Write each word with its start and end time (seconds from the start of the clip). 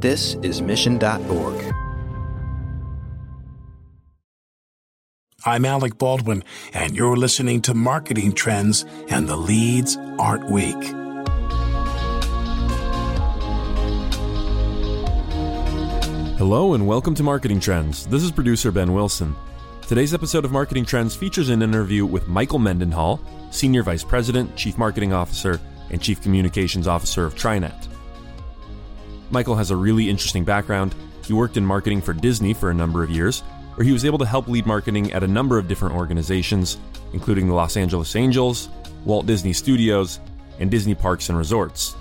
This 0.00 0.34
is 0.42 0.62
Mission.org. 0.62 1.74
I'm 5.44 5.64
Alec 5.64 5.98
Baldwin, 5.98 6.44
and 6.72 6.94
you're 6.94 7.16
listening 7.16 7.62
to 7.62 7.74
Marketing 7.74 8.32
Trends 8.32 8.84
and 9.08 9.28
the 9.28 9.36
Leads 9.36 9.96
Aren't 10.20 10.48
Weak. 10.52 10.76
Hello, 16.38 16.74
and 16.74 16.86
welcome 16.86 17.16
to 17.16 17.24
Marketing 17.24 17.58
Trends. 17.58 18.06
This 18.06 18.22
is 18.22 18.30
producer 18.30 18.70
Ben 18.70 18.92
Wilson. 18.92 19.34
Today's 19.88 20.14
episode 20.14 20.44
of 20.44 20.52
Marketing 20.52 20.84
Trends 20.84 21.16
features 21.16 21.48
an 21.48 21.60
interview 21.60 22.06
with 22.06 22.28
Michael 22.28 22.60
Mendenhall, 22.60 23.20
Senior 23.50 23.82
Vice 23.82 24.04
President, 24.04 24.54
Chief 24.54 24.78
Marketing 24.78 25.12
Officer, 25.12 25.60
and 25.90 26.00
Chief 26.00 26.22
Communications 26.22 26.86
Officer 26.86 27.24
of 27.24 27.34
TriNet. 27.34 27.97
Michael 29.30 29.56
has 29.56 29.70
a 29.70 29.76
really 29.76 30.08
interesting 30.08 30.44
background. 30.44 30.94
He 31.24 31.32
worked 31.32 31.56
in 31.56 31.66
marketing 31.66 32.00
for 32.00 32.12
Disney 32.12 32.54
for 32.54 32.70
a 32.70 32.74
number 32.74 33.02
of 33.02 33.10
years, 33.10 33.40
where 33.74 33.84
he 33.84 33.92
was 33.92 34.04
able 34.04 34.18
to 34.18 34.26
help 34.26 34.48
lead 34.48 34.66
marketing 34.66 35.12
at 35.12 35.22
a 35.22 35.28
number 35.28 35.58
of 35.58 35.68
different 35.68 35.94
organizations, 35.94 36.78
including 37.12 37.46
the 37.46 37.54
Los 37.54 37.76
Angeles 37.76 38.16
Angels, 38.16 38.70
Walt 39.04 39.26
Disney 39.26 39.52
Studios, 39.52 40.20
and 40.58 40.70
Disney 40.70 40.94
Parks 40.94 41.28
and 41.28 41.38
Resorts. 41.38 41.94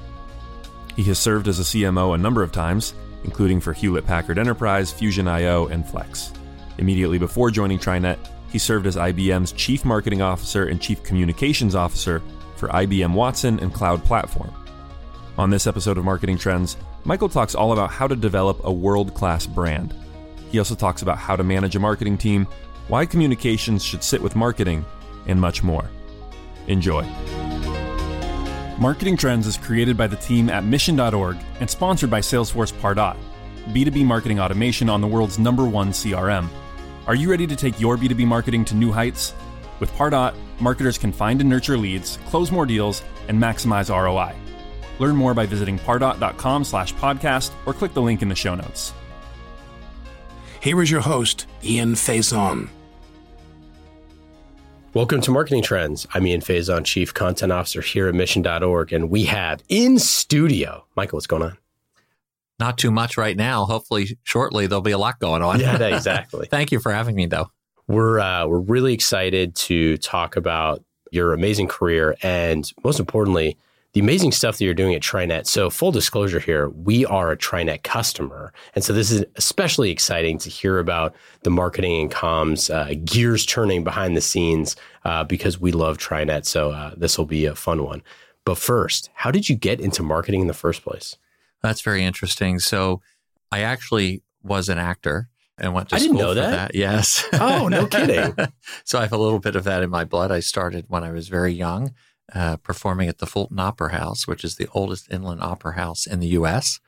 He 0.96 1.04
has 1.04 1.20
served 1.20 1.48
as 1.48 1.60
a 1.60 1.64
CMO 1.64 2.16
a 2.16 2.18
number 2.18 2.42
of 2.42 2.52
times, 2.52 2.94
including 3.24 3.60
for 3.60 3.74
Hewlett 3.74 4.08
Packard 4.08 4.40
Enterprise, 4.40 4.92
Fusion 4.92 5.28
IO, 5.28 5.68
and 5.68 5.86
Flex. 5.86 6.34
Immediately 6.78 7.20
before 7.20 7.52
joining 7.52 7.78
TriNet, 7.78 8.18
he 8.50 8.58
served 8.58 8.88
as 8.88 8.96
IBM's 8.96 9.52
Chief 9.52 9.84
Marketing 9.84 10.22
Officer 10.22 10.68
and 10.68 10.82
Chief 10.82 11.04
Communications 11.04 11.76
Officer 11.76 12.24
for 12.56 12.70
IBM 12.70 13.14
Watson 13.14 13.60
and 13.60 13.74
Cloud 13.74 14.04
Platform. 14.04 14.54
On 15.38 15.50
this 15.50 15.68
episode 15.68 15.98
of 15.98 16.06
Marketing 16.06 16.38
Trends, 16.38 16.78
Michael 17.08 17.30
talks 17.30 17.56
all 17.56 17.72
about 17.72 17.90
how 17.90 18.06
to 18.06 18.18
develop 18.18 18.60
a 18.66 18.72
world 18.72 19.14
class 19.14 19.48
brand. 19.48 19.96
He 20.52 20.60
also 20.60 20.76
talks 20.76 21.04
about 21.04 21.18
how 21.18 21.38
to 21.38 21.44
manage 21.44 21.74
a 21.78 21.80
marketing 21.80 22.18
team, 22.18 22.46
why 22.90 23.06
communications 23.06 23.82
should 23.82 24.04
sit 24.04 24.22
with 24.22 24.36
marketing, 24.36 24.84
and 25.26 25.40
much 25.40 25.64
more. 25.64 25.90
Enjoy. 26.68 27.04
Marketing 28.78 29.16
Trends 29.16 29.48
is 29.48 29.56
created 29.56 29.96
by 29.96 30.06
the 30.06 30.18
team 30.18 30.50
at 30.50 30.66
Mission.org 30.66 31.38
and 31.62 31.70
sponsored 31.70 32.10
by 32.10 32.20
Salesforce 32.20 32.74
Pardot, 32.74 33.16
B2B 33.68 34.04
marketing 34.04 34.42
automation 34.42 34.90
on 34.90 35.00
the 35.00 35.08
world's 35.08 35.40
number 35.40 35.66
one 35.66 35.92
CRM. 35.92 36.50
Are 37.08 37.16
you 37.16 37.32
ready 37.32 37.48
to 37.48 37.56
take 37.56 37.80
your 37.80 37.96
B2B 37.96 38.28
marketing 38.28 38.66
to 38.66 38.76
new 38.76 38.92
heights? 38.92 39.34
With 39.80 39.94
Pardot, 39.94 40.36
marketers 40.60 40.98
can 40.98 41.14
find 41.14 41.40
and 41.40 41.50
nurture 41.50 41.78
leads, 41.78 42.18
close 42.26 42.52
more 42.52 42.66
deals, 42.66 43.02
and 43.30 43.42
maximize 43.42 43.90
ROI. 43.90 44.36
Learn 45.00 45.16
more 45.16 45.34
by 45.34 45.46
visiting 45.46 45.78
pardot.com 45.80 46.64
slash 46.64 46.94
podcast 46.96 47.52
or 47.66 47.74
click 47.74 47.94
the 47.94 48.02
link 48.02 48.22
in 48.22 48.30
the 48.30 48.36
show 48.36 48.56
notes. 48.56 48.94
Here 50.62 50.82
is 50.82 50.90
your 50.90 51.02
host, 51.02 51.46
Ian 51.64 51.94
Faison. 51.94 52.70
Welcome 54.94 55.22
to 55.22 55.32
Marketing 55.32 55.62
Trends. 55.62 56.08
I'm 56.14 56.26
Ian 56.26 56.42
Faison, 56.42 56.84
Chief 56.84 57.14
Content 57.14 57.52
Officer 57.52 57.82
here 57.82 58.08
at 58.08 58.16
Mission.org, 58.16 58.92
and 58.92 59.12
we 59.12 59.26
have 59.26 59.62
in 59.70 60.00
studio, 60.00 60.86
Michael, 60.96 61.18
what's 61.18 61.28
going 61.28 61.44
on? 61.44 61.58
Not 62.60 62.80
too 62.80 62.90
much 62.90 63.16
right 63.16 63.38
now. 63.38 63.66
Hopefully, 63.66 64.18
shortly, 64.24 64.66
there'll 64.66 64.82
be 64.82 64.92
a 64.92 64.98
lot 64.98 65.20
going 65.20 65.44
on. 65.44 65.60
Yeah, 65.60 65.78
exactly. 65.96 66.48
Thank 66.48 66.72
you 66.72 66.80
for 66.80 66.92
having 66.92 67.16
me, 67.16 67.28
though. 67.28 67.52
We're, 67.88 68.20
uh, 68.20 68.48
we're 68.48 68.60
really 68.60 68.96
excited 68.96 69.56
to 69.56 69.98
talk 69.98 70.36
about 70.36 70.84
your 71.12 71.34
amazing 71.34 71.68
career 71.68 72.18
and, 72.24 72.70
most 72.84 73.00
importantly, 73.00 73.56
the 73.98 74.04
amazing 74.04 74.32
stuff 74.32 74.60
that 74.60 74.64
you're 74.64 74.76
doing 74.76 74.94
at 74.94 75.02
TriNet. 75.02 75.48
So, 75.48 75.72
full 75.72 75.92
disclosure 75.92 76.40
here, 76.40 76.70
we 76.70 77.04
are 77.08 77.32
a 77.32 77.38
TriNet 77.38 77.82
customer. 77.82 78.54
And 78.76 78.84
so, 78.84 78.94
this 78.94 79.10
is 79.10 79.26
especially 79.38 79.90
exciting 79.90 80.38
to 80.38 80.52
hear 80.52 80.78
about 80.78 81.16
the 81.42 81.50
marketing 81.50 82.02
and 82.02 82.12
comms 82.12 82.72
uh, 82.72 82.94
gears 83.04 83.44
turning 83.44 83.84
behind 83.84 84.16
the 84.16 84.22
scenes 84.22 84.76
uh, 85.04 85.24
because 85.24 85.60
we 85.60 85.72
love 85.72 85.98
TriNet. 85.98 86.46
So, 86.46 86.70
uh, 86.70 86.94
this 86.96 87.18
will 87.18 87.26
be 87.26 87.46
a 87.46 87.56
fun 87.56 87.84
one. 87.84 88.04
But 88.46 88.60
first, 88.60 89.10
how 89.16 89.32
did 89.32 89.50
you 89.50 89.56
get 89.56 89.82
into 89.82 90.04
marketing 90.04 90.42
in 90.42 90.48
the 90.48 90.54
first 90.54 90.84
place? 90.84 91.18
That's 91.64 91.82
very 91.82 92.04
interesting. 92.04 92.60
So, 92.60 93.02
I 93.52 93.62
actually 93.62 94.22
was 94.44 94.70
an 94.70 94.78
actor 94.78 95.28
and 95.58 95.74
went 95.74 95.90
to 95.90 95.96
I 95.96 95.98
school 95.98 96.14
didn't 96.14 96.22
know 96.22 96.30
for 96.30 96.36
that. 96.36 96.52
that. 96.52 96.76
Yes. 96.76 97.26
Oh, 97.34 97.68
no 97.68 97.88
kidding. 97.88 98.36
so 98.84 99.00
I 99.00 99.02
have 99.02 99.14
a 99.14 99.18
little 99.18 99.40
bit 99.40 99.56
of 99.56 99.64
that 99.64 99.82
in 99.82 99.90
my 99.90 100.06
blood. 100.06 100.32
I 100.32 100.40
started 100.40 100.86
when 100.88 101.04
I 101.04 101.12
was 101.12 101.30
very 101.30 101.52
young, 101.52 101.96
uh, 102.34 102.58
performing 102.58 103.10
at 103.10 103.20
the 103.20 103.26
Fulton 103.26 103.60
Opera 103.60 103.92
House, 103.92 104.28
which 104.28 104.44
is 104.44 104.56
the 104.56 104.68
oldest 104.74 105.12
inland 105.12 105.42
opera 105.42 105.76
house 105.76 106.06
in 106.06 106.20
the 106.20 106.28
U.S. 106.28 106.80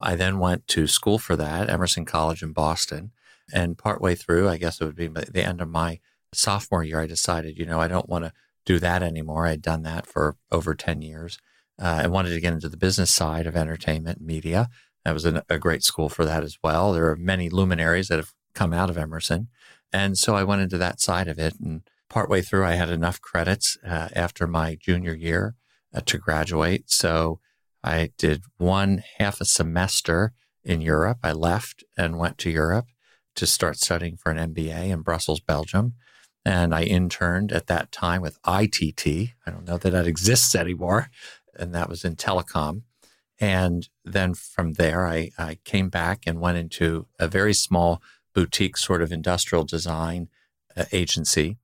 I 0.00 0.16
then 0.16 0.38
went 0.38 0.66
to 0.68 0.86
school 0.86 1.18
for 1.18 1.36
that, 1.36 1.70
Emerson 1.70 2.04
College 2.04 2.42
in 2.42 2.52
Boston. 2.52 3.12
And 3.52 3.76
partway 3.76 4.14
through, 4.14 4.48
I 4.48 4.56
guess 4.56 4.80
it 4.80 4.84
would 4.84 4.96
be 4.96 5.08
the 5.08 5.44
end 5.44 5.60
of 5.60 5.68
my 5.68 6.00
sophomore 6.32 6.84
year, 6.84 7.00
I 7.00 7.06
decided, 7.06 7.58
you 7.58 7.66
know, 7.66 7.80
I 7.80 7.88
don't 7.88 8.08
want 8.08 8.24
to 8.24 8.32
do 8.64 8.78
that 8.78 9.02
anymore. 9.02 9.46
I'd 9.46 9.62
done 9.62 9.82
that 9.82 10.06
for 10.06 10.36
over 10.50 10.74
10 10.74 11.02
years. 11.02 11.38
Uh, 11.80 12.00
I 12.04 12.06
wanted 12.06 12.30
to 12.30 12.40
get 12.40 12.52
into 12.52 12.68
the 12.68 12.76
business 12.76 13.10
side 13.10 13.46
of 13.46 13.56
entertainment 13.56 14.18
and 14.18 14.26
media. 14.26 14.68
That 15.04 15.14
was 15.14 15.24
an, 15.24 15.42
a 15.48 15.58
great 15.58 15.82
school 15.82 16.08
for 16.08 16.24
that 16.24 16.44
as 16.44 16.58
well. 16.62 16.92
There 16.92 17.10
are 17.10 17.16
many 17.16 17.48
luminaries 17.48 18.08
that 18.08 18.18
have 18.18 18.32
come 18.54 18.72
out 18.72 18.90
of 18.90 18.98
Emerson. 18.98 19.48
And 19.92 20.16
so 20.16 20.34
I 20.34 20.44
went 20.44 20.62
into 20.62 20.78
that 20.78 21.00
side 21.00 21.28
of 21.28 21.38
it. 21.38 21.54
And 21.60 21.82
partway 22.12 22.42
through, 22.42 22.64
I 22.64 22.72
had 22.72 22.90
enough 22.90 23.22
credits 23.22 23.78
uh, 23.86 24.08
after 24.14 24.46
my 24.46 24.76
junior 24.78 25.14
year 25.14 25.54
uh, 25.94 26.02
to 26.04 26.18
graduate. 26.18 26.90
So 26.90 27.40
I 27.82 28.10
did 28.18 28.44
one 28.58 29.02
half 29.18 29.40
a 29.40 29.46
semester 29.46 30.34
in 30.62 30.82
Europe. 30.82 31.18
I 31.22 31.32
left 31.32 31.84
and 31.96 32.18
went 32.18 32.36
to 32.38 32.50
Europe 32.50 32.86
to 33.36 33.46
start 33.46 33.78
studying 33.78 34.18
for 34.18 34.30
an 34.30 34.54
MBA 34.54 34.90
in 34.90 35.00
Brussels, 35.00 35.40
Belgium. 35.40 35.94
And 36.44 36.74
I 36.74 36.82
interned 36.82 37.50
at 37.50 37.68
that 37.68 37.90
time 37.90 38.20
with 38.20 38.38
ITT. 38.46 39.06
I 39.46 39.50
don't 39.50 39.66
know 39.66 39.78
that 39.78 39.90
that 39.90 40.06
exists 40.06 40.54
anymore. 40.54 41.08
And 41.58 41.74
that 41.74 41.88
was 41.88 42.04
in 42.04 42.16
telecom. 42.16 42.82
And 43.40 43.88
then 44.04 44.34
from 44.34 44.74
there, 44.74 45.06
I, 45.06 45.30
I 45.38 45.58
came 45.64 45.88
back 45.88 46.24
and 46.26 46.40
went 46.40 46.58
into 46.58 47.06
a 47.18 47.26
very 47.26 47.54
small 47.54 48.02
boutique 48.34 48.76
sort 48.76 49.00
of 49.00 49.12
industrial 49.12 49.64
design 49.64 50.28
uh, 50.76 50.84
agency 50.92 51.56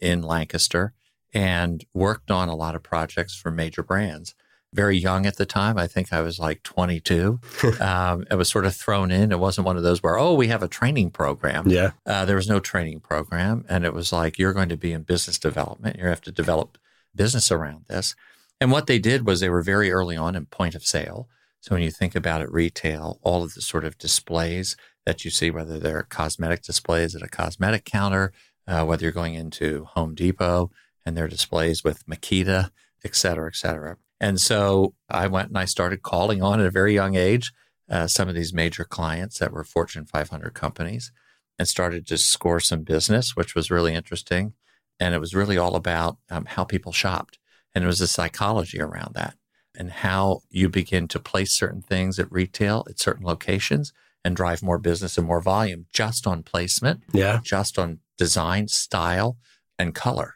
in 0.00 0.22
Lancaster 0.22 0.92
and 1.34 1.84
worked 1.92 2.30
on 2.30 2.48
a 2.48 2.54
lot 2.54 2.74
of 2.74 2.82
projects 2.82 3.34
for 3.34 3.50
major 3.50 3.82
brands. 3.82 4.34
Very 4.74 4.98
young 4.98 5.24
at 5.24 5.36
the 5.36 5.46
time. 5.46 5.78
I 5.78 5.86
think 5.86 6.12
I 6.12 6.20
was 6.20 6.38
like 6.38 6.62
22. 6.62 7.40
um, 7.80 8.26
I 8.30 8.34
was 8.34 8.50
sort 8.50 8.66
of 8.66 8.74
thrown 8.74 9.10
in. 9.10 9.32
It 9.32 9.38
wasn't 9.38 9.66
one 9.66 9.76
of 9.76 9.82
those 9.82 10.02
where, 10.02 10.18
oh, 10.18 10.34
we 10.34 10.48
have 10.48 10.62
a 10.62 10.68
training 10.68 11.10
program. 11.10 11.68
Yeah. 11.68 11.92
Uh, 12.04 12.24
there 12.24 12.36
was 12.36 12.48
no 12.48 12.60
training 12.60 13.00
program. 13.00 13.64
And 13.68 13.84
it 13.84 13.94
was 13.94 14.12
like, 14.12 14.38
you're 14.38 14.52
going 14.52 14.68
to 14.68 14.76
be 14.76 14.92
in 14.92 15.02
business 15.02 15.38
development. 15.38 15.98
You 15.98 16.06
have 16.06 16.20
to 16.22 16.32
develop 16.32 16.76
business 17.14 17.50
around 17.50 17.86
this. 17.88 18.14
And 18.60 18.70
what 18.70 18.86
they 18.86 18.98
did 18.98 19.26
was 19.26 19.40
they 19.40 19.48
were 19.48 19.62
very 19.62 19.90
early 19.90 20.16
on 20.16 20.34
in 20.34 20.46
point 20.46 20.74
of 20.74 20.84
sale. 20.84 21.28
So 21.60 21.74
when 21.74 21.82
you 21.82 21.90
think 21.90 22.14
about 22.14 22.40
it, 22.42 22.52
retail, 22.52 23.18
all 23.22 23.42
of 23.42 23.54
the 23.54 23.62
sort 23.62 23.84
of 23.84 23.98
displays 23.98 24.76
that 25.06 25.24
you 25.24 25.30
see, 25.30 25.50
whether 25.50 25.78
they're 25.78 26.02
cosmetic 26.02 26.62
displays 26.62 27.14
at 27.16 27.22
a 27.22 27.28
cosmetic 27.28 27.84
counter, 27.84 28.32
uh, 28.68 28.84
whether 28.84 29.02
you're 29.02 29.12
going 29.12 29.34
into 29.34 29.84
Home 29.94 30.14
Depot 30.14 30.70
and 31.04 31.16
their 31.16 31.26
displays 31.26 31.82
with 31.82 32.06
Makita, 32.06 32.70
et 33.04 33.16
cetera, 33.16 33.48
et 33.48 33.56
cetera. 33.56 33.96
And 34.20 34.38
so 34.40 34.94
I 35.08 35.26
went 35.26 35.48
and 35.48 35.58
I 35.58 35.64
started 35.64 36.02
calling 36.02 36.42
on 36.42 36.60
at 36.60 36.66
a 36.66 36.70
very 36.70 36.94
young 36.94 37.16
age 37.16 37.52
uh, 37.90 38.06
some 38.06 38.28
of 38.28 38.34
these 38.34 38.52
major 38.52 38.84
clients 38.84 39.38
that 39.38 39.52
were 39.52 39.64
Fortune 39.64 40.04
500 40.04 40.52
companies 40.54 41.10
and 41.58 41.66
started 41.66 42.06
to 42.08 42.18
score 42.18 42.60
some 42.60 42.82
business, 42.82 43.34
which 43.34 43.54
was 43.54 43.70
really 43.70 43.94
interesting. 43.94 44.52
And 45.00 45.14
it 45.14 45.18
was 45.20 45.34
really 45.34 45.56
all 45.56 45.74
about 45.76 46.18
um, 46.30 46.44
how 46.46 46.64
people 46.64 46.92
shopped. 46.92 47.38
And 47.74 47.84
it 47.84 47.86
was 47.86 48.00
a 48.00 48.08
psychology 48.08 48.80
around 48.80 49.14
that 49.14 49.34
and 49.76 49.90
how 49.90 50.40
you 50.50 50.68
begin 50.68 51.06
to 51.08 51.18
place 51.20 51.52
certain 51.52 51.80
things 51.82 52.18
at 52.18 52.30
retail 52.32 52.84
at 52.88 52.98
certain 52.98 53.24
locations 53.24 53.92
and 54.24 54.34
drive 54.34 54.62
more 54.62 54.78
business 54.78 55.16
and 55.16 55.26
more 55.26 55.40
volume 55.40 55.86
just 55.92 56.26
on 56.26 56.42
placement, 56.42 57.02
Yeah. 57.12 57.38
just 57.44 57.78
on 57.78 58.00
design, 58.18 58.68
style, 58.68 59.38
and 59.78 59.94
color. 59.94 60.34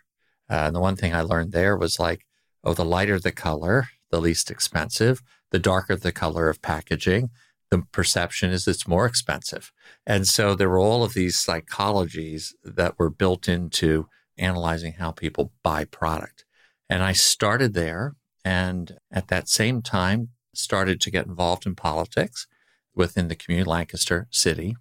Uh, 0.48 0.64
and 0.66 0.74
the 0.74 0.80
one 0.80 0.96
thing 0.96 1.14
I 1.14 1.20
learned 1.20 1.52
there 1.52 1.76
was 1.76 1.98
like, 1.98 2.24
oh, 2.64 2.74
the 2.74 2.84
lighter 2.84 3.18
the 3.18 3.32
color, 3.32 3.88
the 4.10 4.20
least 4.20 4.50
expensive. 4.50 5.20
The 5.50 5.58
darker 5.58 5.96
the 5.96 6.12
color 6.12 6.48
of 6.48 6.62
packaging, 6.62 7.28
the 7.72 7.82
perception 7.92 8.52
is 8.52 8.68
it's 8.68 8.86
more 8.86 9.06
expensive. 9.06 9.72
And 10.06 10.26
so 10.26 10.54
there 10.54 10.68
were 10.68 10.78
all 10.78 11.04
of 11.04 11.14
these 11.14 11.36
psychologies 11.36 12.52
that 12.62 12.98
were 12.98 13.10
built 13.10 13.48
into 13.48 14.08
analyzing 14.38 14.94
how 14.94 15.10
people 15.10 15.52
buy 15.62 15.84
product. 15.84 16.44
And 16.88 17.02
I 17.02 17.12
started 17.12 17.72
there 17.72 18.14
and 18.44 18.98
at 19.10 19.28
that 19.28 19.48
same 19.48 19.80
time 19.80 20.28
started 20.54 21.00
to 21.00 21.10
get 21.10 21.26
involved 21.26 21.66
in 21.66 21.74
politics 21.74 22.46
within 22.94 23.28
the 23.28 23.36
community 23.36 23.62
of 23.62 23.68
Lancaster 23.68 24.28
City 24.30 24.76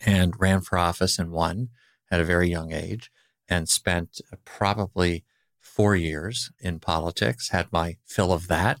and 0.00 0.38
ran 0.38 0.60
for 0.60 0.76
office 0.76 1.18
and 1.18 1.30
won 1.30 1.70
at 2.14 2.20
a 2.20 2.24
very 2.24 2.48
young 2.48 2.72
age 2.72 3.10
and 3.48 3.68
spent 3.68 4.20
probably 4.44 5.24
four 5.60 5.96
years 5.96 6.52
in 6.60 6.78
politics, 6.78 7.48
had 7.48 7.72
my 7.72 7.96
fill 8.06 8.32
of 8.32 8.46
that. 8.46 8.78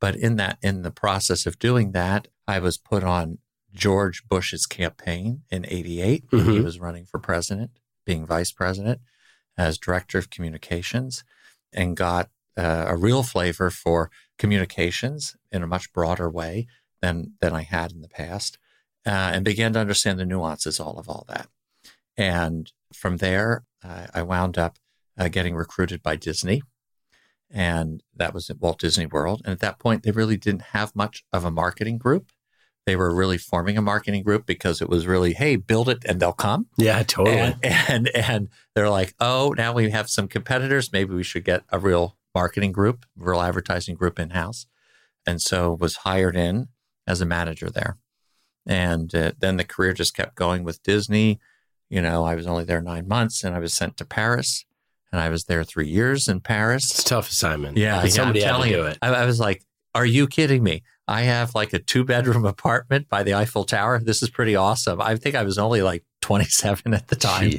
But 0.00 0.14
in 0.16 0.36
that, 0.36 0.58
in 0.60 0.82
the 0.82 0.90
process 0.90 1.46
of 1.46 1.58
doing 1.58 1.92
that, 1.92 2.28
I 2.46 2.58
was 2.58 2.76
put 2.76 3.02
on 3.02 3.38
George 3.72 4.28
Bush's 4.28 4.66
campaign 4.66 5.42
in 5.50 5.64
88 5.66 6.24
when 6.28 6.44
he 6.44 6.60
was 6.60 6.78
running 6.78 7.06
for 7.06 7.18
president, 7.18 7.70
being 8.04 8.26
vice 8.26 8.52
president 8.52 9.00
as 9.56 9.78
director 9.78 10.18
of 10.18 10.28
communications, 10.28 11.24
and 11.72 11.96
got 11.96 12.28
uh, 12.58 12.84
a 12.86 12.96
real 12.96 13.22
flavor 13.22 13.70
for 13.70 14.10
communications 14.38 15.36
in 15.50 15.62
a 15.62 15.66
much 15.66 15.92
broader 15.92 16.28
way 16.28 16.66
than, 17.00 17.32
than 17.40 17.54
I 17.54 17.62
had 17.62 17.92
in 17.92 18.02
the 18.02 18.08
past, 18.08 18.58
uh, 19.06 19.10
and 19.32 19.44
began 19.44 19.72
to 19.72 19.80
understand 19.80 20.18
the 20.18 20.26
nuances 20.26 20.78
all 20.78 20.98
of 20.98 21.08
all 21.08 21.24
that. 21.28 21.48
And 22.16 22.72
from 22.92 23.18
there, 23.18 23.64
uh, 23.82 24.06
I 24.14 24.22
wound 24.22 24.56
up 24.58 24.78
uh, 25.18 25.28
getting 25.28 25.54
recruited 25.54 26.02
by 26.02 26.16
Disney. 26.16 26.62
And 27.50 28.02
that 28.16 28.34
was 28.34 28.50
at 28.50 28.60
Walt 28.60 28.80
Disney 28.80 29.06
World. 29.06 29.42
And 29.44 29.52
at 29.52 29.60
that 29.60 29.78
point, 29.78 30.02
they 30.02 30.10
really 30.10 30.36
didn't 30.36 30.62
have 30.72 30.96
much 30.96 31.24
of 31.32 31.44
a 31.44 31.50
marketing 31.50 31.98
group. 31.98 32.32
They 32.86 32.96
were 32.96 33.14
really 33.14 33.38
forming 33.38 33.78
a 33.78 33.82
marketing 33.82 34.22
group 34.22 34.44
because 34.44 34.82
it 34.82 34.88
was 34.88 35.06
really, 35.06 35.32
hey, 35.32 35.56
build 35.56 35.88
it 35.88 36.04
and 36.04 36.20
they'll 36.20 36.32
come. 36.32 36.66
Yeah, 36.76 37.02
totally. 37.02 37.38
And, 37.38 37.56
and 37.62 38.08
and 38.08 38.48
they're 38.74 38.90
like, 38.90 39.14
oh, 39.20 39.54
now 39.56 39.72
we 39.72 39.90
have 39.90 40.10
some 40.10 40.28
competitors. 40.28 40.92
Maybe 40.92 41.14
we 41.14 41.22
should 41.22 41.44
get 41.44 41.62
a 41.70 41.78
real 41.78 42.18
marketing 42.34 42.72
group, 42.72 43.06
real 43.16 43.40
advertising 43.40 43.94
group 43.94 44.18
in 44.18 44.30
house. 44.30 44.66
And 45.26 45.40
so 45.40 45.72
was 45.80 45.96
hired 45.96 46.36
in 46.36 46.68
as 47.06 47.20
a 47.20 47.26
manager 47.26 47.70
there. 47.70 47.96
And 48.66 49.14
uh, 49.14 49.32
then 49.38 49.56
the 49.56 49.64
career 49.64 49.92
just 49.92 50.14
kept 50.14 50.34
going 50.34 50.64
with 50.64 50.82
Disney. 50.82 51.38
You 51.94 52.02
know, 52.02 52.24
I 52.24 52.34
was 52.34 52.48
only 52.48 52.64
there 52.64 52.80
nine 52.80 53.06
months, 53.06 53.44
and 53.44 53.54
I 53.54 53.60
was 53.60 53.72
sent 53.72 53.96
to 53.98 54.04
Paris, 54.04 54.64
and 55.12 55.20
I 55.20 55.28
was 55.28 55.44
there 55.44 55.62
three 55.62 55.86
years 55.86 56.26
in 56.26 56.40
Paris. 56.40 56.90
it's 56.90 57.02
a 57.02 57.04
tough 57.04 57.30
assignment. 57.30 57.76
Yeah, 57.76 58.02
yeah, 58.02 58.08
somebody 58.08 58.40
I'm 58.40 58.46
had 58.46 58.50
to 58.50 58.56
telling 58.56 58.72
do 58.72 58.76
you. 58.78 58.84
it. 58.86 58.98
I, 59.00 59.08
I 59.10 59.26
was 59.26 59.38
like, 59.38 59.62
"Are 59.94 60.04
you 60.04 60.26
kidding 60.26 60.64
me? 60.64 60.82
I 61.06 61.22
have 61.22 61.54
like 61.54 61.72
a 61.72 61.78
two 61.78 62.02
bedroom 62.02 62.44
apartment 62.56 63.08
by 63.08 63.22
the 63.22 63.34
Eiffel 63.34 63.62
Tower. 63.62 64.00
This 64.00 64.24
is 64.24 64.28
pretty 64.28 64.56
awesome." 64.56 65.00
I 65.00 65.14
think 65.14 65.36
I 65.36 65.44
was 65.44 65.56
only 65.56 65.82
like 65.82 66.04
27 66.22 66.94
at 66.94 67.06
the 67.06 67.14
time, 67.14 67.52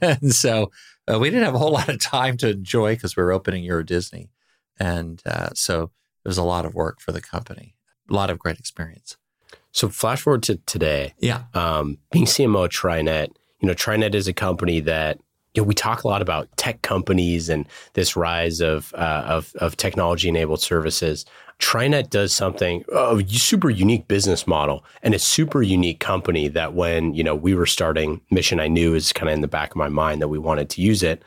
and 0.00 0.32
so 0.32 0.70
uh, 1.12 1.18
we 1.18 1.28
didn't 1.28 1.44
have 1.44 1.56
a 1.56 1.58
whole 1.58 1.72
lot 1.72 1.88
of 1.88 2.00
time 2.00 2.36
to 2.36 2.50
enjoy 2.50 2.94
because 2.94 3.16
we 3.16 3.24
were 3.24 3.32
opening 3.32 3.64
Euro 3.64 3.82
Disney, 3.82 4.30
and 4.78 5.20
uh, 5.26 5.48
so 5.54 5.90
it 6.24 6.28
was 6.28 6.38
a 6.38 6.44
lot 6.44 6.64
of 6.64 6.76
work 6.76 7.00
for 7.00 7.10
the 7.10 7.20
company. 7.20 7.74
A 8.08 8.14
lot 8.14 8.30
of 8.30 8.38
great 8.38 8.60
experience. 8.60 9.16
So 9.72 9.88
flash 9.88 10.22
forward 10.22 10.44
to 10.44 10.56
today. 10.66 11.14
Yeah, 11.18 11.44
um, 11.52 11.98
being 12.12 12.26
CMO 12.26 12.66
at 12.66 12.70
TriNet, 12.70 13.30
you 13.60 13.68
know, 13.68 13.74
TriNet 13.74 14.14
is 14.14 14.28
a 14.28 14.32
company 14.32 14.80
that 14.80 15.20
you 15.54 15.62
know 15.62 15.66
we 15.66 15.74
talk 15.74 16.04
a 16.04 16.08
lot 16.08 16.22
about 16.22 16.48
tech 16.56 16.82
companies 16.82 17.48
and 17.48 17.66
this 17.94 18.16
rise 18.16 18.60
of 18.60 18.92
uh, 18.94 19.24
of, 19.26 19.52
of 19.56 19.76
technology 19.76 20.28
enabled 20.28 20.60
services. 20.60 21.24
TriNet 21.58 22.08
does 22.08 22.32
something 22.32 22.84
a 22.90 23.22
super 23.28 23.68
unique 23.68 24.08
business 24.08 24.46
model 24.46 24.82
and 25.02 25.14
a 25.14 25.18
super 25.18 25.60
unique 25.60 26.00
company 26.00 26.48
that 26.48 26.72
when 26.72 27.14
you 27.14 27.22
know 27.22 27.34
we 27.34 27.54
were 27.54 27.66
starting 27.66 28.20
Mission, 28.30 28.60
I 28.60 28.68
knew 28.68 28.94
is 28.94 29.12
kind 29.12 29.28
of 29.28 29.34
in 29.34 29.42
the 29.42 29.48
back 29.48 29.70
of 29.70 29.76
my 29.76 29.88
mind 29.88 30.22
that 30.22 30.28
we 30.28 30.38
wanted 30.38 30.70
to 30.70 30.82
use 30.82 31.02
it. 31.02 31.22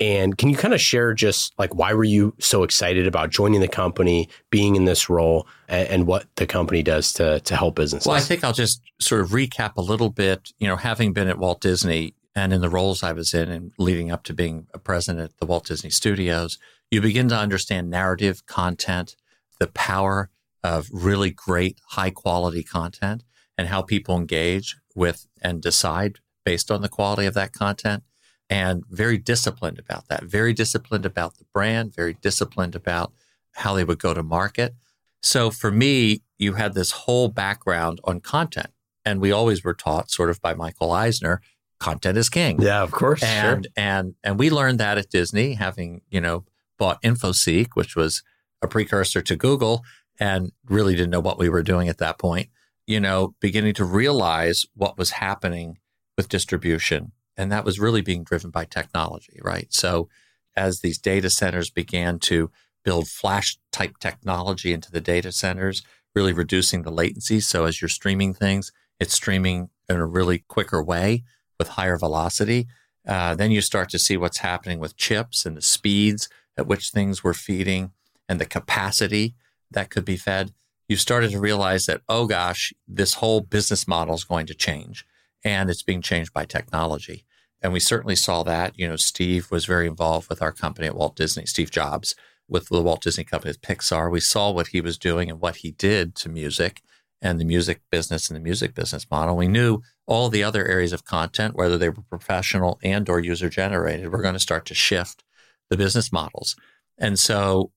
And 0.00 0.38
can 0.38 0.48
you 0.48 0.56
kind 0.56 0.72
of 0.72 0.80
share 0.80 1.12
just 1.12 1.52
like 1.58 1.74
why 1.74 1.92
were 1.92 2.04
you 2.04 2.34
so 2.38 2.62
excited 2.62 3.06
about 3.06 3.28
joining 3.28 3.60
the 3.60 3.68
company, 3.68 4.30
being 4.50 4.74
in 4.74 4.86
this 4.86 5.10
role, 5.10 5.46
and, 5.68 5.88
and 5.88 6.06
what 6.06 6.24
the 6.36 6.46
company 6.46 6.82
does 6.82 7.12
to 7.14 7.40
to 7.40 7.56
help 7.56 7.76
businesses? 7.76 8.06
Well, 8.06 8.16
I 8.16 8.20
think 8.20 8.42
I'll 8.42 8.54
just 8.54 8.80
sort 8.98 9.20
of 9.20 9.30
recap 9.30 9.76
a 9.76 9.82
little 9.82 10.08
bit. 10.08 10.52
You 10.58 10.68
know, 10.68 10.76
having 10.76 11.12
been 11.12 11.28
at 11.28 11.38
Walt 11.38 11.60
Disney 11.60 12.14
and 12.34 12.52
in 12.52 12.62
the 12.62 12.70
roles 12.70 13.02
I 13.02 13.12
was 13.12 13.34
in 13.34 13.50
and 13.50 13.72
leading 13.78 14.10
up 14.10 14.22
to 14.24 14.32
being 14.32 14.66
a 14.72 14.78
president 14.78 15.32
at 15.32 15.38
the 15.38 15.46
Walt 15.46 15.66
Disney 15.66 15.90
Studios, 15.90 16.58
you 16.90 17.00
begin 17.00 17.28
to 17.28 17.36
understand 17.36 17.90
narrative 17.90 18.46
content, 18.46 19.16
the 19.58 19.66
power 19.66 20.30
of 20.62 20.88
really 20.92 21.30
great, 21.30 21.78
high 21.90 22.10
quality 22.10 22.62
content, 22.62 23.24
and 23.58 23.68
how 23.68 23.82
people 23.82 24.16
engage 24.16 24.76
with 24.94 25.26
and 25.42 25.60
decide 25.60 26.20
based 26.44 26.70
on 26.70 26.82
the 26.82 26.88
quality 26.88 27.26
of 27.26 27.34
that 27.34 27.52
content. 27.52 28.02
And 28.50 28.84
very 28.90 29.16
disciplined 29.16 29.78
about 29.78 30.08
that, 30.08 30.24
very 30.24 30.52
disciplined 30.52 31.06
about 31.06 31.38
the 31.38 31.44
brand, 31.54 31.94
very 31.94 32.14
disciplined 32.14 32.74
about 32.74 33.12
how 33.52 33.74
they 33.74 33.84
would 33.84 34.00
go 34.00 34.12
to 34.12 34.22
market. 34.22 34.74
So 35.22 35.50
for 35.50 35.70
me, 35.70 36.22
you 36.36 36.54
had 36.54 36.74
this 36.74 36.90
whole 36.90 37.28
background 37.28 38.00
on 38.04 38.20
content. 38.20 38.72
And 39.04 39.20
we 39.20 39.32
always 39.32 39.64
were 39.64 39.72
taught, 39.72 40.10
sort 40.10 40.30
of 40.30 40.42
by 40.42 40.52
Michael 40.54 40.92
Eisner, 40.92 41.40
content 41.78 42.18
is 42.18 42.28
king. 42.28 42.60
yeah, 42.60 42.82
of 42.82 42.90
course, 42.90 43.22
And 43.22 43.68
and 43.76 44.14
and 44.22 44.38
we 44.38 44.50
learned 44.50 44.78
that 44.80 44.98
at 44.98 45.10
Disney, 45.10 45.54
having, 45.54 46.02
you 46.10 46.20
know, 46.20 46.44
bought 46.78 47.00
InfoSeek, 47.02 47.68
which 47.74 47.96
was 47.96 48.22
a 48.60 48.68
precursor 48.68 49.22
to 49.22 49.36
Google, 49.36 49.82
and 50.18 50.52
really 50.68 50.94
didn't 50.94 51.10
know 51.10 51.20
what 51.20 51.38
we 51.38 51.48
were 51.48 51.62
doing 51.62 51.88
at 51.88 51.98
that 51.98 52.18
point, 52.18 52.48
you 52.86 53.00
know, 53.00 53.34
beginning 53.40 53.74
to 53.74 53.84
realize 53.84 54.66
what 54.74 54.98
was 54.98 55.12
happening 55.12 55.78
with 56.16 56.28
distribution. 56.28 57.12
And 57.40 57.50
that 57.50 57.64
was 57.64 57.80
really 57.80 58.02
being 58.02 58.22
driven 58.22 58.50
by 58.50 58.66
technology, 58.66 59.40
right? 59.42 59.72
So 59.72 60.10
as 60.54 60.80
these 60.80 60.98
data 60.98 61.30
centers 61.30 61.70
began 61.70 62.18
to 62.20 62.50
build 62.84 63.08
flash 63.08 63.56
type 63.72 63.96
technology 63.98 64.74
into 64.74 64.90
the 64.90 65.00
data 65.00 65.32
centers, 65.32 65.82
really 66.14 66.34
reducing 66.34 66.82
the 66.82 66.90
latency. 66.90 67.40
So 67.40 67.64
as 67.64 67.80
you're 67.80 67.88
streaming 67.88 68.34
things, 68.34 68.72
it's 68.98 69.14
streaming 69.14 69.70
in 69.88 69.96
a 69.96 70.04
really 70.04 70.40
quicker 70.48 70.82
way 70.82 71.22
with 71.58 71.68
higher 71.68 71.96
velocity. 71.96 72.66
Uh, 73.08 73.34
then 73.34 73.50
you 73.50 73.62
start 73.62 73.88
to 73.88 73.98
see 73.98 74.18
what's 74.18 74.38
happening 74.38 74.78
with 74.78 74.98
chips 74.98 75.46
and 75.46 75.56
the 75.56 75.62
speeds 75.62 76.28
at 76.58 76.66
which 76.66 76.90
things 76.90 77.24
were 77.24 77.32
feeding 77.32 77.92
and 78.28 78.38
the 78.38 78.44
capacity 78.44 79.34
that 79.70 79.88
could 79.88 80.04
be 80.04 80.18
fed. 80.18 80.52
You 80.88 80.96
started 80.96 81.30
to 81.30 81.40
realize 81.40 81.86
that, 81.86 82.02
oh 82.06 82.26
gosh, 82.26 82.74
this 82.86 83.14
whole 83.14 83.40
business 83.40 83.88
model 83.88 84.14
is 84.14 84.24
going 84.24 84.44
to 84.44 84.54
change 84.54 85.06
and 85.42 85.70
it's 85.70 85.82
being 85.82 86.02
changed 86.02 86.34
by 86.34 86.44
technology. 86.44 87.24
And 87.62 87.72
we 87.72 87.80
certainly 87.80 88.16
saw 88.16 88.42
that. 88.42 88.78
You 88.78 88.88
know, 88.88 88.96
Steve 88.96 89.50
was 89.50 89.66
very 89.66 89.86
involved 89.86 90.28
with 90.28 90.42
our 90.42 90.52
company 90.52 90.86
at 90.86 90.94
Walt 90.96 91.16
Disney, 91.16 91.46
Steve 91.46 91.70
Jobs, 91.70 92.14
with 92.48 92.68
the 92.68 92.82
Walt 92.82 93.02
Disney 93.02 93.24
Company, 93.24 93.54
Pixar. 93.54 94.10
We 94.10 94.20
saw 94.20 94.50
what 94.50 94.68
he 94.68 94.80
was 94.80 94.98
doing 94.98 95.30
and 95.30 95.40
what 95.40 95.56
he 95.56 95.72
did 95.72 96.14
to 96.16 96.28
music 96.28 96.82
and 97.22 97.38
the 97.38 97.44
music 97.44 97.82
business 97.90 98.28
and 98.28 98.36
the 98.36 98.40
music 98.40 98.74
business 98.74 99.06
model. 99.10 99.36
We 99.36 99.48
knew 99.48 99.82
all 100.06 100.28
the 100.28 100.42
other 100.42 100.66
areas 100.66 100.92
of 100.92 101.04
content, 101.04 101.54
whether 101.54 101.76
they 101.76 101.90
were 101.90 102.02
professional 102.08 102.78
and 102.82 103.08
or 103.08 103.20
user 103.20 103.48
generated, 103.48 104.10
were 104.10 104.22
going 104.22 104.34
to 104.34 104.40
start 104.40 104.64
to 104.66 104.74
shift 104.74 105.22
the 105.68 105.76
business 105.76 106.10
models. 106.10 106.56
And 106.98 107.18
so 107.18 107.72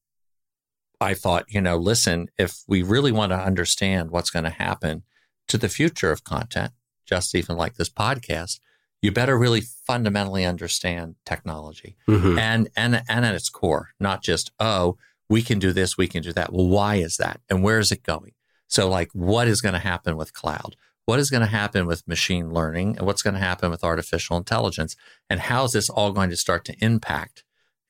I 0.99 1.13
thought, 1.13 1.45
you 1.49 1.61
know, 1.61 1.77
listen, 1.77 2.29
if 2.37 2.63
we 2.67 2.81
really 2.81 3.11
want 3.11 3.31
to 3.31 3.37
understand 3.37 4.11
what's 4.11 4.29
going 4.29 4.45
to 4.45 4.49
happen 4.49 5.03
to 5.49 5.57
the 5.57 5.69
future 5.69 6.11
of 6.11 6.23
content, 6.23 6.71
just 7.05 7.35
even 7.35 7.57
like 7.57 7.75
this 7.75 7.89
podcast, 7.89 8.59
you 9.03 9.11
better 9.11 9.37
really 9.37 9.61
fundamentally 9.61 10.43
understand 10.45 11.15
technology 11.25 11.95
Mhm. 12.07 12.39
and 12.39 12.69
and 12.75 13.03
and 13.07 13.25
at 13.25 13.35
its 13.35 13.49
core, 13.49 13.89
not 13.99 14.23
just 14.23 14.51
oh 14.59 14.97
we 15.29 15.41
can 15.41 15.59
do 15.59 15.71
this, 15.71 15.97
we 15.97 16.07
can 16.07 16.21
do 16.23 16.33
that. 16.33 16.51
Well, 16.53 16.67
why 16.67 16.95
is 16.95 17.17
that, 17.17 17.39
and 17.49 17.63
where 17.63 17.79
is 17.79 17.91
it 17.91 18.03
going? 18.03 18.33
So, 18.67 18.89
like, 18.89 19.09
what 19.13 19.47
is 19.47 19.61
going 19.61 19.73
to 19.73 19.79
happen 19.79 20.17
with 20.17 20.33
cloud? 20.33 20.75
What 21.05 21.19
is 21.19 21.29
going 21.29 21.41
to 21.41 21.47
happen 21.61 21.85
with 21.85 22.07
machine 22.07 22.51
learning, 22.51 22.97
and 22.97 23.05
what's 23.07 23.21
going 23.21 23.33
to 23.35 23.39
happen 23.39 23.69
with 23.71 23.83
artificial 23.83 24.35
intelligence, 24.37 24.95
and 25.29 25.39
how 25.39 25.63
is 25.65 25.71
this 25.71 25.89
all 25.89 26.11
going 26.11 26.29
to 26.29 26.35
start 26.37 26.65
to 26.65 26.75
impact 26.83 27.43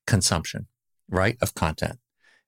consumption, 0.08 0.68
right, 1.10 1.38
of 1.42 1.54
content? 1.56 2.00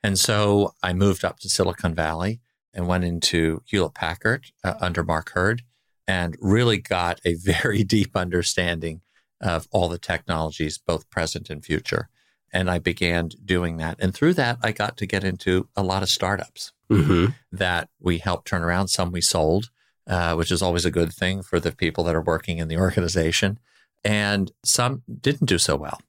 And 0.03 0.19
so, 0.19 0.74
I 0.84 0.93
moved 0.93 1.25
up 1.25 1.39
to 1.39 1.50
Silicon 1.50 1.95
Valley 1.95 2.41
and 2.74 2.88
went 2.88 3.03
into 3.03 3.62
Hewlett 3.65 3.95
Packard 3.95 4.45
uh, 4.63 4.75
under 4.79 5.03
Mark 5.03 5.31
Hurd 5.31 5.63
and 6.07 6.35
really 6.39 6.77
got 6.77 7.19
a 7.25 7.33
very 7.53 7.83
deep 7.83 8.15
understanding 8.15 9.01
of 9.41 9.67
all 9.71 9.89
the 9.89 9.97
technologies, 10.00 10.77
both 10.77 11.09
present 11.09 11.50
and 11.50 11.63
future. 11.63 12.09
And 12.53 12.69
I 12.69 12.79
began 12.79 13.29
doing 13.43 13.77
that. 13.77 13.97
And 14.00 14.13
through 14.13 14.33
that, 14.35 14.57
I 14.63 14.71
got 14.71 14.95
to 14.97 15.05
get 15.05 15.24
into 15.24 15.67
a 15.75 15.83
lot 15.83 16.03
of 16.03 16.09
startups 16.09 16.71
Mhm. 16.89 17.35
that 17.51 17.89
we 18.00 18.19
helped 18.19 18.47
turn 18.47 18.62
around. 18.63 18.88
Some 18.88 19.12
we 19.12 19.19
sold, 19.21 19.71
uh, 20.07 20.35
which 20.35 20.51
is 20.51 20.62
always 20.62 20.85
a 20.85 20.91
good 20.91 21.12
thing 21.12 21.41
for 21.41 21.59
the 21.59 21.71
people 21.71 22.03
that 22.05 22.15
are 22.15 22.21
working 22.21 22.59
in 22.59 22.67
the 22.67 22.77
organization. 22.77 23.59
And 24.03 24.51
some 24.63 25.01
didn't 25.19 25.47
do 25.47 25.57
so 25.57 25.75
well. 25.75 26.00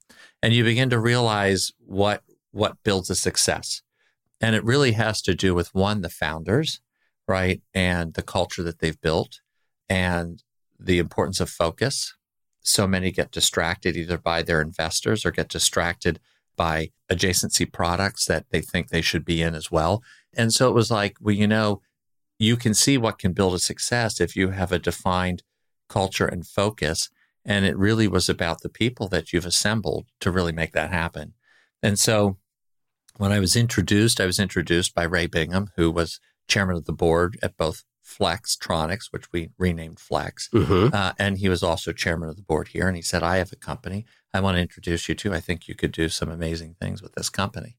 And 0.43 0.53
you 0.53 0.63
begin 0.65 0.91
to 0.91 0.99
realize 1.01 1.73
what 1.79 2.23
what 2.53 2.83
builds 2.85 3.11
a 3.11 3.15
success. 3.15 3.83
And 4.41 4.55
it 4.55 4.65
really 4.65 4.93
has 4.93 5.21
to 5.23 5.35
do 5.35 5.55
with 5.55 5.75
one, 5.75 6.01
the 6.01 6.09
founders, 6.09 6.81
right? 7.29 7.61
And 7.75 8.15
the 8.15 8.23
culture 8.23 8.63
that 8.63 8.79
they've 8.79 8.99
built 9.01 9.41
and 9.89 10.43
the 10.79 10.99
importance 10.99 11.41
of 11.41 11.49
focus. 11.49 12.15
So 12.63 12.87
many 12.87 13.11
get 13.13 13.31
distracted 13.31 13.97
either 13.97 14.19
by 14.19 14.43
their 14.43 14.61
investors 14.61 15.25
or 15.25 15.31
get 15.31 15.49
distracted 15.49 16.21
by 16.57 16.91
adjacency 17.11 17.71
products 17.71 18.25
that 18.27 18.47
they 18.51 18.61
think 18.61 18.89
they 18.89 19.03
should 19.03 19.25
be 19.25 19.43
in 19.43 19.55
as 19.55 19.71
well. 19.71 20.03
And 20.37 20.53
so 20.53 20.69
it 20.69 20.75
was 20.75 20.91
like, 20.91 21.17
well, 21.21 21.35
you 21.35 21.47
know, 21.47 21.81
you 22.39 22.57
can 22.57 22.75
see 22.75 22.99
what 22.99 23.19
can 23.19 23.33
build 23.33 23.55
a 23.55 23.59
success 23.59 24.21
if 24.21 24.37
you 24.37 24.51
have 24.51 24.73
a 24.73 24.79
defined 24.79 25.43
culture 25.89 26.27
and 26.27 26.47
focus. 26.47 27.09
And 27.45 27.65
it 27.65 27.77
really 27.77 28.09
was 28.09 28.29
about 28.29 28.63
the 28.63 28.69
people 28.69 29.09
that 29.09 29.33
you've 29.33 29.47
assembled 29.47 30.07
to 30.21 30.31
really 30.31 30.53
make 30.53 30.73
that 30.73 30.93
happen. 30.93 31.35
And 31.83 31.99
so 31.99 32.39
when 33.17 33.33
I 33.33 33.39
was 33.39 33.57
introduced, 33.57 34.21
I 34.21 34.27
was 34.27 34.41
introduced 34.41 34.95
by 34.95 35.05
Ray 35.05 35.27
Bingham, 35.27 35.71
who 35.77 35.91
was 35.91 36.21
chairman 36.49 36.77
of 36.77 36.85
the 36.85 36.93
board 36.93 37.39
at 37.43 37.57
both 37.57 37.85
Flextronics, 38.07 39.07
which 39.11 39.33
we 39.33 39.51
renamed 39.59 39.99
Flex. 39.99 40.49
Mm-hmm. 40.53 40.95
Uh, 40.95 41.13
and 41.19 41.39
he 41.39 41.49
was 41.49 41.63
also 41.63 41.93
chairman 41.93 42.29
of 42.29 42.37
the 42.37 42.43
board 42.43 42.69
here. 42.69 42.87
And 42.87 42.97
he 42.97 43.03
said, 43.03 43.23
I 43.23 43.39
have 43.39 43.53
a 43.53 43.57
company 43.57 44.07
I 44.37 44.41
want 44.41 44.57
to 44.57 44.63
introduce 44.63 45.09
you 45.09 45.15
to. 45.17 45.35
I 45.35 45.41
think 45.41 45.67
you 45.67 45.75
could 45.75 45.93
do 45.93 46.09
some 46.09 46.31
amazing 46.31 46.77
things 46.81 47.03
with 47.03 47.15
this 47.15 47.31
company. 47.31 47.77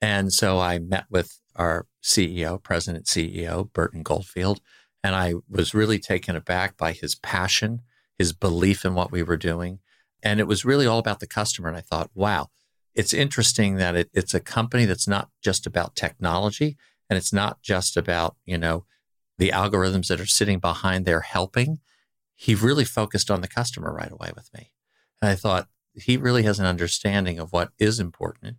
And 0.00 0.32
so 0.32 0.58
I 0.58 0.78
met 0.78 1.04
with 1.10 1.38
our 1.54 1.86
CEO, 2.02 2.60
president 2.60 3.04
CEO, 3.04 3.70
Burton 3.72 4.02
Goldfield, 4.02 4.60
and 5.04 5.14
I 5.14 5.34
was 5.48 5.74
really 5.74 5.98
taken 5.98 6.34
aback 6.34 6.76
by 6.76 6.92
his 6.92 7.14
passion, 7.14 7.82
his 8.18 8.32
belief 8.32 8.84
in 8.84 8.94
what 8.94 9.12
we 9.12 9.22
were 9.22 9.36
doing. 9.36 9.80
And 10.22 10.40
it 10.40 10.46
was 10.46 10.64
really 10.64 10.86
all 10.86 10.98
about 10.98 11.20
the 11.20 11.26
customer. 11.26 11.68
And 11.68 11.76
I 11.76 11.82
thought, 11.82 12.10
wow, 12.14 12.48
it's 12.94 13.12
interesting 13.12 13.76
that 13.76 13.94
it, 13.94 14.10
it's 14.12 14.34
a 14.34 14.40
company 14.40 14.86
that's 14.86 15.08
not 15.08 15.28
just 15.42 15.66
about 15.66 15.94
technology 15.94 16.76
and 17.10 17.16
it's 17.16 17.32
not 17.32 17.62
just 17.62 17.96
about, 17.96 18.36
you 18.46 18.56
know, 18.56 18.86
the 19.38 19.50
algorithms 19.50 20.08
that 20.08 20.20
are 20.20 20.26
sitting 20.26 20.58
behind 20.58 21.04
there 21.04 21.20
helping. 21.20 21.78
He 22.34 22.54
really 22.54 22.84
focused 22.84 23.30
on 23.30 23.40
the 23.40 23.48
customer 23.48 23.92
right 23.92 24.10
away 24.10 24.32
with 24.34 24.50
me. 24.54 24.72
And 25.20 25.30
I 25.30 25.34
thought 25.34 25.68
he 25.94 26.16
really 26.16 26.42
has 26.44 26.58
an 26.58 26.66
understanding 26.66 27.38
of 27.38 27.52
what 27.52 27.70
is 27.78 28.00
important 28.00 28.56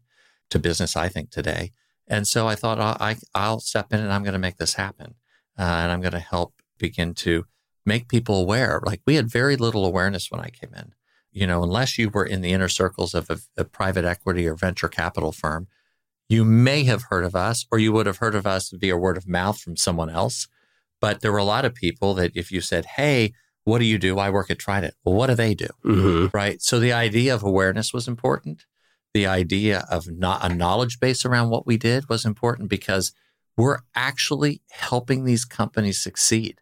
to 0.50 0.60
business, 0.60 0.96
I 0.96 1.10
think, 1.10 1.32
today. 1.32 1.72
And 2.08 2.27
so 2.27 2.48
I 2.48 2.56
thought 2.56 2.80
I, 2.80 3.18
I'll 3.34 3.60
step 3.60 3.94
in 3.94 4.00
and 4.00 4.12
I'm 4.12 4.24
going 4.24 4.34
to 4.34 4.39
make 4.39 4.58
this 4.58 4.75
happen. 4.75 5.15
Uh, 5.58 5.62
and 5.62 5.92
I'm 5.92 6.01
going 6.01 6.13
to 6.13 6.20
help 6.20 6.53
begin 6.77 7.13
to 7.13 7.46
make 7.86 8.08
people 8.08 8.39
aware. 8.39 8.82
Like 8.86 9.01
we 9.06 9.15
had 9.15 9.30
very 9.30 9.56
little 9.56 9.86
awareness 9.86 10.32
when 10.32 10.42
I 10.42 10.50
came 10.50 10.74
in. 10.75 10.94
You 11.32 11.48
know, 11.48 11.63
unless 11.63 11.98
you 11.98 12.10
were 12.10 12.25
in 12.25 12.42
the 12.42 12.53
inner 12.53 12.68
circles 12.68 13.13
of 13.13 13.30
a, 13.30 13.39
a 13.58 13.63
private 13.63 14.06
equity 14.06 14.48
or 14.48 14.53
venture 14.53 14.88
capital 14.88 15.32
firm, 15.32 15.68
you 16.30 16.46
may 16.46 16.84
have 16.84 17.03
heard 17.10 17.25
of 17.25 17.36
us 17.36 17.65
or 17.72 17.80
you 17.80 17.92
would 17.92 18.06
have 18.06 18.18
heard 18.18 18.36
of 18.36 18.46
us 18.46 18.70
via 18.70 18.96
word 18.96 19.18
of 19.18 19.27
mouth 19.27 19.60
from 19.60 19.75
someone 19.75 20.10
else. 20.10 20.48
But 21.03 21.19
there 21.19 21.33
were 21.33 21.38
a 21.38 21.43
lot 21.43 21.65
of 21.65 21.75
people 21.75 22.13
that 22.13 22.31
if 22.33 22.50
you 22.50 22.62
said, 22.62 22.86
Hey, 22.95 23.33
what 23.65 23.79
do 23.79 23.83
you 23.83 23.98
do? 23.98 24.19
I 24.19 24.29
work 24.29 24.50
at 24.50 24.57
TriNet. 24.57 24.93
Well, 25.03 25.15
what 25.15 25.27
do 25.27 25.36
they 25.36 25.53
do? 25.53 25.67
Mm-hmm. 25.83 26.27
Right. 26.33 26.62
So 26.62 26.79
the 26.79 26.93
idea 26.93 27.36
of 27.36 27.43
awareness 27.43 27.91
was 27.91 28.07
important. 28.07 28.63
The 29.13 29.27
idea 29.27 29.86
of 29.91 30.07
not 30.07 30.50
a 30.50 30.55
knowledge 30.55 31.01
base 31.01 31.25
around 31.25 31.50
what 31.50 31.67
we 31.67 31.75
did 31.75 32.07
was 32.07 32.24
important 32.24 32.69
because 32.69 33.12
we're 33.57 33.79
actually 33.93 34.62
helping 34.72 35.25
these 35.25 35.43
companies 35.43 36.01
succeed. 36.01 36.62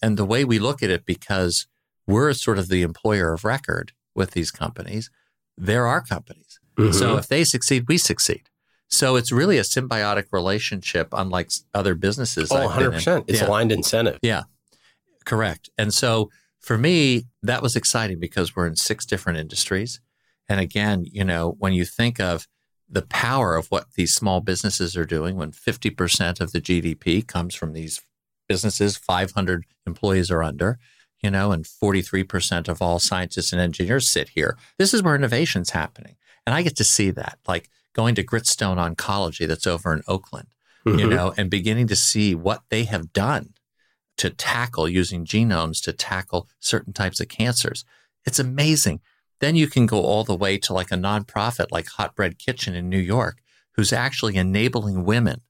And 0.00 0.16
the 0.16 0.24
way 0.24 0.44
we 0.44 0.60
look 0.60 0.80
at 0.80 0.90
it, 0.90 1.04
because 1.04 1.66
we're 2.06 2.34
sort 2.34 2.58
of 2.58 2.68
the 2.68 2.82
employer 2.82 3.32
of 3.32 3.44
record 3.44 3.90
with 4.14 4.30
these 4.30 4.52
companies, 4.52 5.10
they're 5.58 5.88
our 5.88 6.02
companies. 6.02 6.60
Mm-hmm. 6.78 6.92
So 6.92 7.16
if 7.16 7.26
they 7.26 7.42
succeed, 7.42 7.86
we 7.88 7.98
succeed. 7.98 8.48
So 8.92 9.16
it's 9.16 9.32
really 9.32 9.56
a 9.58 9.62
symbiotic 9.62 10.26
relationship, 10.32 11.08
unlike 11.12 11.50
other 11.72 11.94
businesses. 11.94 12.52
oh, 12.52 12.56
I've 12.68 12.78
been 12.78 12.92
in. 12.92 13.00
100%. 13.00 13.24
It's 13.26 13.40
Yeah. 13.40 13.46
aligned 13.48 13.72
incentive. 13.72 14.18
Yeah, 14.22 14.42
correct. 15.24 15.70
And 15.78 15.92
so 15.94 16.30
for 16.60 16.76
me, 16.78 17.26
that 17.42 17.62
was 17.62 17.74
exciting 17.74 18.20
because 18.20 18.54
we're 18.54 18.66
in 18.66 18.76
six 18.76 19.04
different 19.06 19.38
industries. 19.38 20.00
And 20.48 20.60
again, 20.60 21.04
you 21.10 21.24
know, 21.24 21.56
when 21.58 21.72
you 21.72 21.84
think 21.84 22.20
of 22.20 22.46
the 22.88 23.02
power 23.02 23.56
of 23.56 23.68
what 23.68 23.86
these 23.94 24.14
small 24.14 24.40
businesses 24.40 24.96
are 24.96 25.06
doing, 25.06 25.36
when 25.36 25.52
50% 25.52 26.40
of 26.40 26.52
the 26.52 26.60
GDP 26.60 27.26
comes 27.26 27.54
from 27.54 27.72
these 27.72 28.02
businesses, 28.48 28.96
500 28.98 29.64
employees 29.86 30.30
or 30.30 30.42
under, 30.42 30.78
you 31.22 31.30
know, 31.30 31.52
and 31.52 31.64
43% 31.64 32.68
of 32.68 32.82
all 32.82 32.98
scientists 32.98 33.52
and 33.52 33.60
engineers 33.60 34.06
sit 34.08 34.30
here. 34.30 34.58
This 34.78 34.92
is 34.92 35.02
where 35.02 35.14
innovation's 35.14 35.70
happening. 35.70 36.16
And 36.46 36.54
I 36.54 36.60
get 36.62 36.76
to 36.76 36.84
see 36.84 37.10
that, 37.12 37.38
like 37.48 37.70
going 37.92 38.14
to 38.14 38.24
Gritstone 38.24 38.76
Oncology 38.78 39.46
that's 39.46 39.66
over 39.66 39.92
in 39.92 40.02
Oakland, 40.08 40.48
you 40.86 40.92
Mhm. 40.92 41.10
know, 41.10 41.34
and 41.36 41.50
beginning 41.50 41.86
to 41.88 41.96
see 41.96 42.34
what 42.34 42.62
they 42.70 42.84
have 42.84 43.12
done 43.12 43.54
to 44.18 44.30
tackle 44.30 44.88
using 44.88 45.24
genomes 45.24 45.82
to 45.82 45.92
tackle 45.92 46.48
certain 46.60 46.92
types 46.92 47.20
of 47.20 47.28
cancers. 47.28 47.84
It's 48.24 48.38
amazing. 48.38 49.00
Then 49.40 49.56
you 49.56 49.66
can 49.66 49.86
go 49.86 50.02
all 50.02 50.22
the 50.24 50.36
way 50.36 50.58
to 50.58 50.72
like 50.72 50.90
a 50.92 50.96
nonprofit 50.96 51.66
like 51.70 51.88
Hot 51.88 52.14
Bread 52.14 52.38
Kitchen 52.38 52.74
in 52.74 52.88
New 52.88 52.98
York, 52.98 53.38
who's 53.72 53.92
actually 53.92 54.36
enabling 54.36 55.04
women 55.04 55.40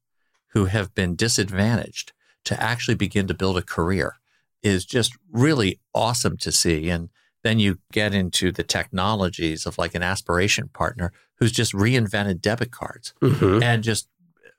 who 0.48 0.66
have 0.66 0.94
been 0.94 1.16
disadvantaged 1.16 2.12
to 2.44 2.60
actually 2.62 2.94
begin 2.94 3.26
to 3.26 3.34
build 3.34 3.56
a 3.58 3.62
career 3.62 4.16
is 4.62 4.84
just 4.84 5.12
really 5.30 5.80
awesome 5.94 6.36
to 6.38 6.52
see. 6.52 6.88
And 6.88 7.10
then 7.42 7.58
you 7.58 7.78
get 7.92 8.14
into 8.14 8.52
the 8.52 8.62
technologies 8.62 9.66
of 9.66 9.78
like 9.78 9.94
an 9.94 10.02
aspiration 10.02 10.68
partner 10.68 11.12
who's 11.36 11.52
just 11.52 11.72
reinvented 11.72 12.40
debit 12.40 12.70
cards 12.70 13.14
Mhm. 13.20 13.62
and 13.62 13.82
just 13.82 14.08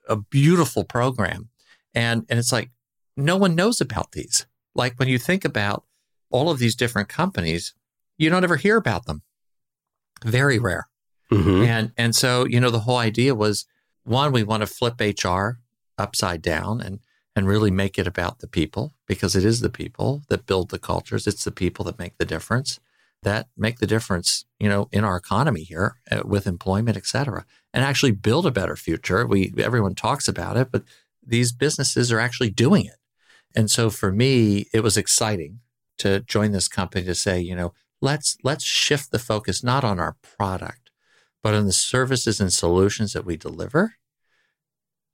a 0.08 0.16
beautiful 0.16 0.84
program. 0.84 1.48
And 1.94 2.26
and 2.28 2.38
it's 2.38 2.52
like 2.52 2.70
no 3.16 3.36
one 3.36 3.54
knows 3.54 3.80
about 3.80 4.12
these. 4.12 4.46
Like 4.74 4.98
when 4.98 5.08
you 5.08 5.18
think 5.18 5.44
about 5.44 5.84
all 6.30 6.50
of 6.50 6.58
these 6.58 6.74
different 6.74 7.08
companies, 7.08 7.74
you 8.18 8.28
don't 8.28 8.44
ever 8.44 8.56
hear 8.56 8.76
about 8.76 9.06
them. 9.06 9.22
Very 10.24 10.58
rare. 10.58 10.88
Mhm. 11.30 11.66
And 11.66 11.92
and 11.96 12.14
so, 12.14 12.44
you 12.46 12.60
know, 12.60 12.70
the 12.70 12.80
whole 12.80 12.98
idea 12.98 13.34
was 13.34 13.66
one, 14.04 14.32
we 14.32 14.42
want 14.42 14.60
to 14.62 14.66
flip 14.66 15.00
HR 15.00 15.60
upside 15.96 16.42
down 16.42 16.80
and 16.80 17.00
and 17.36 17.48
really 17.48 17.70
make 17.70 17.98
it 17.98 18.06
about 18.06 18.38
the 18.38 18.46
people 18.46 18.92
because 19.06 19.34
it 19.34 19.44
is 19.44 19.60
the 19.60 19.70
people 19.70 20.22
that 20.28 20.46
build 20.46 20.70
the 20.70 20.78
cultures. 20.78 21.26
It's 21.26 21.44
the 21.44 21.50
people 21.50 21.84
that 21.86 21.98
make 21.98 22.16
the 22.18 22.24
difference, 22.24 22.78
that 23.22 23.48
make 23.56 23.78
the 23.78 23.86
difference, 23.86 24.44
you 24.60 24.68
know, 24.68 24.88
in 24.92 25.04
our 25.04 25.16
economy 25.16 25.62
here 25.62 25.96
uh, 26.10 26.22
with 26.24 26.46
employment, 26.46 26.96
et 26.96 27.06
cetera, 27.06 27.44
and 27.72 27.84
actually 27.84 28.12
build 28.12 28.46
a 28.46 28.52
better 28.52 28.76
future. 28.76 29.26
We 29.26 29.52
everyone 29.58 29.94
talks 29.94 30.28
about 30.28 30.56
it, 30.56 30.70
but 30.70 30.84
these 31.26 31.52
businesses 31.52 32.12
are 32.12 32.20
actually 32.20 32.50
doing 32.50 32.86
it. 32.86 32.98
And 33.56 33.70
so 33.70 33.90
for 33.90 34.12
me, 34.12 34.66
it 34.72 34.80
was 34.80 34.96
exciting 34.96 35.60
to 35.98 36.20
join 36.20 36.52
this 36.52 36.68
company 36.68 37.04
to 37.04 37.14
say, 37.14 37.40
you 37.40 37.56
know, 37.56 37.72
let's 38.00 38.36
let's 38.44 38.64
shift 38.64 39.10
the 39.10 39.18
focus 39.18 39.64
not 39.64 39.84
on 39.84 39.98
our 39.98 40.16
product, 40.36 40.90
but 41.42 41.54
on 41.54 41.66
the 41.66 41.72
services 41.72 42.40
and 42.40 42.52
solutions 42.52 43.12
that 43.12 43.24
we 43.24 43.36
deliver 43.36 43.94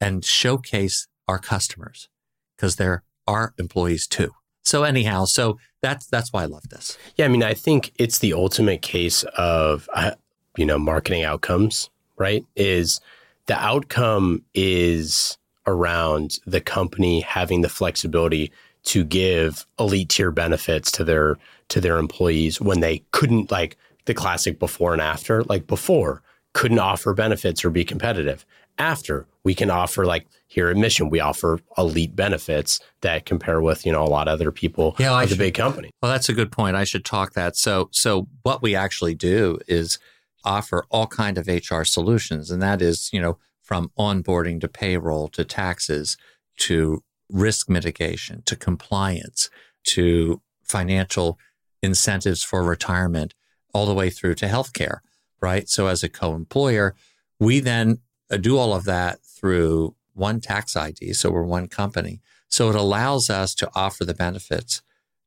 and 0.01 0.25
showcase 0.25 1.07
our 1.31 1.39
customers 1.39 2.09
because 2.57 2.77
they're 2.77 3.03
our 3.27 3.55
employees 3.59 4.07
too. 4.07 4.33
So 4.63 4.83
anyhow, 4.83 5.25
so 5.25 5.59
that's 5.81 6.07
that's 6.07 6.33
why 6.33 6.43
I 6.43 6.47
love 6.47 6.69
this. 6.69 6.99
Yeah, 7.17 7.25
I 7.25 7.29
mean, 7.29 7.43
I 7.43 7.55
think 7.55 7.93
it's 7.97 8.19
the 8.19 8.35
ultimate 8.35 8.83
case 8.83 9.23
of, 9.37 9.89
uh, 9.95 10.13
you 10.57 10.67
know, 10.67 10.79
marketing 10.79 11.25
outcomes, 11.25 11.89
right? 12.19 12.45
Is 12.57 13.01
the 13.47 13.59
outcome 13.59 14.45
is 14.55 15.39
around 15.67 16.39
the 16.47 16.61
company 16.61 17.21
having 17.21 17.63
the 17.63 17.69
flexibility 17.69 18.53
to 18.83 19.05
give 19.05 19.67
elite 19.79 20.09
tier 20.09 20.31
benefits 20.31 20.91
to 20.93 21.05
their 21.05 21.37
to 21.69 21.81
their 21.81 21.99
employees 21.99 22.61
when 22.61 22.81
they 22.81 23.03
couldn't 23.13 23.51
like 23.51 23.77
the 24.07 24.15
classic 24.15 24.59
before 24.59 24.93
and 24.93 25.03
after 25.03 25.45
like 25.45 25.67
before 25.67 26.23
couldn't 26.53 26.79
offer 26.79 27.15
benefits 27.15 27.65
or 27.65 27.71
be 27.71 27.85
competitive 27.85 28.45
after 28.79 29.27
we 29.45 29.55
can 29.55 29.71
offer 29.71 30.05
like 30.05 30.27
here 30.51 30.69
at 30.69 30.77
mission 30.77 31.09
we 31.09 31.21
offer 31.21 31.61
elite 31.79 32.17
benefits 32.17 32.81
that 33.03 33.25
compare 33.25 33.61
with 33.61 33.87
you 33.87 33.93
know 33.93 34.03
a 34.03 34.11
lot 34.17 34.27
of 34.29 34.33
other 34.35 34.51
people 34.51 34.97
Yeah, 34.99 35.13
I 35.13 35.23
of 35.23 35.29
the 35.29 35.35
should- 35.37 35.39
big 35.39 35.55
company 35.55 35.91
Well, 36.03 36.11
that's 36.13 36.29
a 36.29 36.33
good 36.35 36.51
point. 36.51 36.75
I 36.77 36.85
should 36.85 37.05
talk 37.05 37.33
that. 37.35 37.57
So 37.57 37.89
so 37.93 38.27
what 38.43 38.61
we 38.61 38.75
actually 38.75 39.15
do 39.15 39.59
is 39.69 39.99
offer 40.45 40.85
all 40.91 41.07
kind 41.07 41.39
of 41.39 41.47
HR 41.47 41.85
solutions 41.85 42.51
and 42.51 42.61
that 42.63 42.83
is, 42.83 43.11
you 43.13 43.21
know, 43.21 43.39
from 43.63 43.91
onboarding 43.99 44.61
to 44.61 44.69
payroll 44.69 45.29
to 45.29 45.45
taxes 45.45 46.17
to 46.59 47.03
risk 47.31 47.69
mitigation 47.69 48.43
to 48.47 48.57
compliance 48.57 49.51
to 49.85 50.41
financial 50.65 51.39
incentives 51.83 52.43
for 52.43 52.63
retirement 52.65 53.35
all 53.73 53.87
the 53.87 53.95
way 53.95 54.11
through 54.11 54.35
to 54.35 54.47
healthcare, 54.47 54.99
right? 55.41 55.69
So 55.69 55.87
as 55.87 56.03
a 56.03 56.09
co-employer, 56.09 56.97
we 57.39 57.61
then 57.61 57.99
do 58.41 58.59
all 58.59 58.75
of 58.75 58.85
that 58.85 59.21
through 59.25 59.95
one 60.15 60.41
tax 60.41 60.77
ID. 60.77 61.13
So 61.13 61.31
we're 61.31 61.43
one 61.43 61.69
company. 61.69 62.21
So 62.49 62.69
it 62.69 62.75
allows 62.75 63.31
us 63.31 63.55
to 63.57 63.71
offer 63.75 64.05
the 64.05 64.15
benefits 64.15 64.83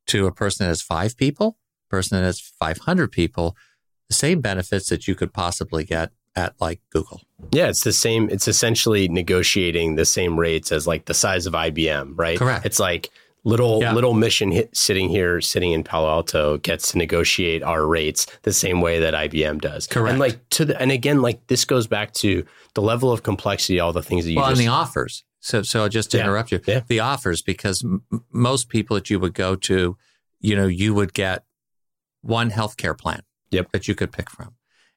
to 0.08 0.26
a 0.26 0.32
person 0.32 0.64
that 0.64 0.68
has 0.68 0.82
five 0.82 1.16
people, 1.16 1.58
person 1.88 2.18
that 2.18 2.24
has 2.24 2.40
500 2.40 3.10
people, 3.10 3.56
the 4.08 4.14
same 4.14 4.40
benefits 4.40 4.88
that 4.90 5.08
you 5.08 5.14
could 5.14 5.32
possibly 5.32 5.84
get 5.84 6.12
at 6.36 6.54
like 6.60 6.80
Google. 6.90 7.22
Yeah, 7.52 7.68
it's 7.68 7.84
the 7.84 7.92
same. 7.92 8.28
It's 8.28 8.48
essentially 8.48 9.08
negotiating 9.08 9.94
the 9.94 10.04
same 10.04 10.38
rates 10.38 10.72
as 10.72 10.86
like 10.86 11.06
the 11.06 11.14
size 11.14 11.46
of 11.46 11.54
IBM, 11.54 12.14
right? 12.16 12.38
Correct. 12.38 12.66
It's 12.66 12.80
like 12.80 13.10
little 13.44 13.80
Yeah. 13.80 13.92
little 13.92 14.14
mission 14.14 14.50
hit, 14.50 14.74
sitting 14.76 15.08
here, 15.10 15.40
sitting 15.40 15.72
in 15.72 15.84
Palo 15.84 16.08
Alto, 16.08 16.56
gets 16.58 16.92
to 16.92 16.98
negotiate 16.98 17.62
our 17.62 17.86
rates 17.86 18.26
the 18.42 18.52
same 18.52 18.80
way 18.80 18.98
that 19.00 19.14
IBM 19.14 19.60
does. 19.60 19.86
Correct. 19.86 20.10
And 20.12 20.18
like 20.18 20.48
to 20.50 20.64
the 20.64 20.80
and 20.80 20.90
again, 20.90 21.20
like 21.22 21.46
this 21.48 21.64
goes 21.64 21.86
back 21.86 22.12
to 22.14 22.44
the 22.74 22.82
level 22.82 23.12
of 23.12 23.22
complexity, 23.22 23.78
all 23.80 23.92
the 23.92 24.02
things 24.02 24.24
that 24.24 24.30
you 24.32 24.38
well, 24.38 24.48
just 24.48 24.60
and 24.60 24.68
the 24.68 24.72
offers. 24.72 25.24
So, 25.40 25.62
so 25.62 25.86
just 25.88 26.10
to 26.12 26.16
Yeah. 26.16 26.24
interrupt 26.24 26.52
you, 26.52 26.60
Yeah. 26.66 26.80
the 26.88 27.00
offers, 27.00 27.42
because 27.42 27.84
m- 27.84 28.02
most 28.32 28.70
people 28.70 28.94
that 28.94 29.10
you 29.10 29.18
would 29.20 29.34
go 29.34 29.54
to, 29.56 29.96
you 30.40 30.56
know, 30.56 30.66
you 30.66 30.94
would 30.94 31.12
get 31.12 31.44
one 32.22 32.50
healthcare 32.50 32.96
plan 32.96 33.22
Yep. 33.50 33.72
that 33.72 33.86
you 33.86 33.94
could 33.94 34.10
pick 34.10 34.30
from. 34.30 34.54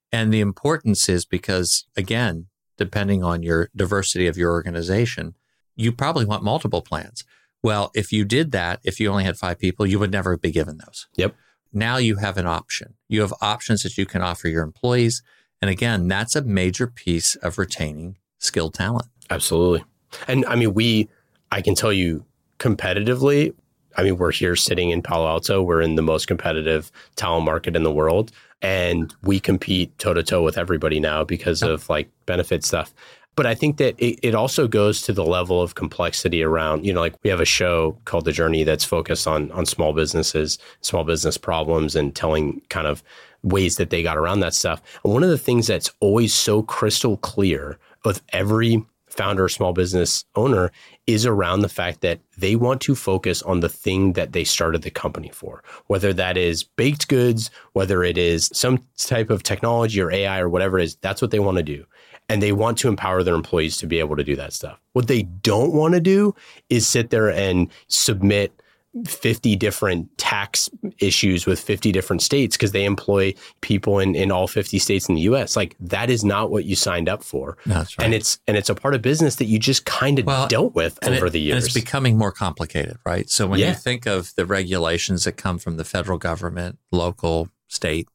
And 0.10 0.34
the 0.34 0.40
importance 0.40 1.10
is 1.10 1.26
because, 1.26 1.84
again, 1.98 2.48
depending 2.78 3.26
on 3.26 3.44
your 3.44 3.70
diversity 3.76 4.26
of 4.26 4.38
your 4.38 4.52
organization, 4.52 5.36
you 5.76 5.92
probably 5.92 6.24
want 6.24 6.44
multiple 6.44 6.82
plans. 6.82 7.26
Well, 7.64 7.92
if 7.96 8.12
you 8.12 8.24
did 8.26 8.52
that, 8.52 8.80
if 8.84 9.00
you 9.00 9.10
only 9.10 9.24
had 9.24 9.38
five 9.38 9.60
people, 9.60 9.86
you 9.86 10.00
would 10.00 10.12
never 10.12 10.38
be 10.38 10.52
given 10.52 10.78
those. 10.78 11.08
Yep. 11.16 11.36
Now 11.74 11.98
you 11.98 12.16
have 12.18 12.38
an 12.38 12.48
option. 12.48 12.96
You 13.10 13.22
have 13.22 13.34
options 13.42 13.84
that 13.84 13.98
you 13.98 14.06
can 14.06 14.22
offer 14.22 14.48
your 14.48 14.64
employees. 14.64 15.22
And 15.62 15.70
again, 15.70 16.08
that's 16.08 16.36
a 16.36 16.42
major 16.42 16.88
piece 16.88 17.36
of 17.36 17.58
retaining 17.58 18.18
skilled 18.38 18.74
talent. 18.74 19.08
Absolutely. 19.30 19.84
And 20.28 20.46
I 20.46 20.56
mean, 20.56 20.74
we, 20.74 21.10
I 21.52 21.62
can 21.62 21.76
tell 21.76 21.92
you 21.92 22.26
competitively, 22.60 23.54
I 23.98 24.04
mean, 24.04 24.18
we're 24.18 24.32
here 24.32 24.56
sitting 24.56 24.92
in 24.92 25.02
Palo 25.02 25.28
Alto. 25.28 25.64
We're 25.64 25.82
in 25.82 25.96
the 25.96 26.04
most 26.04 26.28
competitive 26.28 26.92
talent 27.16 27.46
market 27.46 27.76
in 27.76 27.84
the 27.84 27.92
world. 27.92 28.32
And 28.62 29.14
we 29.24 29.40
compete 29.40 29.98
toe 29.98 30.14
to 30.14 30.24
toe 30.24 30.44
with 30.44 30.58
everybody 30.58 31.00
now 31.00 31.24
because 31.24 31.64
of 31.64 31.90
like 31.90 32.10
benefit 32.26 32.64
stuff. 32.64 32.94
But 33.38 33.46
I 33.46 33.54
think 33.56 33.78
that 33.78 33.96
it, 34.00 34.20
it 34.24 34.36
also 34.36 34.68
goes 34.68 35.04
to 35.04 35.14
the 35.14 35.24
level 35.24 35.62
of 35.62 35.76
complexity 35.76 36.42
around, 36.42 36.86
you 36.86 36.92
know, 36.92 37.02
like 37.02 37.14
we 37.24 37.30
have 37.30 37.40
a 37.40 37.46
show 37.46 37.96
called 38.06 38.26
The 38.26 38.32
Journey 38.32 38.64
that's 38.64 38.84
focused 38.84 39.28
on 39.28 39.52
on 39.52 39.66
small 39.68 39.94
businesses, 39.94 40.58
small 40.82 41.04
business 41.04 41.38
problems, 41.38 41.96
and 41.96 42.16
telling 42.16 42.62
kind 42.70 42.88
of 42.88 43.04
ways 43.44 43.78
that 43.78 43.92
they 43.92 44.02
got 44.02 44.18
around 44.18 44.40
that 44.40 44.56
stuff. 44.56 44.82
And 45.04 45.14
one 45.14 45.24
of 45.24 45.30
the 45.30 45.38
things 45.38 45.68
that's 45.68 45.92
always 46.00 46.34
so 46.34 46.64
crystal 46.64 47.16
clear 47.16 47.78
with 48.04 48.24
every 48.34 48.84
founder 49.08 49.46
or 49.46 49.50
small 49.50 49.72
business 49.72 50.26
owner 50.36 50.72
is 51.06 51.26
around 51.26 51.62
the 51.62 51.70
fact 51.70 52.02
that 52.02 52.20
they 52.38 52.56
want 52.56 52.82
to 52.82 52.96
focus 52.96 53.42
on 53.44 53.60
the 53.60 53.70
thing 53.70 54.14
that 54.14 54.34
they 54.34 54.44
started 54.44 54.82
the 54.82 54.92
company 54.92 55.30
for, 55.30 55.64
whether 55.88 56.12
that 56.12 56.38
is 56.38 56.64
baked 56.64 57.08
goods, 57.08 57.50
whether 57.74 58.04
it 58.04 58.18
is 58.18 58.50
some 58.54 58.84
type 58.98 59.30
of 59.30 59.44
technology 59.44 60.02
or 60.02 60.12
AI 60.12 60.40
or 60.40 60.50
whatever 60.50 60.80
it 60.80 60.86
is, 60.86 60.96
that's 60.98 61.22
what 61.22 61.32
they 61.32 61.40
want 61.40 61.58
to 61.58 61.64
do. 61.64 61.86
And 62.30 62.42
they 62.44 62.52
want 62.52 62.78
to 62.80 62.90
empower 62.90 63.24
their 63.24 63.36
employees 63.36 63.78
to 63.78 63.88
be 63.88 64.00
able 64.00 64.18
to 64.18 64.24
do 64.24 64.36
that 64.36 64.52
stuff. 64.52 64.80
What 64.94 65.08
they 65.08 65.24
don't 65.24 65.74
want 65.74 65.94
to 65.94 66.02
do 66.02 66.36
is 66.70 66.86
sit 66.88 67.10
there 67.10 67.30
and 67.30 67.70
submit 67.88 68.62
50 69.06 69.56
different 69.56 70.18
tax 70.18 70.70
issues 71.00 71.46
with 71.46 71.60
50 71.60 71.92
different 71.92 72.22
states 72.22 72.58
because 72.58 72.72
they 72.72 72.84
employ 72.84 73.34
people 73.62 74.00
in, 74.00 74.16
in 74.16 74.32
all 74.32 74.48
50 74.48 74.80
states 74.80 75.08
in 75.08 75.16
the 75.16 75.22
US. 75.22 75.56
Like 75.56 75.76
that 75.80 76.10
is 76.10 76.26
not 76.26 76.50
what 76.52 76.66
you 76.66 76.76
signed 76.76 77.08
up 77.08 77.24
for. 77.24 77.58
That's 77.66 77.98
right. 77.98 78.04
And 78.06 78.14
it's 78.14 78.40
and 78.48 78.58
it's 78.58 78.70
a 78.70 78.76
part 78.76 78.96
of 78.96 79.02
business 79.02 79.36
that 79.36 79.46
you 79.46 79.60
just 79.60 79.86
kind 79.86 80.18
of 80.20 80.26
Well, 80.26 80.48
dealt 80.48 80.74
with 80.76 80.98
over 81.08 81.28
it- 81.28 81.32
the 81.34 81.40
years. 81.40 81.56
And 81.58 81.64
it's 81.66 81.74
becoming 81.74 82.18
more 82.18 82.32
complicated, 82.32 82.98
right? 83.06 83.30
So 83.30 83.46
when 83.48 83.60
Yeah. 83.60 83.70
you 83.70 83.76
think 83.76 84.06
of 84.08 84.34
the 84.36 84.46
regulations 84.46 85.26
that 85.26 85.34
come 85.34 85.60
from 85.60 85.78
the 85.78 85.86
federal 85.86 86.18
government, 86.18 86.80
local, 86.92 87.50
state, 87.68 88.08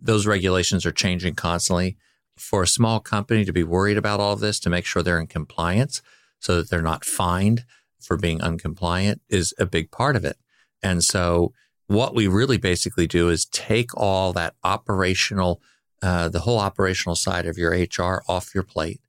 those 0.00 0.26
regulations 0.26 0.84
are 0.84 0.92
changing 0.92 1.34
constantly. 1.34 1.96
For 2.36 2.62
a 2.62 2.66
small 2.68 3.00
company 3.00 3.44
to 3.44 3.52
be 3.52 3.62
worried 3.62 3.96
about 3.96 4.20
all 4.20 4.32
of 4.32 4.40
this, 4.40 4.58
to 4.60 4.70
make 4.70 4.84
sure 4.84 5.02
they're 5.02 5.20
in 5.20 5.26
compliance 5.28 6.02
so 6.40 6.56
that 6.56 6.70
they're 6.70 6.82
not 6.82 7.04
fined 7.04 7.64
for 8.00 8.16
being 8.16 8.40
uncompliant 8.40 9.20
is 9.28 9.54
a 9.58 9.64
big 9.66 9.90
part 9.90 10.16
of 10.16 10.24
it. 10.24 10.36
And 10.82 11.02
so 11.02 11.52
what 11.86 12.14
we 12.14 12.26
really 12.26 12.58
basically 12.58 13.06
do 13.06 13.28
is 13.30 13.46
take 13.46 13.96
all 13.96 14.32
that 14.34 14.54
operational, 14.64 15.62
uh, 16.02 16.28
the 16.28 16.40
whole 16.40 16.58
operational 16.58 17.14
side 17.16 17.46
of 17.46 17.56
your 17.56 17.70
HR 17.72 18.22
off 18.28 18.54
your 18.54 18.64
plate 18.64 19.00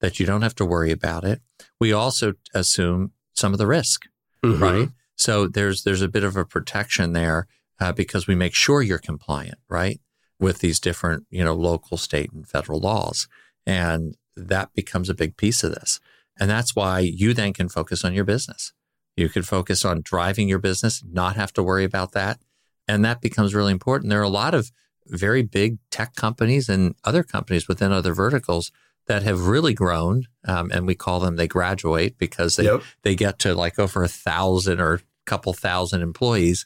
that 0.00 0.18
you 0.18 0.26
don't 0.26 0.42
have 0.42 0.54
to 0.56 0.64
worry 0.64 0.90
about 0.90 1.24
it. 1.24 1.42
We 1.78 1.92
also 1.92 2.34
assume 2.54 3.12
some 3.34 3.52
of 3.52 3.58
the 3.58 3.66
risk, 3.66 4.06
Mhm. 4.42 4.60
right? 4.60 4.88
So 5.16 5.46
there's 5.46 5.82
there's 5.84 6.02
a 6.02 6.08
bit 6.08 6.24
of 6.24 6.36
a 6.36 6.44
protection 6.46 7.12
there 7.12 7.46
uh, 7.78 7.92
because 7.92 8.26
we 8.26 8.34
make 8.34 8.54
sure 8.54 8.82
you're 8.82 8.98
compliant, 8.98 9.58
right, 9.68 10.00
with 10.40 10.58
these 10.58 10.80
different 10.80 11.26
you 11.30 11.44
know 11.44 11.54
local, 11.54 11.96
state, 11.96 12.32
and 12.32 12.48
federal 12.48 12.80
laws, 12.80 13.28
and 13.66 14.16
that 14.36 14.72
becomes 14.74 15.08
a 15.08 15.14
big 15.14 15.36
piece 15.36 15.62
of 15.62 15.72
this. 15.72 16.00
And 16.38 16.50
that's 16.50 16.74
why 16.74 17.00
you 17.00 17.34
then 17.34 17.52
can 17.52 17.68
focus 17.68 18.04
on 18.04 18.14
your 18.14 18.24
business. 18.24 18.72
You 19.16 19.28
can 19.28 19.42
focus 19.42 19.84
on 19.84 20.00
driving 20.02 20.48
your 20.48 20.58
business, 20.58 21.02
not 21.04 21.36
have 21.36 21.52
to 21.52 21.62
worry 21.62 21.84
about 21.84 22.12
that, 22.12 22.40
and 22.88 23.04
that 23.04 23.20
becomes 23.20 23.54
really 23.54 23.72
important. 23.72 24.10
There 24.10 24.20
are 24.20 24.22
a 24.22 24.28
lot 24.28 24.54
of 24.54 24.72
very 25.06 25.42
big 25.42 25.78
tech 25.90 26.14
companies 26.14 26.68
and 26.68 26.94
other 27.04 27.22
companies 27.22 27.68
within 27.68 27.92
other 27.92 28.14
verticals 28.14 28.70
that 29.06 29.22
have 29.24 29.48
really 29.48 29.74
grown, 29.74 30.26
um, 30.46 30.70
and 30.72 30.86
we 30.86 30.94
call 30.94 31.20
them 31.20 31.36
they 31.36 31.48
graduate 31.48 32.16
because 32.16 32.56
they 32.56 32.64
Yep. 32.64 32.82
they 33.02 33.14
get 33.14 33.38
to 33.40 33.54
like 33.54 33.78
over 33.78 34.02
a 34.04 34.08
thousand 34.08 34.80
or 34.80 34.94
a 34.94 35.00
couple 35.26 35.52
thousand 35.52 36.02
employees, 36.02 36.64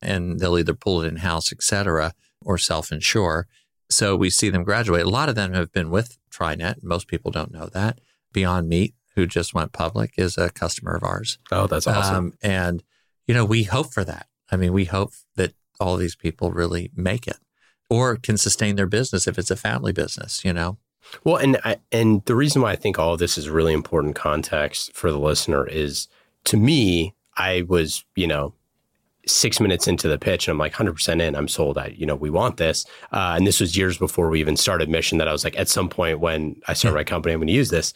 and 0.00 0.40
they'll 0.40 0.58
either 0.58 0.74
pull 0.74 1.02
it 1.02 1.08
in 1.08 1.16
house, 1.16 1.52
et 1.52 1.62
cetera, 1.62 2.14
or 2.44 2.58
self 2.58 2.92
insure. 2.92 3.46
So 3.90 4.16
we 4.16 4.30
see 4.30 4.48
them 4.48 4.64
graduate. 4.64 5.04
A 5.04 5.10
lot 5.10 5.28
of 5.28 5.34
them 5.34 5.52
have 5.52 5.72
been 5.72 5.90
with 5.90 6.18
TriNet. 6.30 6.82
Most 6.82 7.08
people 7.08 7.30
don't 7.30 7.52
know 7.52 7.66
that. 7.66 8.00
Beyond 8.32 8.68
Meat, 8.68 8.94
who 9.14 9.26
just 9.26 9.52
went 9.52 9.72
public, 9.72 10.14
is 10.16 10.38
a 10.38 10.50
customer 10.50 10.94
of 10.94 11.02
ours. 11.02 11.38
Oh, 11.50 11.66
that's 11.66 11.86
awesome. 11.86 12.16
Um, 12.16 12.32
and, 12.42 12.82
you 13.26 13.34
know, 13.34 13.44
we 13.44 13.64
hope 13.64 13.92
for 13.92 14.04
that. 14.04 14.26
I 14.50 14.56
mean, 14.56 14.72
we 14.72 14.86
hope 14.86 15.12
that 15.36 15.52
all 15.78 15.96
these 15.96 16.16
people 16.16 16.52
really 16.52 16.90
make 16.96 17.26
it 17.26 17.38
or 17.90 18.16
can 18.16 18.38
sustain 18.38 18.76
their 18.76 18.86
business 18.86 19.26
if 19.26 19.38
it's 19.38 19.50
a 19.50 19.56
family 19.56 19.92
business, 19.92 20.44
you 20.44 20.52
know? 20.52 20.78
Well, 21.24 21.36
and 21.36 21.58
I, 21.64 21.76
and 21.90 22.24
the 22.24 22.34
reason 22.34 22.62
why 22.62 22.72
I 22.72 22.76
think 22.76 22.98
all 22.98 23.12
of 23.12 23.18
this 23.18 23.36
is 23.36 23.50
really 23.50 23.74
important 23.74 24.14
context 24.14 24.94
for 24.94 25.10
the 25.10 25.18
listener 25.18 25.66
is, 25.66 26.08
to 26.44 26.56
me, 26.56 27.14
I 27.36 27.62
was 27.68 28.04
you 28.14 28.26
know 28.26 28.54
six 29.26 29.60
minutes 29.60 29.86
into 29.86 30.08
the 30.08 30.18
pitch 30.18 30.48
and 30.48 30.52
I'm 30.52 30.58
like 30.58 30.72
100% 30.72 31.20
in. 31.20 31.34
I'm 31.34 31.48
sold. 31.48 31.78
I 31.78 31.94
you 31.96 32.06
know 32.06 32.16
we 32.16 32.30
want 32.30 32.56
this. 32.56 32.84
Uh, 33.12 33.34
and 33.36 33.46
this 33.46 33.60
was 33.60 33.76
years 33.76 33.98
before 33.98 34.28
we 34.28 34.40
even 34.40 34.56
started 34.56 34.88
Mission. 34.88 35.18
That 35.18 35.28
I 35.28 35.32
was 35.32 35.44
like, 35.44 35.58
at 35.58 35.68
some 35.68 35.88
point 35.88 36.20
when 36.20 36.60
I 36.68 36.72
start 36.72 36.94
my 36.94 37.04
company, 37.04 37.32
I'm 37.32 37.40
going 37.40 37.48
to 37.48 37.52
use 37.52 37.70
this. 37.70 37.94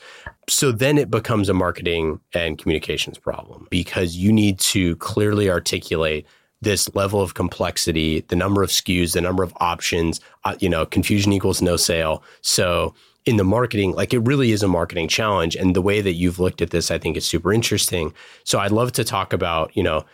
So 0.48 0.72
then 0.72 0.98
it 0.98 1.10
becomes 1.10 1.48
a 1.48 1.54
marketing 1.54 2.20
and 2.32 2.58
communications 2.58 3.18
problem 3.18 3.66
because 3.70 4.16
you 4.16 4.32
need 4.32 4.58
to 4.60 4.96
clearly 4.96 5.50
articulate 5.50 6.26
this 6.62 6.92
level 6.94 7.20
of 7.20 7.34
complexity, 7.34 8.20
the 8.28 8.36
number 8.36 8.62
of 8.62 8.70
SKUs, 8.70 9.12
the 9.12 9.20
number 9.20 9.42
of 9.42 9.52
options, 9.58 10.20
uh, 10.44 10.56
you 10.58 10.68
know, 10.68 10.86
confusion 10.86 11.32
equals 11.32 11.60
no 11.60 11.76
sale. 11.76 12.22
So 12.40 12.94
in 13.26 13.36
the 13.36 13.44
marketing, 13.44 13.92
like 13.92 14.14
it 14.14 14.20
really 14.20 14.52
is 14.52 14.62
a 14.62 14.68
marketing 14.68 15.08
challenge. 15.08 15.56
And 15.56 15.76
the 15.76 15.82
way 15.82 16.00
that 16.00 16.14
you've 16.14 16.38
looked 16.38 16.62
at 16.62 16.70
this, 16.70 16.90
I 16.90 16.98
think 16.98 17.16
is 17.16 17.26
super 17.26 17.52
interesting. 17.52 18.14
So 18.44 18.58
I'd 18.58 18.72
love 18.72 18.92
to 18.92 19.04
talk 19.04 19.32
about, 19.32 19.76
you 19.76 19.82
know, 19.82 20.04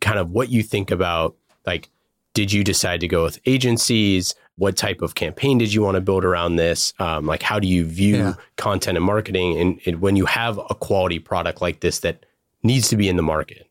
kind 0.00 0.18
of 0.18 0.30
what 0.30 0.48
you 0.50 0.62
think 0.62 0.90
about 0.90 1.36
like, 1.66 1.88
did 2.34 2.52
you 2.52 2.64
decide 2.64 3.00
to 3.00 3.08
go 3.08 3.24
with 3.24 3.38
agencies? 3.46 4.34
What 4.56 4.76
type 4.76 5.02
of 5.02 5.14
campaign 5.14 5.58
did 5.58 5.72
you 5.72 5.82
want 5.82 5.94
to 5.96 6.00
build 6.00 6.24
around 6.24 6.56
this? 6.56 6.92
Um, 6.98 7.26
like, 7.26 7.42
how 7.42 7.58
do 7.58 7.68
you 7.68 7.84
view 7.84 8.16
Yeah. 8.16 8.34
content 8.56 8.96
and 8.96 9.04
marketing 9.06 9.58
and, 9.58 9.80
and 9.86 10.00
when 10.00 10.16
you 10.16 10.26
have 10.26 10.58
a 10.58 10.74
quality 10.74 11.18
product 11.18 11.60
like 11.60 11.80
this 11.80 12.00
that 12.00 12.24
needs 12.62 12.88
to 12.88 12.96
be 12.96 13.08
in 13.08 13.16
the 13.16 13.22
market? 13.22 13.68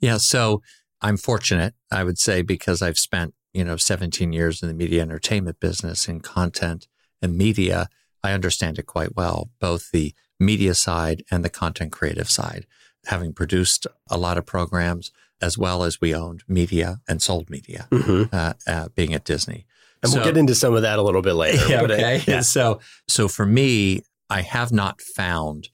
Yeah. 0.00 0.16
So 0.18 0.62
I'm 1.00 1.16
fortunate, 1.16 1.74
I 1.90 2.04
would 2.04 2.18
say, 2.18 2.42
because 2.42 2.82
I've 2.82 2.98
spent, 2.98 3.34
you 3.52 3.64
know, 3.64 3.76
17 3.76 4.32
years 4.32 4.62
in 4.62 4.68
the 4.68 4.74
media 4.74 5.02
entertainment 5.02 5.60
business 5.60 6.08
in 6.08 6.20
content 6.20 6.88
and 7.20 7.36
media. 7.36 7.88
I 8.24 8.32
understand 8.32 8.78
it 8.78 8.86
quite 8.86 9.16
well, 9.16 9.50
both 9.60 9.90
the 9.90 10.14
media 10.38 10.74
side 10.74 11.24
and 11.30 11.44
the 11.44 11.50
content 11.50 11.92
creative 11.92 12.30
side, 12.30 12.66
having 13.06 13.32
produced 13.32 13.86
a 14.10 14.16
lot 14.16 14.38
of 14.38 14.46
programs 14.46 15.10
as 15.42 15.58
well 15.58 15.82
as 15.84 16.00
we 16.00 16.14
owned 16.14 16.42
media 16.48 17.00
and 17.08 17.20
sold 17.20 17.50
media, 17.50 17.88
Mm-hmm. 17.90 18.34
uh, 18.34 18.52
uh, 18.66 18.88
being 18.94 19.12
at 19.12 19.24
Disney. 19.24 19.66
And 20.02 20.12
we'll 20.12 20.24
get 20.24 20.36
into 20.36 20.54
some 20.54 20.74
of 20.74 20.82
that 20.82 20.98
a 20.98 21.02
little 21.02 21.22
bit 21.22 21.34
later. 21.34 21.68
Yeah, 21.68 21.80
uh, 21.82 21.84
okay. 21.84 22.22
yeah. 22.26 22.40
So, 22.40 22.80
so 23.06 23.28
for 23.28 23.46
me, 23.46 24.02
I 24.30 24.40
have 24.42 24.72
not 24.72 25.00
found 25.00 25.68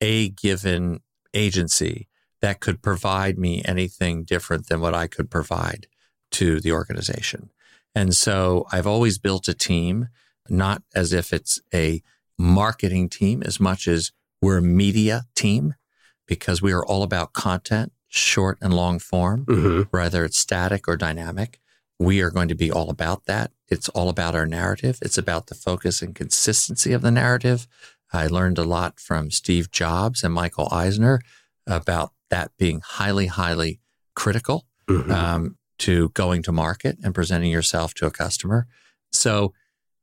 a 0.00 0.28
given 0.30 1.00
agency 1.32 2.08
that 2.40 2.60
could 2.60 2.82
provide 2.82 3.38
me 3.38 3.62
anything 3.64 4.24
different 4.24 4.66
than 4.68 4.80
what 4.80 4.94
I 4.94 5.06
could 5.06 5.30
provide 5.30 5.86
to 6.32 6.60
the 6.60 6.72
organization. 6.72 7.50
And 7.94 8.14
so 8.14 8.66
I've 8.72 8.86
always 8.86 9.18
built 9.18 9.48
a 9.48 9.54
team, 9.54 10.08
not 10.48 10.82
as 10.94 11.12
if 11.12 11.32
it's 11.32 11.60
a 11.72 12.02
marketing 12.38 13.08
team 13.08 13.42
as 13.42 13.60
much 13.60 13.86
as 13.86 14.10
we're 14.40 14.58
a 14.58 14.62
media 14.62 15.22
team 15.36 15.74
because 16.26 16.60
we 16.60 16.72
are 16.72 16.84
all 16.84 17.02
about 17.04 17.32
content, 17.32 17.92
short 18.14 18.58
and 18.60 18.74
long 18.74 18.98
form 18.98 19.46
Mhm. 19.46 19.88
whether 19.90 20.22
it's 20.24 20.36
static 20.38 20.86
or 20.86 20.96
dynamic. 20.98 21.58
We 21.98 22.20
are 22.20 22.30
going 22.30 22.48
to 22.48 22.54
be 22.54 22.70
all 22.70 22.90
about 22.90 23.24
that. 23.24 23.52
It's 23.68 23.88
all 23.90 24.10
about 24.10 24.34
our 24.34 24.44
narrative. 24.46 24.98
It's 25.00 25.16
about 25.16 25.46
the 25.46 25.54
focus 25.54 26.02
and 26.02 26.14
consistency 26.14 26.92
of 26.92 27.00
the 27.00 27.10
narrative. 27.10 27.66
I 28.12 28.26
learned 28.26 28.58
a 28.58 28.64
lot 28.64 29.00
from 29.00 29.30
Steve 29.30 29.70
Jobs 29.70 30.22
and 30.22 30.34
Michael 30.34 30.68
Eisner 30.70 31.22
about 31.66 32.12
that 32.28 32.50
being 32.58 32.82
highly, 32.84 33.26
highly 33.28 33.80
critical 34.14 34.66
Mhm. 34.90 35.10
um, 35.10 35.56
to 35.78 36.10
going 36.10 36.42
to 36.42 36.52
market 36.52 36.98
and 37.02 37.14
presenting 37.14 37.50
yourself 37.50 37.94
to 37.94 38.06
a 38.06 38.10
customer. 38.10 38.66
So, 39.10 39.54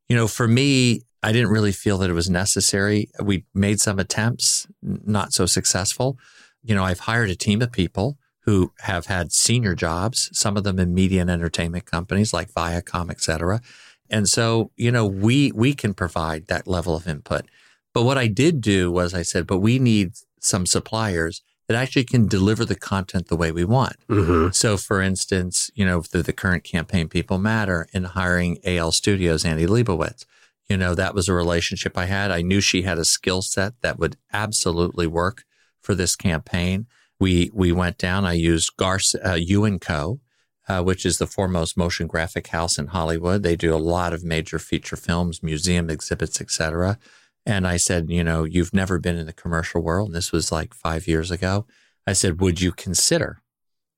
you 0.07 0.15
know, 0.15 0.27
for 0.27 0.47
me, 0.47 1.03
I 1.21 1.31
didn't 1.31 1.49
really 1.51 1.73
feel 1.73 1.99
that 1.99 2.09
it 2.09 2.13
was 2.13 2.29
necessary. 2.29 3.11
We 3.21 3.45
made 3.53 3.79
some 3.81 3.99
attempts, 3.99 4.65
not 4.81 5.31
so 5.33 5.45
successful. 5.45 6.17
You 6.63 6.75
know, 6.75 6.83
I've 6.83 7.01
hired 7.01 7.29
a 7.29 7.35
team 7.35 7.61
of 7.61 7.71
people 7.71 8.17
who 8.41 8.71
have 8.79 9.05
had 9.05 9.31
senior 9.31 9.75
jobs, 9.75 10.29
some 10.33 10.57
of 10.57 10.63
them 10.63 10.79
in 10.79 10.93
media 10.93 11.21
and 11.21 11.29
entertainment 11.29 11.85
companies 11.85 12.33
like 12.33 12.51
Viacom, 12.51 13.11
et 13.11 13.21
cetera. 13.21 13.61
And 14.09 14.27
so, 14.27 14.71
you 14.75 14.91
know, 14.91 15.05
we 15.05 15.51
we 15.51 15.73
can 15.73 15.93
provide 15.93 16.47
that 16.47 16.67
level 16.67 16.95
of 16.95 17.07
input. 17.07 17.45
But 17.93 18.03
what 18.03 18.17
I 18.17 18.27
did 18.27 18.61
do 18.61 18.91
was 18.91 19.13
I 19.13 19.21
said, 19.21 19.45
but 19.45 19.59
we 19.59 19.79
need 19.79 20.13
some 20.39 20.65
suppliers 20.65 21.41
that 21.67 21.77
actually 21.77 22.03
can 22.03 22.27
deliver 22.27 22.65
the 22.65 22.75
content 22.75 23.27
the 23.27 23.35
way 23.35 23.51
we 23.51 23.63
want. 23.63 23.95
Mm-hmm. 24.07 24.49
So, 24.51 24.75
for 24.77 25.01
instance, 25.01 25.69
you 25.75 25.85
know, 25.85 26.01
the, 26.01 26.23
the 26.23 26.33
current 26.33 26.63
campaign 26.63 27.07
People 27.07 27.37
Matter 27.37 27.87
in 27.93 28.05
hiring 28.05 28.57
AL 28.65 28.91
Studios, 28.93 29.45
Annie 29.45 29.67
Leibovitz, 29.67 30.25
you 30.67 30.77
know, 30.77 30.95
that 30.95 31.13
was 31.13 31.27
a 31.27 31.33
relationship 31.33 31.95
I 31.95 32.05
had. 32.05 32.31
I 32.31 32.41
knew 32.41 32.61
she 32.61 32.81
had 32.81 32.97
a 32.97 33.05
skill 33.05 33.43
set 33.43 33.73
that 33.81 33.99
would 33.99 34.17
absolutely 34.33 35.05
work 35.05 35.43
for 35.81 35.95
this 35.95 36.15
campaign. 36.15 36.87
We 37.19 37.51
we 37.53 37.71
went 37.71 37.97
down. 37.97 38.25
I 38.25 38.33
used 38.33 38.77
Garce 38.77 39.15
uh, 39.15 39.37
and 39.37 39.81
Co, 39.81 40.19
uh, 40.67 40.83
which 40.83 41.05
is 41.05 41.17
the 41.17 41.27
foremost 41.27 41.75
motion 41.75 42.07
graphic 42.07 42.47
house 42.47 42.77
in 42.77 42.87
Hollywood. 42.87 43.43
They 43.43 43.55
do 43.55 43.73
a 43.73 43.77
lot 43.77 44.13
of 44.13 44.23
major 44.23 44.59
feature 44.59 44.95
films, 44.95 45.43
museum 45.43 45.89
exhibits, 45.89 46.39
etc. 46.39 46.97
And 47.45 47.67
I 47.67 47.77
said, 47.77 48.09
you 48.09 48.23
know, 48.23 48.43
you've 48.43 48.73
never 48.73 48.99
been 48.99 49.17
in 49.17 49.25
the 49.25 49.33
commercial 49.33 49.81
world. 49.81 50.13
This 50.13 50.31
was 50.31 50.51
like 50.51 50.73
five 50.73 51.07
years 51.07 51.31
ago. 51.31 51.65
I 52.05 52.13
said, 52.13 52.39
would 52.39 52.61
you 52.61 52.71
consider, 52.71 53.41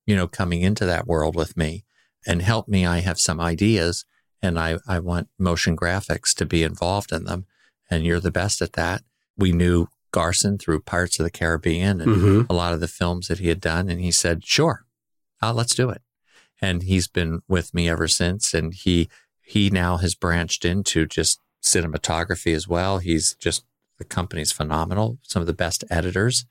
you 0.05 0.15
know, 0.15 0.27
coming 0.27 0.61
into 0.61 0.85
that 0.85 1.07
world 1.07 1.35
with 1.35 1.57
me 1.57 1.83
and 2.25 2.41
help 2.41 2.67
me? 2.67 2.85
I 2.85 2.99
have 2.99 3.19
some 3.19 3.39
ideas 3.39 4.05
and 4.41 4.57
I, 4.57 4.77
I 4.87 4.99
want 4.99 5.29
motion 5.37 5.75
graphics 5.75 6.33
to 6.35 6.45
be 6.45 6.63
involved 6.63 7.11
in 7.11 7.25
them. 7.25 7.45
And 7.89 8.05
you're 8.05 8.19
the 8.19 8.31
best 8.31 8.61
at 8.61 8.73
that. 8.73 9.03
We 9.37 9.51
knew 9.51 9.87
Garson 10.11 10.57
through 10.57 10.81
Pirates 10.81 11.19
of 11.19 11.23
the 11.23 11.31
Caribbean 11.31 12.01
and 12.01 12.11
Mhm. 12.15 12.45
a 12.49 12.53
lot 12.53 12.73
of 12.73 12.79
the 12.79 12.87
films 12.87 13.27
that 13.27 13.39
he 13.39 13.47
had 13.47 13.59
done. 13.61 13.89
And 13.89 13.99
he 14.01 14.11
said, 14.11 14.45
sure, 14.45 14.85
uh, 15.41 15.53
let's 15.53 15.73
do 15.75 15.89
it. 15.89 16.01
And 16.61 16.83
he's 16.83 17.07
been 17.07 17.41
with 17.47 17.73
me 17.73 17.89
ever 17.89 18.07
since. 18.07 18.53
And 18.53 18.73
he, 18.73 19.09
he 19.41 19.69
now 19.69 19.97
has 19.97 20.13
branched 20.15 20.63
into 20.65 21.05
just 21.07 21.39
cinematography 21.63 22.53
as 22.55 22.67
well. 22.67 22.99
He's 22.99 23.33
just, 23.35 23.65
the 23.97 24.03
company's 24.03 24.51
phenomenal, 24.51 25.17
some 25.23 25.41
of 25.41 25.47
the 25.47 25.53
best 25.53 25.83
editors. 25.89 26.45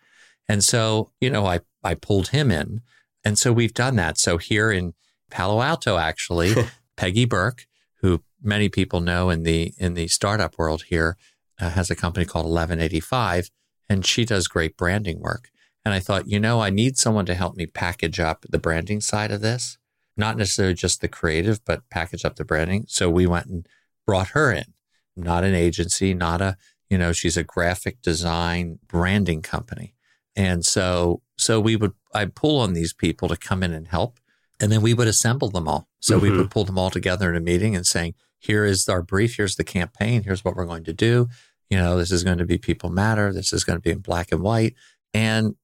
And 0.49 0.65
so, 0.65 1.13
you 1.21 1.31
know, 1.31 1.47
I, 1.47 1.61
I 1.85 1.95
pulled 1.95 2.29
him 2.29 2.51
in. 2.51 2.81
And 3.25 3.39
so 3.39 3.53
we've 3.53 3.75
done 3.75 3.97
that. 3.97 4.19
So 4.19 4.39
here 4.39 4.71
in 4.73 4.95
Palo 5.31 5.61
Alto, 5.63 5.97
actually, 5.97 6.55
Peggy 6.97 7.25
Burke, 7.25 7.67
who 8.01 8.23
many 8.43 8.69
people 8.69 9.01
know 9.01 9.31
in 9.31 9.43
the, 9.43 9.75
in 9.79 9.95
the 9.95 10.09
startup 10.09 10.59
world 10.59 10.85
here, 10.89 11.17
uh, 11.61 11.71
has 11.71 11.91
a 11.91 11.97
company 11.97 12.25
called 12.25 12.47
1185 12.47 13.51
and 13.89 14.07
she 14.07 14.25
does 14.25 14.49
great 14.49 14.77
branding 14.77 15.21
work. 15.21 15.51
And 15.85 15.95
I 15.95 16.01
thought, 16.01 16.29
you 16.29 16.39
know, 16.39 16.61
I 16.61 16.71
need 16.71 16.97
someone 16.99 17.27
to 17.27 17.35
help 17.35 17.57
me 17.57 17.67
package 17.67 18.21
up 18.21 18.45
the 18.49 18.59
branding 18.59 19.01
side 19.01 19.31
of 19.33 19.41
this, 19.41 19.79
not 20.17 20.37
necessarily 20.37 20.75
just 20.75 21.01
the 21.01 21.09
creative, 21.09 21.65
but 21.65 21.89
package 21.91 22.25
up 22.25 22.37
the 22.37 22.45
branding. 22.45 22.85
So 22.89 23.09
we 23.09 23.27
went 23.27 23.47
and 23.47 23.67
brought 24.07 24.29
her 24.29 24.53
in, 24.53 24.75
not 25.17 25.43
an 25.45 25.55
agency, 25.55 26.13
not 26.15 26.41
a, 26.41 26.57
you 26.89 26.99
know, 26.99 27.13
she's 27.13 27.37
a 27.37 27.45
graphic 27.45 28.03
design 28.03 28.79
branding 28.87 29.43
company. 29.43 29.95
And 30.37 30.65
so, 30.65 31.23
so 31.39 31.59
we 31.61 31.77
would, 31.77 31.93
I'd 32.15 32.35
pull 32.35 32.61
on 32.61 32.75
these 32.75 32.93
people 32.93 33.29
to 33.29 33.37
come 33.37 33.63
in 33.63 33.73
and 33.73 33.89
help. 33.89 34.21
And 34.61 34.71
then 34.71 34.83
we 34.83 34.93
would 34.93 35.09
assemble 35.09 35.49
them 35.49 35.67
all. 35.67 35.89
So 36.01 36.19
we 36.19 36.29
Mhm. 36.29 36.37
would 36.37 36.51
pull 36.51 36.65
them 36.65 36.79
all 36.79 36.91
together 36.91 37.31
in 37.31 37.37
a 37.37 37.41
meeting 37.41 37.75
and 37.75 37.87
saying, 37.87 38.15
here 38.39 38.65
is 38.65 38.89
our 38.89 39.03
brief. 39.03 39.37
Here's 39.37 39.57
the 39.57 39.65
campaign. 39.65 40.23
Here's 40.25 40.45
what 40.45 40.55
we're 40.57 40.67
going 40.67 40.85
to 40.85 40.93
do. 40.93 41.29
You 41.71 41.79
know, 41.79 41.97
this 41.97 42.11
is 42.11 42.25
going 42.25 42.39
to 42.39 42.45
be 42.45 42.59
people 42.59 42.91
matter. 42.91 43.33
This 43.33 43.53
is 43.53 43.65
going 43.65 43.77
to 43.77 43.83
be 43.83 43.91
in 43.91 44.01
black 44.01 44.33
and 44.33 44.43
white. 44.43 44.75
And 45.15 45.55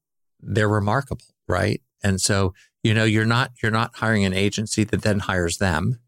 they're 0.40 0.68
remarkable, 0.68 1.24
right? 1.48 1.82
And 2.02 2.20
so, 2.20 2.54
you 2.82 2.94
know, 2.94 3.04
you're 3.04 3.26
not, 3.26 3.52
you're 3.62 3.72
not 3.72 3.96
hiring 3.96 4.24
an 4.24 4.32
agency 4.32 4.84
that 4.84 5.02
then 5.02 5.20
hires 5.20 5.58
them, 5.58 5.98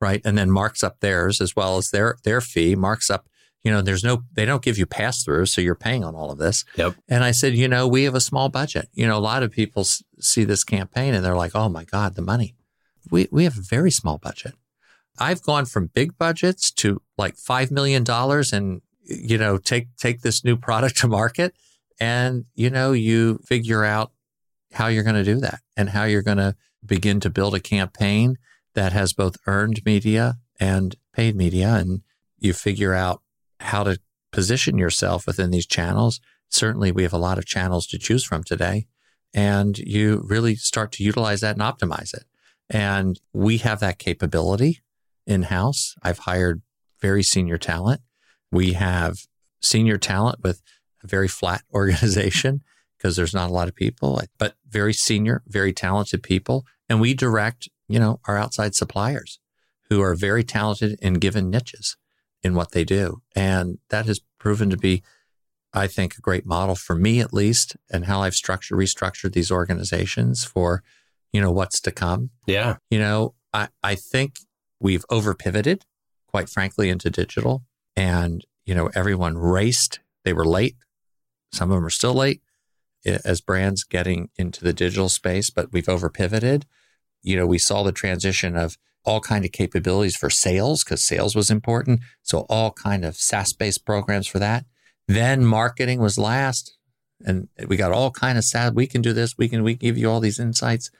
right? 0.00 0.20
And 0.24 0.36
then 0.36 0.50
marks 0.50 0.82
up 0.82 1.00
theirs 1.00 1.40
as 1.40 1.54
well 1.54 1.76
as 1.76 1.90
their, 1.90 2.16
their 2.24 2.40
fee, 2.40 2.74
marks 2.74 3.08
up, 3.08 3.28
you 3.62 3.70
know, 3.70 3.80
there's 3.80 4.02
no, 4.04 4.22
they 4.32 4.44
don't 4.44 4.62
give 4.62 4.76
you 4.76 4.86
pass 4.86 5.22
through. 5.22 5.46
So 5.46 5.60
you're 5.60 5.74
paying 5.74 6.04
on 6.04 6.14
all 6.14 6.30
of 6.30 6.38
this. 6.38 6.64
Yep. 6.76 6.96
And 7.08 7.22
I 7.22 7.30
said, 7.30 7.54
you 7.54 7.68
know, 7.68 7.86
we 7.86 8.04
have 8.04 8.14
a 8.14 8.20
small 8.20 8.48
budget. 8.48 8.88
You 8.92 9.06
know, 9.06 9.16
a 9.16 9.20
lot 9.20 9.42
of 9.42 9.52
people 9.52 9.80
s- 9.82 10.02
see 10.18 10.44
this 10.44 10.64
campaign 10.64 11.14
and 11.14 11.24
they're 11.24 11.36
like, 11.36 11.54
oh 11.54 11.68
my 11.68 11.84
God, 11.84 12.14
the 12.14 12.22
money. 12.22 12.56
We, 13.10 13.28
we 13.30 13.44
have 13.44 13.56
a 13.56 13.62
very 13.62 13.90
small 13.90 14.18
budget. 14.18 14.54
I've 15.18 15.42
gone 15.42 15.66
from 15.66 15.86
big 15.94 16.18
budgets 16.18 16.72
to 16.72 17.00
like 17.16 17.36
$5 17.36 17.70
million 17.70 18.04
and, 18.52 18.82
you 19.04 19.38
know, 19.38 19.58
take, 19.58 19.94
take 19.96 20.22
this 20.22 20.44
new 20.44 20.56
product 20.56 20.96
to 20.98 21.08
market. 21.08 21.54
And, 22.00 22.44
you 22.54 22.70
know, 22.70 22.92
you 22.92 23.38
figure 23.46 23.84
out 23.84 24.12
how 24.72 24.88
you're 24.88 25.04
going 25.04 25.14
to 25.14 25.24
do 25.24 25.40
that 25.40 25.60
and 25.76 25.90
how 25.90 26.04
you're 26.04 26.22
going 26.22 26.38
to 26.38 26.56
begin 26.84 27.20
to 27.20 27.30
build 27.30 27.54
a 27.54 27.60
campaign 27.60 28.36
that 28.74 28.92
has 28.92 29.12
both 29.12 29.36
earned 29.46 29.84
media 29.84 30.38
and 30.58 30.96
paid 31.12 31.36
media. 31.36 31.74
And 31.74 32.02
you 32.38 32.52
figure 32.52 32.92
out 32.92 33.22
how 33.60 33.84
to 33.84 33.98
position 34.32 34.78
yourself 34.78 35.26
within 35.26 35.50
these 35.50 35.66
channels. 35.66 36.20
Certainly, 36.48 36.92
we 36.92 37.04
have 37.04 37.12
a 37.12 37.18
lot 37.18 37.38
of 37.38 37.46
channels 37.46 37.86
to 37.88 37.98
choose 37.98 38.24
from 38.24 38.42
today. 38.42 38.86
And 39.32 39.78
you 39.78 40.24
really 40.26 40.54
start 40.56 40.92
to 40.92 41.04
utilize 41.04 41.40
that 41.40 41.56
and 41.56 41.62
optimize 41.62 42.14
it. 42.14 42.24
And 42.70 43.20
we 43.32 43.58
have 43.58 43.80
that 43.80 43.98
capability 43.98 44.80
in 45.26 45.44
house. 45.44 45.94
I've 46.02 46.18
hired 46.18 46.62
very 47.00 47.22
senior 47.22 47.58
talent. 47.58 48.00
We 48.54 48.74
have 48.74 49.26
senior 49.60 49.98
talent 49.98 50.38
with 50.44 50.62
a 51.02 51.08
very 51.08 51.26
flat 51.26 51.62
organization 51.74 52.62
because 52.96 53.16
there's 53.16 53.34
not 53.34 53.50
a 53.50 53.52
lot 53.52 53.68
of 53.68 53.74
people, 53.74 54.20
but 54.38 54.54
very 54.68 54.94
senior, 54.94 55.42
very 55.46 55.72
talented 55.72 56.22
people. 56.22 56.64
And 56.88 57.00
we 57.00 57.14
direct, 57.14 57.68
you 57.88 57.98
know, 57.98 58.20
our 58.28 58.38
outside 58.38 58.74
suppliers 58.74 59.40
who 59.90 60.00
are 60.00 60.14
very 60.14 60.44
talented 60.44 60.98
in 61.02 61.14
given 61.14 61.50
niches 61.50 61.96
in 62.44 62.54
what 62.54 62.70
they 62.70 62.84
do. 62.84 63.22
And 63.34 63.78
that 63.90 64.06
has 64.06 64.20
proven 64.38 64.70
to 64.70 64.76
be, 64.76 65.02
I 65.72 65.88
think, 65.88 66.16
a 66.16 66.20
great 66.20 66.46
model 66.46 66.76
for 66.76 66.94
me 66.94 67.20
at 67.20 67.32
least, 67.34 67.76
and 67.90 68.04
how 68.04 68.22
I've 68.22 68.34
structured, 68.34 68.78
restructured 68.78 69.32
these 69.32 69.50
organizations 69.50 70.44
for, 70.44 70.82
you 71.32 71.40
know, 71.40 71.50
what's 71.50 71.80
to 71.80 71.90
come. 71.90 72.30
Yeah. 72.46 72.76
You 72.88 73.00
know, 73.00 73.34
I, 73.52 73.68
I 73.82 73.96
think 73.96 74.36
we've 74.78 75.04
over 75.10 75.34
pivoted, 75.34 75.84
quite 76.28 76.48
frankly, 76.48 76.88
into 76.88 77.10
digital. 77.10 77.64
And, 77.96 78.44
you 78.64 78.74
know, 78.74 78.90
everyone 78.94 79.38
raced. 79.38 80.00
They 80.24 80.32
were 80.32 80.46
late. 80.46 80.76
Some 81.52 81.70
of 81.70 81.76
them 81.76 81.86
are 81.86 81.90
still 81.90 82.14
late 82.14 82.42
as 83.04 83.40
brands 83.40 83.84
getting 83.84 84.30
into 84.36 84.64
the 84.64 84.72
digital 84.72 85.08
space, 85.08 85.50
but 85.50 85.72
we've 85.72 85.88
over 85.88 86.08
pivoted. 86.08 86.66
You 87.22 87.36
know, 87.36 87.46
we 87.46 87.58
saw 87.58 87.82
the 87.82 87.92
transition 87.92 88.56
of 88.56 88.76
all 89.04 89.20
kind 89.20 89.44
of 89.44 89.52
capabilities 89.52 90.16
for 90.16 90.30
sales 90.30 90.82
because 90.82 91.04
sales 91.04 91.36
was 91.36 91.50
important. 91.50 92.00
So 92.22 92.46
all 92.48 92.72
kind 92.72 93.04
of 93.04 93.16
SaaS 93.16 93.52
based 93.52 93.84
programs 93.84 94.26
for 94.26 94.38
that. 94.38 94.64
Then 95.06 95.44
marketing 95.44 96.00
was 96.00 96.16
last 96.16 96.76
and 97.24 97.48
we 97.68 97.76
got 97.76 97.92
all 97.92 98.10
kind 98.10 98.38
of 98.38 98.44
sad. 98.44 98.74
We 98.74 98.86
can 98.86 99.02
do 99.02 99.12
this. 99.12 99.36
We 99.36 99.48
can, 99.48 99.62
we 99.62 99.74
give 99.74 99.98
you 99.98 100.10
all 100.10 100.20
these 100.20 100.40
insights. 100.40 100.90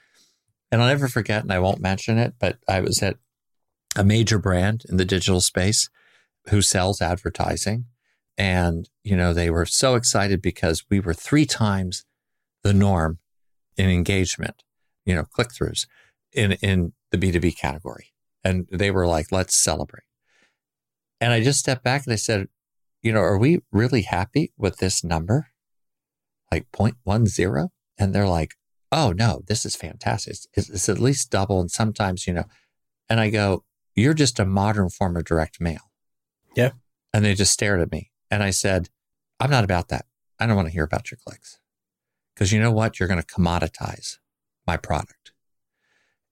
And 0.71 0.81
I'll 0.81 0.87
never 0.87 1.07
forget, 1.07 1.43
and 1.43 1.51
I 1.51 1.59
won't 1.59 1.79
mention 1.79 2.17
it, 2.17 2.35
but 2.39 2.57
I 2.67 2.81
was 2.81 3.01
at 3.03 3.17
a 3.95 4.03
major 4.03 4.39
brand 4.39 4.83
in 4.89 4.97
the 4.97 5.05
digital 5.05 5.41
space 5.41 5.89
who 6.49 6.61
sells 6.61 7.01
advertising. 7.01 7.85
And, 8.37 8.89
you 9.03 9.15
know, 9.15 9.33
they 9.33 9.49
were 9.49 9.65
so 9.65 9.95
excited 9.95 10.41
because 10.41 10.83
we 10.89 10.99
were 10.99 11.13
three 11.13 11.45
times 11.45 12.05
the 12.63 12.73
norm 12.73 13.19
in 13.77 13.89
engagement, 13.89 14.63
you 15.05 15.15
know, 15.15 15.23
click 15.23 15.49
throughs 15.49 15.87
in, 16.33 16.53
in 16.53 16.93
the 17.11 17.17
B2B 17.17 17.57
category. 17.57 18.13
And 18.43 18.67
they 18.71 18.91
were 18.91 19.07
like, 19.07 19.31
let's 19.31 19.57
celebrate. 19.57 20.03
And 21.21 21.31
I 21.31 21.41
just 21.41 21.59
stepped 21.59 21.83
back 21.83 22.05
and 22.05 22.13
I 22.13 22.17
said, 22.17 22.47
you 23.01 23.13
know, 23.13 23.21
are 23.21 23.37
we 23.37 23.59
really 23.71 24.01
happy 24.01 24.51
with 24.57 24.77
this 24.77 25.03
number? 25.03 25.47
Like 26.51 26.67
0.10? 26.71 27.69
And 27.97 28.13
they're 28.13 28.27
like, 28.27 28.55
oh 28.91 29.13
no, 29.15 29.41
this 29.47 29.65
is 29.65 29.75
fantastic. 29.75 30.37
It's, 30.53 30.69
it's 30.69 30.89
at 30.89 30.99
least 30.99 31.31
double. 31.31 31.59
And 31.59 31.71
sometimes, 31.71 32.27
you 32.27 32.33
know, 32.33 32.45
and 33.09 33.19
I 33.19 33.29
go, 33.29 33.63
you're 33.95 34.13
just 34.13 34.39
a 34.39 34.45
modern 34.45 34.89
form 34.89 35.15
of 35.15 35.25
direct 35.25 35.61
mail. 35.61 35.91
Yeah. 36.55 36.71
And 37.13 37.23
they 37.23 37.33
just 37.33 37.53
stared 37.53 37.81
at 37.81 37.91
me. 37.91 38.11
And 38.31 38.43
I 38.43 38.49
said, 38.49 38.89
I'm 39.39 39.49
not 39.49 39.63
about 39.63 39.89
that. 39.89 40.05
I 40.39 40.45
don't 40.45 40.55
want 40.55 40.67
to 40.67 40.73
hear 40.73 40.83
about 40.83 41.11
your 41.11 41.17
clicks. 41.25 41.59
Because 42.33 42.51
you 42.51 42.59
know 42.59 42.71
what? 42.71 42.99
You're 42.99 43.07
going 43.07 43.21
to 43.21 43.27
commoditize 43.27 44.17
my 44.67 44.77
product. 44.77 45.31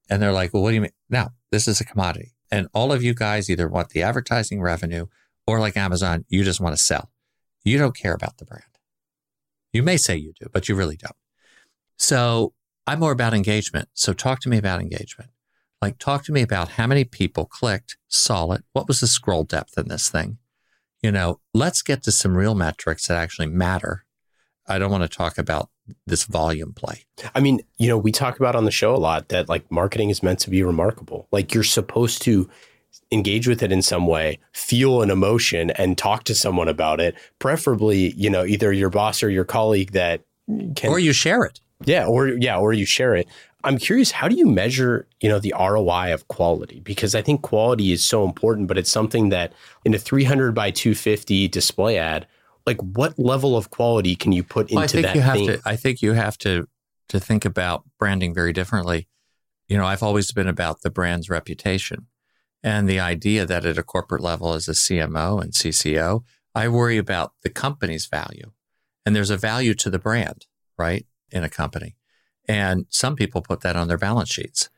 And 0.10 0.22
they're 0.22 0.34
like, 0.34 0.54
well, 0.54 0.64
what 0.64 0.70
do 0.70 0.76
you 0.76 0.82
mean? 0.82 0.92
Now, 1.10 1.32
this 1.52 1.68
is 1.68 1.80
a 1.80 1.86
commodity. 1.86 2.36
And 2.52 2.68
all 2.74 2.92
of 2.92 3.02
you 3.02 3.14
guys 3.14 3.50
either 3.50 3.68
want 3.68 3.90
the 3.90 4.04
advertising 4.04 4.62
revenue 4.62 5.08
or 5.48 5.60
like 5.60 5.78
Amazon, 5.78 6.26
you 6.28 6.44
just 6.44 6.60
want 6.60 6.76
to 6.76 6.82
sell. 6.82 7.12
You 7.64 7.78
don't 7.78 7.96
care 7.96 8.14
about 8.14 8.38
the 8.38 8.46
brand. 8.46 8.64
You 9.72 9.84
may 9.84 9.98
say 9.98 10.16
you 10.18 10.34
do, 10.40 10.48
but 10.52 10.70
you 10.70 10.76
really 10.76 10.98
don't. 10.98 11.16
So 11.98 12.54
I'm 12.86 13.00
more 13.00 13.12
about 13.12 13.34
engagement. 13.34 13.90
So 13.94 14.14
talk 14.14 14.40
to 14.42 14.50
me 14.50 14.58
about 14.58 14.82
engagement. 14.82 15.32
Like, 15.84 15.98
talk 15.98 16.24
to 16.24 16.32
me 16.32 16.42
about 16.42 16.70
how 16.70 16.88
many 16.88 17.04
people 17.04 17.44
clicked, 17.44 17.98
saw 18.08 18.54
it. 18.54 18.64
What 18.72 18.88
was 18.88 19.02
the 19.02 19.08
scroll 19.08 19.44
depth 19.44 19.78
in 19.78 19.90
this 19.90 20.08
thing? 20.10 20.38
You 21.02 21.12
know, 21.12 21.42
let's 21.54 21.82
get 21.82 22.04
to 22.04 22.12
some 22.14 22.38
real 22.38 22.56
metrics 22.56 23.08
that 23.08 23.18
actually 23.18 23.48
matter. 23.48 24.06
I 24.66 24.80
don't 24.80 24.92
want 24.92 25.04
to 25.04 25.10
talk 25.10 25.38
about 25.38 25.70
this 26.08 26.24
volume 26.24 26.72
play. 26.72 27.04
I 27.36 27.42
mean, 27.42 27.60
you 27.78 27.90
know, 27.90 27.98
we 27.98 28.14
talk 28.14 28.40
about 28.40 28.56
on 28.56 28.64
the 28.64 28.72
show 28.72 28.96
a 28.96 28.98
lot 28.98 29.28
that 29.28 29.50
like 29.50 29.70
marketing 29.70 30.10
is 30.10 30.24
meant 30.24 30.40
to 30.40 30.50
be 30.50 30.64
remarkable. 30.64 31.28
Like 31.34 31.54
you're 31.54 31.66
supposed 31.66 32.22
to 32.22 32.50
engage 33.12 33.50
with 33.50 33.62
it 33.62 33.74
in 33.74 33.82
some 33.82 34.08
way, 34.08 34.40
feel 34.54 35.02
an 35.02 35.12
emotion 35.12 35.72
and 35.72 35.98
talk 35.98 36.24
to 36.24 36.34
someone 36.34 36.70
about 36.70 37.02
it, 37.02 37.14
preferably, 37.40 38.14
you 38.14 38.30
know, 38.30 38.46
either 38.46 38.72
your 38.72 38.90
boss 38.90 39.22
or 39.22 39.30
your 39.30 39.44
colleague 39.44 39.92
that 39.92 40.22
can, 40.78 40.92
or 40.92 41.00
you 41.00 41.12
share 41.12 41.44
it. 41.44 41.60
Yeah, 41.86 42.06
or 42.06 42.30
yeah, 42.30 42.58
or 42.58 42.72
you 42.72 42.86
share 42.86 43.16
it. 43.16 43.28
I'm 43.64 43.78
curious, 43.78 44.12
how 44.12 44.28
do 44.28 44.36
you 44.36 44.46
measure, 44.46 45.08
you 45.22 45.30
know, 45.30 45.40
the 45.40 45.54
ROI 45.58 46.14
of 46.14 46.28
quality? 46.28 46.82
Because 46.82 47.16
I 47.16 47.22
think 47.22 47.42
quality 47.42 47.92
is 47.92 48.04
so 48.04 48.26
important, 48.26 48.68
but 48.68 48.78
it's 48.78 48.92
something 48.92 49.30
that 49.30 49.54
in 49.86 49.94
a 49.94 49.98
300 49.98 50.54
by 50.54 50.72
250 50.72 51.48
display 51.48 51.98
ad, 51.98 52.28
like 52.66 52.80
what 52.82 53.18
level 53.18 53.56
of 53.56 53.70
quality 53.70 54.16
can 54.16 54.32
you 54.32 54.44
put 54.44 54.72
well, 54.72 54.84
into 54.84 55.00
I 55.00 55.02
think 55.02 55.06
that 55.08 55.16
you 55.16 55.22
have 55.22 55.36
thing? 55.36 55.48
to 55.48 55.62
I 55.66 55.76
think 55.76 56.02
you 56.02 56.14
have 56.14 56.38
to 56.40 56.68
to 57.10 57.20
think 57.20 57.46
about 57.46 57.84
branding 58.00 58.34
very 58.34 58.54
differently. 58.54 59.08
You 59.68 59.78
know, 59.78 59.86
I've 59.86 60.04
always 60.04 60.32
been 60.32 60.48
about 60.48 60.82
the 60.82 60.90
brand's 60.90 61.30
reputation 61.30 62.08
and 62.64 62.88
the 62.88 63.00
idea 63.00 63.46
that 63.46 63.66
at 63.66 63.78
a 63.78 63.84
corporate 63.84 64.22
level 64.22 64.54
as 64.54 64.68
a 64.68 64.72
CMO 64.72 65.42
and 65.42 65.52
CCO, 65.52 66.24
I 66.56 66.68
worry 66.70 66.98
about 66.98 67.34
the 67.44 67.50
company's 67.50 68.06
value. 68.06 68.52
And 69.06 69.16
there's 69.16 69.30
a 69.30 69.38
value 69.38 69.74
to 69.76 69.90
the 69.90 70.00
brand, 70.00 70.48
right? 70.78 71.06
In 71.30 71.44
a 71.44 71.50
company. 71.50 71.96
And 72.48 72.86
some 72.90 73.16
people 73.16 73.42
put 73.42 73.62
that 73.62 73.76
on 73.76 73.88
their 73.88 73.98
balance 73.98 74.30
sheets. 74.30 74.70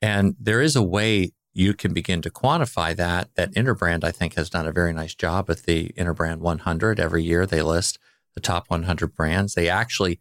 And 0.00 0.34
there 0.40 0.60
is 0.60 0.74
a 0.74 0.82
way 0.82 1.32
you 1.54 1.74
can 1.74 1.92
begin 1.92 2.22
to 2.22 2.30
quantify 2.30 2.96
that. 2.96 3.30
That 3.36 3.52
Interbrand, 3.52 4.04
I 4.04 4.10
think, 4.10 4.34
has 4.34 4.50
done 4.50 4.66
a 4.66 4.72
very 4.72 4.92
nice 4.92 5.14
job 5.14 5.48
with 5.48 5.64
the 5.64 5.90
Interbrand 5.96 6.38
100. 6.38 6.98
Every 6.98 7.22
year 7.22 7.46
they 7.46 7.62
list 7.62 7.98
the 8.34 8.40
top 8.40 8.68
100 8.68 9.14
brands. 9.14 9.54
They 9.54 9.68
actually 9.68 10.18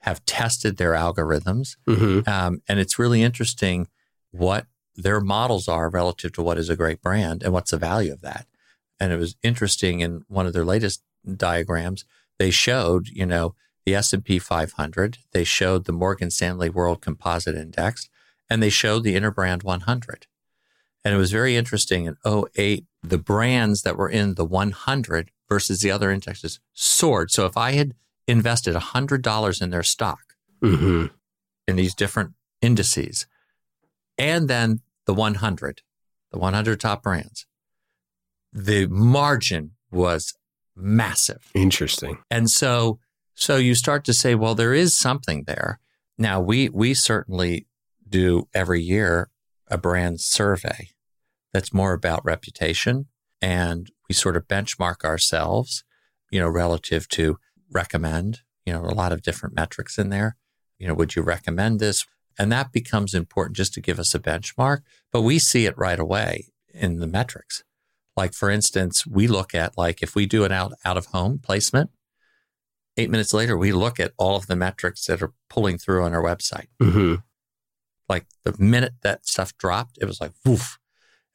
have 0.00 0.24
tested 0.24 0.78
their 0.78 0.92
algorithms. 0.92 1.76
Mhm. 1.86 2.26
Um, 2.26 2.62
and 2.66 2.80
it's 2.80 2.98
really 2.98 3.22
interesting 3.22 3.88
what 4.30 4.66
their 4.96 5.20
models 5.20 5.68
are 5.68 5.90
relative 5.90 6.32
to 6.32 6.42
what 6.42 6.58
is 6.58 6.70
a 6.70 6.76
great 6.76 7.02
brand 7.02 7.42
and 7.42 7.52
what's 7.52 7.70
the 7.70 7.76
value 7.76 8.12
of 8.12 8.22
that. 8.22 8.46
And 8.98 9.12
it 9.12 9.16
was 9.16 9.36
interesting 9.42 10.00
in 10.00 10.24
one 10.28 10.46
of 10.46 10.52
their 10.54 10.64
latest 10.64 11.02
diagrams, 11.36 12.04
they 12.38 12.50
showed, 12.50 13.08
you 13.08 13.26
know, 13.26 13.54
the 13.84 13.94
S&P 13.94 14.38
500, 14.38 15.18
they 15.32 15.44
showed 15.44 15.84
the 15.84 15.92
Morgan 15.92 16.30
Stanley 16.30 16.68
World 16.70 17.00
Composite 17.00 17.54
Index, 17.56 18.08
and 18.48 18.62
they 18.62 18.70
showed 18.70 19.04
the 19.04 19.16
Interbrand 19.16 19.62
100. 19.64 20.26
And 21.04 21.14
it 21.14 21.18
was 21.18 21.32
very 21.32 21.56
interesting 21.56 22.04
in 22.04 22.16
08, 22.26 22.84
the 23.02 23.18
brands 23.18 23.82
that 23.82 23.96
were 23.96 24.08
in 24.08 24.34
the 24.34 24.44
100 24.44 25.30
versus 25.48 25.80
the 25.80 25.90
other 25.90 26.10
indexes 26.10 26.60
soared. 26.74 27.30
So 27.30 27.46
if 27.46 27.56
I 27.56 27.72
had 27.72 27.94
invested 28.26 28.74
$100 28.76 29.62
in 29.62 29.70
their 29.70 29.82
stock 29.82 30.34
Mhm. 30.62 31.10
in 31.66 31.76
these 31.76 31.94
different 31.94 32.34
indices, 32.60 33.26
and 34.18 34.48
then 34.48 34.82
the 35.06 35.14
100, 35.14 35.82
the 36.30 36.38
100 36.38 36.78
top 36.78 37.02
brands, 37.02 37.46
the 38.52 38.86
margin 38.86 39.72
was 39.90 40.34
massive. 40.76 41.50
Interesting. 41.54 42.18
And 42.30 42.50
so, 42.50 43.00
so 43.34 43.56
you 43.56 43.74
start 43.74 44.04
to 44.04 44.12
say, 44.12 44.34
well, 44.34 44.54
there 44.54 44.74
is 44.74 44.96
something 44.96 45.44
there. 45.46 45.80
Now 46.18 46.40
we, 46.40 46.68
we 46.68 46.94
certainly 46.94 47.66
do 48.08 48.48
every 48.52 48.82
year 48.82 49.30
a 49.68 49.78
brand 49.78 50.20
survey 50.20 50.90
that's 51.52 51.72
more 51.72 51.92
about 51.92 52.24
reputation 52.24 53.06
and 53.40 53.90
we 54.08 54.14
sort 54.14 54.36
of 54.36 54.48
benchmark 54.48 55.04
ourselves, 55.04 55.84
you 56.30 56.40
know, 56.40 56.48
relative 56.48 57.08
to 57.08 57.38
recommend, 57.70 58.40
you 58.66 58.72
know, 58.72 58.84
a 58.84 58.94
lot 58.94 59.12
of 59.12 59.22
different 59.22 59.54
metrics 59.54 59.98
in 59.98 60.10
there. 60.10 60.36
You 60.78 60.88
know, 60.88 60.94
would 60.94 61.14
you 61.14 61.22
recommend 61.22 61.78
this? 61.80 62.06
And 62.38 62.50
that 62.52 62.72
becomes 62.72 63.14
important 63.14 63.56
just 63.56 63.74
to 63.74 63.80
give 63.80 63.98
us 63.98 64.14
a 64.14 64.18
benchmark, 64.18 64.80
but 65.12 65.22
we 65.22 65.38
see 65.38 65.66
it 65.66 65.76
right 65.76 65.98
away 65.98 66.48
in 66.72 66.98
the 66.98 67.06
metrics. 67.06 67.64
Like 68.16 68.34
for 68.34 68.50
instance, 68.50 69.06
we 69.06 69.26
look 69.26 69.54
at 69.54 69.78
like 69.78 70.02
if 70.02 70.14
we 70.14 70.26
do 70.26 70.44
an 70.44 70.52
out 70.52 70.72
out 70.84 70.96
of 70.96 71.06
home 71.06 71.38
placement, 71.38 71.90
eight 73.00 73.10
minutes 73.10 73.32
later 73.32 73.56
we 73.56 73.72
look 73.72 73.98
at 73.98 74.12
all 74.16 74.36
of 74.36 74.46
the 74.46 74.56
metrics 74.56 75.06
that 75.06 75.22
are 75.22 75.32
pulling 75.48 75.78
through 75.78 76.04
on 76.04 76.14
our 76.14 76.22
website. 76.22 76.68
hmm 76.80 77.16
Like 78.08 78.26
the 78.44 78.54
minute 78.58 78.94
that 79.02 79.26
stuff 79.26 79.56
dropped, 79.56 79.98
it 80.00 80.04
was 80.04 80.20
like 80.20 80.32
woof. 80.44 80.78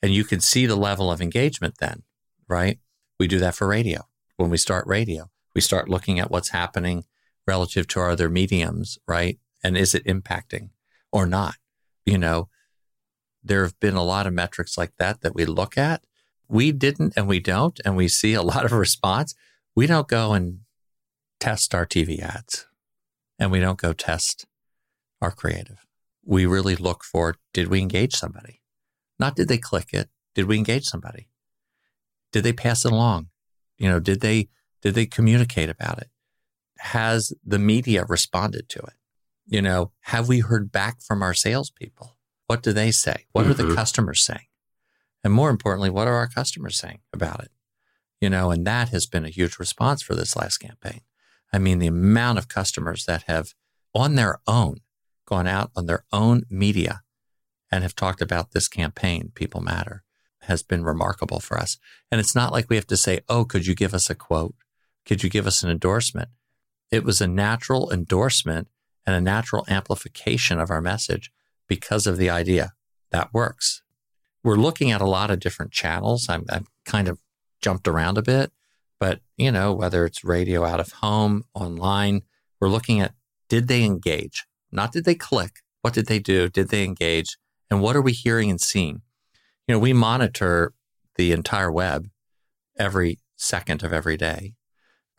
And 0.01 0.13
you 0.13 0.23
can 0.23 0.39
see 0.39 0.65
the 0.65 0.75
level 0.75 1.12
of 1.12 1.21
engagement 1.21 1.75
then, 1.80 2.04
right? 2.47 2.80
We 3.19 3.28
do 3.28 3.39
that 3.39 3.56
for 3.56 3.67
radio. 3.67 4.08
When 4.38 4.49
we 4.49 4.58
start 4.58 4.86
radio, 4.86 5.32
we 5.56 5.62
start 5.62 5.89
looking 5.89 6.19
at 6.19 6.30
what's 6.30 6.49
happening 6.49 7.06
relative 7.47 7.88
to 7.88 7.99
our 7.99 8.12
other 8.12 8.30
mediums, 8.30 8.99
right? 9.08 9.39
And 9.63 9.78
is 9.78 9.95
it 9.95 10.06
impacting 10.06 10.69
or 11.12 11.25
not? 11.25 11.56
You 12.06 12.17
know, 12.17 12.49
there 13.43 13.63
have 13.63 13.80
been 13.80 13.95
a 13.95 14.04
lot 14.04 14.28
of 14.28 14.34
metrics 14.34 14.78
like 14.78 14.93
that 14.97 15.21
that 15.21 15.34
we 15.34 15.45
look 15.45 15.78
at. 15.78 16.04
We 16.47 16.71
didn't 16.71 17.13
and 17.15 17.28
we 17.28 17.39
don't, 17.39 17.80
and 17.84 17.95
we 17.95 18.08
see 18.08 18.34
a 18.34 18.43
lot 18.43 18.65
of 18.65 18.71
response. 18.73 19.34
We 19.75 19.88
don't 19.88 20.08
go 20.08 20.34
and 20.34 20.60
test 21.39 21.76
our 21.76 21.86
TV 21.86 22.19
ads 22.21 22.67
and 23.38 23.52
we 23.52 23.60
don't 23.60 23.80
go 23.80 23.93
test 23.93 24.45
our 25.21 25.32
creative. 25.32 25.86
We 26.24 26.45
really 26.45 26.76
look 26.76 27.04
for 27.04 27.36
did 27.54 27.67
we 27.67 27.80
engage 27.80 28.15
somebody? 28.15 28.62
Not 29.19 29.36
did 29.36 29.48
they 29.48 29.58
click 29.58 29.89
it? 29.93 30.10
Did 30.34 30.45
we 30.45 30.58
engage 30.58 30.86
somebody? 30.86 31.30
Did 32.32 32.43
they 32.43 32.54
pass 32.54 32.84
it 32.86 32.91
along? 32.91 33.30
You 33.78 33.89
know, 33.89 34.00
did 34.00 34.21
they 34.21 34.50
did 34.82 34.95
they 34.95 35.06
communicate 35.06 35.69
about 35.69 36.00
it? 36.00 36.10
Has 36.80 37.34
the 37.43 37.60
media 37.60 38.06
responded 38.08 38.69
to 38.69 38.80
it? 38.80 38.93
You 39.48 39.62
know, 39.62 39.91
have 40.02 40.28
we 40.28 40.39
heard 40.39 40.71
back 40.71 41.02
from 41.02 41.21
our 41.21 41.34
salespeople? 41.34 42.17
What 42.48 42.62
do 42.63 42.74
they 42.74 42.91
say? 42.91 43.26
What 43.32 43.48
are 43.48 43.54
the 43.54 43.63
Mhm. 43.63 43.76
customers 43.76 44.24
saying? 44.24 44.48
And 45.24 45.34
more 45.34 45.50
importantly, 45.50 45.89
what 45.89 46.08
are 46.08 46.15
our 46.15 46.28
customers 46.28 46.78
saying 46.78 47.02
about 47.13 47.43
it? 47.43 47.52
You 48.21 48.30
know, 48.30 48.52
and 48.52 48.65
that 48.67 48.89
has 48.89 49.06
been 49.06 49.26
a 49.26 49.30
huge 49.30 49.58
response 49.60 50.02
for 50.02 50.15
this 50.15 50.36
last 50.36 50.58
campaign. 50.60 51.02
I 51.55 51.57
mean, 51.57 51.79
the 51.79 51.87
amount 51.87 52.37
of 52.37 52.49
customers 52.49 53.05
that 53.05 53.23
have 53.23 53.53
on 53.93 54.15
their 54.15 54.39
own 54.45 54.81
gone 55.25 55.47
out 55.47 55.71
on 55.73 55.85
their 55.85 56.03
own 56.11 56.43
media 56.49 57.01
and 57.71 57.81
have 57.81 57.95
talked 57.95 58.21
about 58.21 58.51
this 58.51 58.67
campaign, 58.67 59.31
People 59.35 59.61
Matter, 59.61 60.03
has 60.41 60.63
been 60.63 60.83
remarkable 60.83 61.39
for 61.39 61.57
us. 61.57 61.77
And 62.11 62.19
it's 62.19 62.35
not 62.35 62.51
like 62.51 62.69
we 62.69 62.75
have 62.75 62.87
to 62.87 62.97
say, 62.97 63.21
oh, 63.29 63.45
could 63.45 63.65
you 63.65 63.73
give 63.73 63.93
us 63.93 64.09
a 64.09 64.15
quote? 64.15 64.55
Could 65.05 65.23
you 65.23 65.29
give 65.29 65.47
us 65.47 65.63
an 65.63 65.69
endorsement? 65.69 66.27
It 66.91 67.05
was 67.05 67.21
a 67.21 67.27
natural 67.27 67.89
endorsement 67.89 68.67
and 69.05 69.15
a 69.15 69.21
natural 69.21 69.65
amplification 69.69 70.59
of 70.59 70.69
our 70.69 70.81
message 70.81 71.31
because 71.69 72.05
of 72.05 72.17
the 72.17 72.29
idea 72.29 72.73
that 73.11 73.33
works. 73.33 73.81
We're 74.43 74.57
looking 74.57 74.91
at 74.91 74.99
a 74.99 75.07
lot 75.07 75.31
of 75.31 75.39
different 75.39 75.71
channels. 75.71 76.27
I'm 76.27 76.45
kind 76.85 77.07
of 77.07 77.19
jumped 77.61 77.87
around 77.87 78.17
a 78.17 78.21
bit, 78.21 78.51
but 78.99 79.19
you 79.38 79.51
know, 79.51 79.73
whether 79.73 80.05
it's 80.05 80.23
radio 80.23 80.63
out 80.63 80.79
of 80.79 80.91
home, 80.93 81.43
online, 81.53 82.21
we're 82.60 82.69
looking 82.69 82.99
at 83.01 83.13
did 83.49 83.67
they 83.67 83.84
engage? 83.84 84.45
Not 84.71 84.91
did 84.91 85.05
they 85.05 85.15
click? 85.15 85.62
What 85.81 85.93
did 85.93 86.08
they 86.08 86.19
do? 86.19 86.49
Did 86.49 86.69
they 86.69 86.84
engage? 86.84 87.38
And 87.69 87.81
what 87.81 87.95
are 87.95 88.01
we 88.01 88.12
hearing 88.12 88.49
and 88.49 88.62
seeing? 88.62 89.01
You 89.67 89.75
know, 89.75 89.79
we 89.79 89.93
monitor 89.93 90.73
the 91.15 91.31
entire 91.31 91.71
web 91.71 92.10
every 92.77 93.19
second 93.36 93.84
of 93.84 93.93
every 93.93 94.17
day 94.17 94.55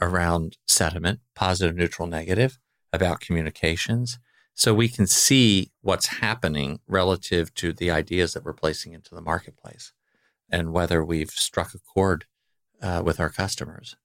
around 0.01 0.59
sentiment, 0.67 1.21
positive, 1.35 1.77
neutral, 1.77 2.07
negative, 2.09 2.59
about 2.93 3.21
communications. 3.21 4.19
So 4.55 4.75
we 4.75 4.89
can 4.89 5.07
see 5.07 5.71
what's 5.83 6.19
happening 6.19 6.81
relative 6.87 7.55
to 7.55 7.73
the 7.73 7.91
ideas 7.91 8.33
that 8.33 8.45
we're 8.45 8.53
placing 8.53 8.93
into 8.93 9.15
the 9.15 9.21
marketplace 9.21 9.93
and 10.51 10.73
whether 10.73 11.05
we've 11.05 11.31
struck 11.31 11.75
a 11.75 11.79
chord 11.79 12.25
uh, 12.83 13.03
with 13.05 13.21
our 13.21 13.31
customers. 13.31 13.97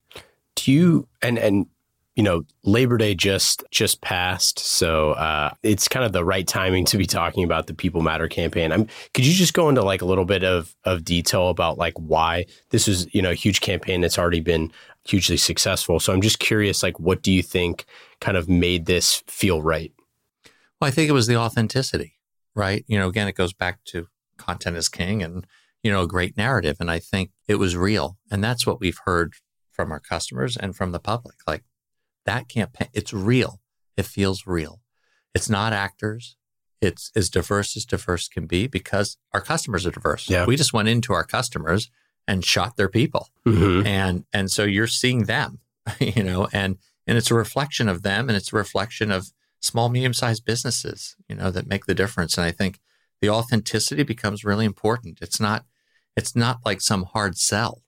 Do 0.55 0.71
you 0.71 1.07
and 1.21 1.37
and 1.37 1.67
you 2.15 2.23
know 2.23 2.43
Labor 2.63 2.97
Day 2.97 3.15
just 3.15 3.63
just 3.71 4.01
passed, 4.01 4.59
so 4.59 5.11
uh, 5.11 5.51
it's 5.63 5.87
kind 5.87 6.05
of 6.05 6.11
the 6.11 6.25
right 6.25 6.47
timing 6.47 6.85
to 6.85 6.97
be 6.97 7.05
talking 7.05 7.43
about 7.43 7.67
the 7.67 7.73
People 7.73 8.01
Matter 8.01 8.27
campaign. 8.27 8.71
I'm, 8.71 8.87
could 9.13 9.25
you 9.25 9.33
just 9.33 9.53
go 9.53 9.69
into 9.69 9.81
like 9.81 10.01
a 10.01 10.05
little 10.05 10.25
bit 10.25 10.43
of 10.43 10.75
of 10.83 11.03
detail 11.03 11.49
about 11.49 11.77
like 11.77 11.93
why 11.97 12.45
this 12.69 12.87
is 12.87 13.13
you 13.13 13.21
know 13.21 13.31
a 13.31 13.35
huge 13.35 13.61
campaign 13.61 14.01
that's 14.01 14.19
already 14.19 14.41
been 14.41 14.71
hugely 15.05 15.37
successful? 15.37 15.99
So 15.99 16.13
I'm 16.13 16.21
just 16.21 16.39
curious, 16.39 16.83
like 16.83 16.99
what 16.99 17.21
do 17.21 17.31
you 17.31 17.41
think 17.41 17.85
kind 18.19 18.37
of 18.37 18.49
made 18.49 18.85
this 18.85 19.23
feel 19.27 19.61
right? 19.61 19.93
Well, 20.79 20.87
I 20.87 20.91
think 20.91 21.09
it 21.09 21.13
was 21.13 21.27
the 21.27 21.37
authenticity, 21.37 22.19
right? 22.55 22.83
You 22.87 22.99
know, 22.99 23.07
again, 23.07 23.27
it 23.27 23.35
goes 23.35 23.53
back 23.53 23.83
to 23.85 24.07
content 24.37 24.75
is 24.75 24.89
king 24.89 25.23
and, 25.23 25.45
you 25.83 25.91
know, 25.91 26.01
a 26.03 26.07
great 26.07 26.37
narrative. 26.37 26.77
And 26.79 26.89
I 26.91 26.99
think 26.99 27.31
it 27.47 27.55
was 27.55 27.75
real. 27.75 28.17
And 28.29 28.43
that's 28.43 28.65
what 28.67 28.79
we've 28.79 28.99
heard 29.05 29.33
from 29.71 29.91
our 29.91 29.99
customers 29.99 30.57
and 30.57 30.75
from 30.75 30.91
the 30.91 30.99
public. 30.99 31.35
Like 31.47 31.63
that 32.25 32.47
campaign, 32.47 32.89
it's 32.93 33.13
real. 33.13 33.59
It 33.97 34.05
feels 34.05 34.45
real. 34.45 34.81
It's 35.33 35.49
not 35.49 35.73
actors. 35.73 36.35
It's 36.81 37.11
as 37.15 37.29
diverse 37.29 37.77
as 37.77 37.85
diverse 37.85 38.27
can 38.27 38.47
be 38.47 38.67
because 38.67 39.17
our 39.33 39.41
customers 39.41 39.85
are 39.85 39.91
diverse. 39.91 40.29
Yeah. 40.29 40.45
We 40.45 40.55
just 40.55 40.73
went 40.73 40.87
into 40.89 41.13
our 41.13 41.23
customers 41.23 41.89
and 42.27 42.45
shot 42.45 42.75
their 42.77 42.89
people 42.89 43.29
Mm-hmm. 43.47 43.87
and 43.87 44.25
and 44.31 44.51
so 44.51 44.63
you're 44.63 44.85
seeing 44.85 45.23
them 45.23 45.59
you 45.99 46.23
know 46.23 46.47
and 46.53 46.77
and 47.07 47.17
it's 47.17 47.31
a 47.31 47.35
reflection 47.35 47.89
of 47.89 48.03
them 48.03 48.29
and 48.29 48.37
it's 48.37 48.53
a 48.53 48.55
reflection 48.55 49.09
of 49.11 49.31
small 49.59 49.89
medium 49.89 50.13
sized 50.13 50.45
businesses 50.45 51.15
you 51.27 51.35
know 51.35 51.49
that 51.49 51.65
make 51.65 51.87
the 51.87 51.95
difference 51.95 52.37
and 52.37 52.45
i 52.45 52.51
think 52.51 52.79
the 53.19 53.29
authenticity 53.29 54.03
becomes 54.03 54.43
really 54.45 54.65
important 54.65 55.17
it's 55.23 55.39
not 55.39 55.65
it's 56.15 56.35
not 56.35 56.59
like 56.65 56.81
some 56.81 57.03
hard 57.03 57.37
sell 57.37 57.81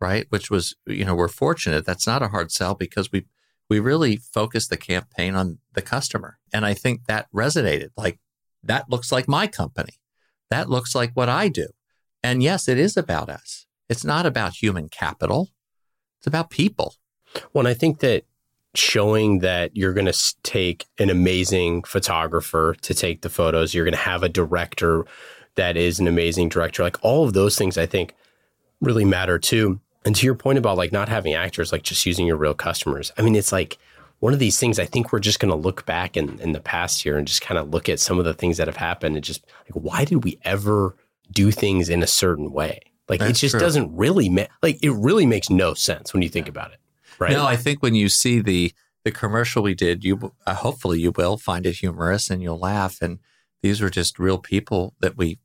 right 0.00 0.26
which 0.30 0.50
was 0.50 0.74
you 0.86 1.04
know 1.04 1.14
we're 1.14 1.28
fortunate 1.28 1.84
that's 1.84 2.06
not 2.06 2.22
a 2.22 2.28
hard 2.28 2.50
sell 2.50 2.74
because 2.74 3.10
we 3.10 3.24
we 3.68 3.80
really 3.80 4.16
focused 4.16 4.70
the 4.70 4.76
campaign 4.76 5.34
on 5.34 5.58
the 5.74 5.82
customer. 5.82 6.38
And 6.52 6.64
I 6.64 6.74
think 6.74 7.04
that 7.06 7.26
resonated. 7.34 7.90
Like, 7.96 8.20
that 8.62 8.88
looks 8.88 9.10
like 9.10 9.28
my 9.28 9.46
company. 9.46 9.94
That 10.50 10.70
looks 10.70 10.94
like 10.94 11.12
what 11.14 11.28
I 11.28 11.48
do. 11.48 11.68
And 12.22 12.42
yes, 12.42 12.68
it 12.68 12.78
is 12.78 12.96
about 12.96 13.28
us. 13.28 13.66
It's 13.88 14.04
not 14.04 14.26
about 14.26 14.62
human 14.62 14.88
capital, 14.88 15.50
it's 16.18 16.26
about 16.26 16.50
people. 16.50 16.94
Well, 17.52 17.66
I 17.66 17.74
think 17.74 18.00
that 18.00 18.24
showing 18.74 19.40
that 19.40 19.76
you're 19.76 19.92
going 19.92 20.10
to 20.10 20.34
take 20.42 20.86
an 20.98 21.10
amazing 21.10 21.82
photographer 21.82 22.76
to 22.82 22.94
take 22.94 23.22
the 23.22 23.28
photos, 23.28 23.74
you're 23.74 23.84
going 23.84 23.92
to 23.92 23.98
have 23.98 24.22
a 24.22 24.28
director 24.28 25.04
that 25.56 25.76
is 25.76 25.98
an 25.98 26.06
amazing 26.06 26.48
director, 26.48 26.82
like 26.82 27.02
all 27.02 27.24
of 27.24 27.32
those 27.32 27.56
things, 27.56 27.76
I 27.76 27.86
think 27.86 28.14
really 28.80 29.04
matter 29.04 29.38
too. 29.38 29.80
And 30.04 30.14
to 30.14 30.24
your 30.26 30.36
point 30.36 30.58
about 30.58 30.76
like 30.76 30.92
not 30.92 31.08
having 31.08 31.34
actors, 31.34 31.72
like 31.72 31.82
just 31.82 32.06
using 32.06 32.26
your 32.26 32.36
real 32.36 32.54
customers, 32.54 33.12
I 33.18 33.22
mean, 33.22 33.34
it's 33.34 33.52
like 33.52 33.78
one 34.20 34.32
of 34.32 34.38
these 34.38 34.58
things 34.58 34.78
I 34.78 34.86
think 34.86 35.12
we're 35.12 35.18
just 35.18 35.40
going 35.40 35.50
to 35.50 35.56
look 35.56 35.84
back 35.84 36.16
in, 36.16 36.38
in 36.40 36.52
the 36.52 36.60
past 36.60 37.02
here 37.02 37.18
and 37.18 37.26
just 37.26 37.42
kind 37.42 37.58
of 37.58 37.70
look 37.70 37.88
at 37.88 38.00
some 38.00 38.18
of 38.18 38.24
the 38.24 38.34
things 38.34 38.56
that 38.56 38.68
have 38.68 38.76
happened 38.76 39.16
and 39.16 39.24
just 39.24 39.44
like, 39.64 39.82
why 39.82 40.04
did 40.04 40.24
we 40.24 40.38
ever 40.44 40.96
do 41.32 41.50
things 41.50 41.88
in 41.88 42.02
a 42.02 42.06
certain 42.06 42.52
way? 42.52 42.80
Like 43.08 43.20
That's 43.20 43.38
it 43.38 43.40
just 43.40 43.52
true. 43.52 43.60
doesn't 43.60 43.94
really 43.96 44.28
make, 44.28 44.48
like 44.62 44.78
it 44.82 44.92
really 44.92 45.26
makes 45.26 45.50
no 45.50 45.74
sense 45.74 46.12
when 46.12 46.22
you 46.22 46.28
think 46.28 46.48
about 46.48 46.72
it. 46.72 46.78
Right. 47.18 47.32
No, 47.32 47.44
I 47.46 47.56
think 47.56 47.82
when 47.82 47.94
you 47.94 48.08
see 48.08 48.40
the 48.40 48.72
the 49.04 49.12
commercial 49.12 49.62
we 49.62 49.74
did, 49.74 50.04
you 50.04 50.32
uh, 50.46 50.54
hopefully 50.54 50.98
you 51.00 51.12
will 51.12 51.36
find 51.36 51.64
it 51.64 51.76
humorous 51.76 52.28
and 52.28 52.42
you'll 52.42 52.58
laugh. 52.58 53.00
And 53.00 53.20
these 53.62 53.80
were 53.80 53.88
just 53.88 54.18
real 54.18 54.38
people 54.38 54.94
that 55.00 55.16
we 55.16 55.38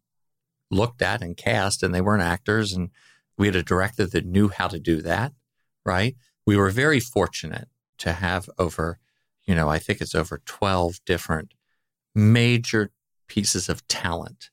looked 0.71 1.01
at 1.01 1.21
and 1.21 1.37
cast, 1.37 1.83
and 1.83 1.93
they 1.93 2.01
weren't 2.01 2.23
actors. 2.23 2.73
And 2.73 2.89
we 3.37 3.47
had 3.47 3.55
a 3.55 3.63
director 3.63 4.05
that 4.05 4.25
knew 4.25 4.49
how 4.49 4.67
to 4.67 4.79
do 4.79 5.01
that. 5.01 5.33
Right. 5.85 6.15
We 6.45 6.57
were 6.57 6.69
very 6.69 6.99
fortunate 6.99 7.67
to 7.99 8.13
have 8.13 8.49
over, 8.57 8.99
you 9.43 9.53
know, 9.55 9.69
I 9.69 9.79
think 9.79 10.01
it's 10.01 10.15
over 10.15 10.41
twelve 10.45 10.99
different 11.05 11.53
major 12.15 12.91
pieces 13.27 13.69
of 13.69 13.87
talent, 13.87 14.49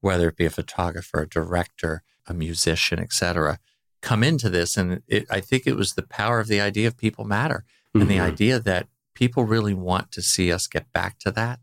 whether 0.00 0.28
it 0.28 0.36
be 0.36 0.46
a 0.46 0.50
photographer, 0.50 1.22
a 1.22 1.28
director, 1.28 2.02
a 2.26 2.34
musician, 2.34 2.98
etc 2.98 3.58
come 4.00 4.22
into 4.22 4.48
this. 4.48 4.76
And 4.76 5.02
it, 5.08 5.26
I 5.28 5.40
think 5.40 5.66
it 5.66 5.74
was 5.74 5.94
the 5.94 6.06
power 6.06 6.38
of 6.38 6.46
the 6.46 6.60
idea 6.60 6.86
of 6.86 6.96
people 6.96 7.24
matter 7.24 7.64
and 7.94 8.08
the 8.08 8.18
Mhm. 8.18 8.32
idea 8.32 8.60
that 8.60 8.86
people 9.12 9.42
really 9.44 9.74
want 9.74 10.12
to 10.12 10.22
see 10.22 10.52
us 10.52 10.68
get 10.68 10.92
back 10.92 11.18
to 11.18 11.32
that 11.32 11.58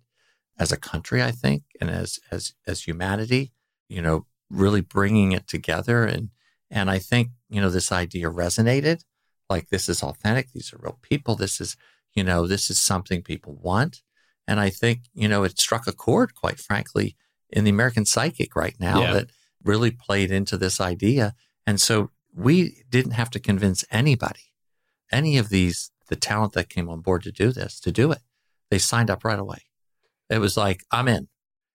as 0.60 0.70
a 0.70 0.76
country, 0.78 1.24
I 1.24 1.32
think, 1.32 1.64
and 1.80 1.90
as, 1.90 2.20
as, 2.32 2.54
as 2.68 2.82
humanity, 2.84 3.54
you 3.90 4.02
know, 4.02 4.26
really 4.50 4.82
bringing 4.82 5.32
it 5.32 5.48
together. 5.48 6.04
And, 6.04 6.30
and 6.70 6.90
I 6.90 7.00
think, 7.00 7.30
you 7.50 7.62
know, 7.62 7.70
this 7.70 7.92
idea 7.92 8.30
resonated 8.30 9.04
like 9.50 9.70
this 9.70 9.88
is 9.90 10.02
authentic. 10.02 10.52
These 10.52 10.74
are 10.74 10.80
real 10.82 11.00
people. 11.02 11.36
This 11.36 11.62
is, 11.62 11.76
you 12.14 12.24
know, 12.24 12.48
this 12.48 12.70
is 12.70 12.80
something 12.80 13.22
people 13.22 13.54
want. 13.62 14.02
And 14.48 14.60
I 14.60 14.70
think, 14.70 15.02
you 15.14 15.28
know, 15.28 15.44
it 15.44 15.60
struck 15.60 15.88
a 15.88 15.92
chord, 15.92 16.36
quite 16.36 16.60
frankly, 16.60 17.16
in 17.50 17.64
the 17.64 17.70
American 17.70 18.06
psychic 18.06 18.56
right 18.56 18.76
now 18.80 19.02
Yeah. 19.02 19.14
that 19.14 19.32
really 19.64 19.92
played 19.92 20.32
into 20.32 20.58
this 20.58 20.80
idea. 20.80 21.34
And 21.66 21.80
so 21.82 22.12
we 22.34 22.84
didn't 22.90 23.12
have 23.14 23.30
to 23.32 23.40
convince 23.40 23.84
anybody, 23.92 24.52
any 25.12 25.38
of 25.38 25.50
these, 25.50 25.92
the 26.10 26.16
talent 26.16 26.54
that 26.54 26.70
came 26.70 26.90
on 26.90 27.02
board 27.02 27.24
to 27.24 27.32
do 27.32 27.52
this, 27.52 27.80
to 27.80 27.92
do 27.92 28.12
it. 28.12 28.22
They 28.70 28.78
signed 28.78 29.10
up 29.10 29.24
right 29.24 29.40
away. 29.40 29.60
It 30.30 30.40
was 30.40 30.58
like, 30.58 30.84
I'm 30.92 31.08
in. 31.08 31.28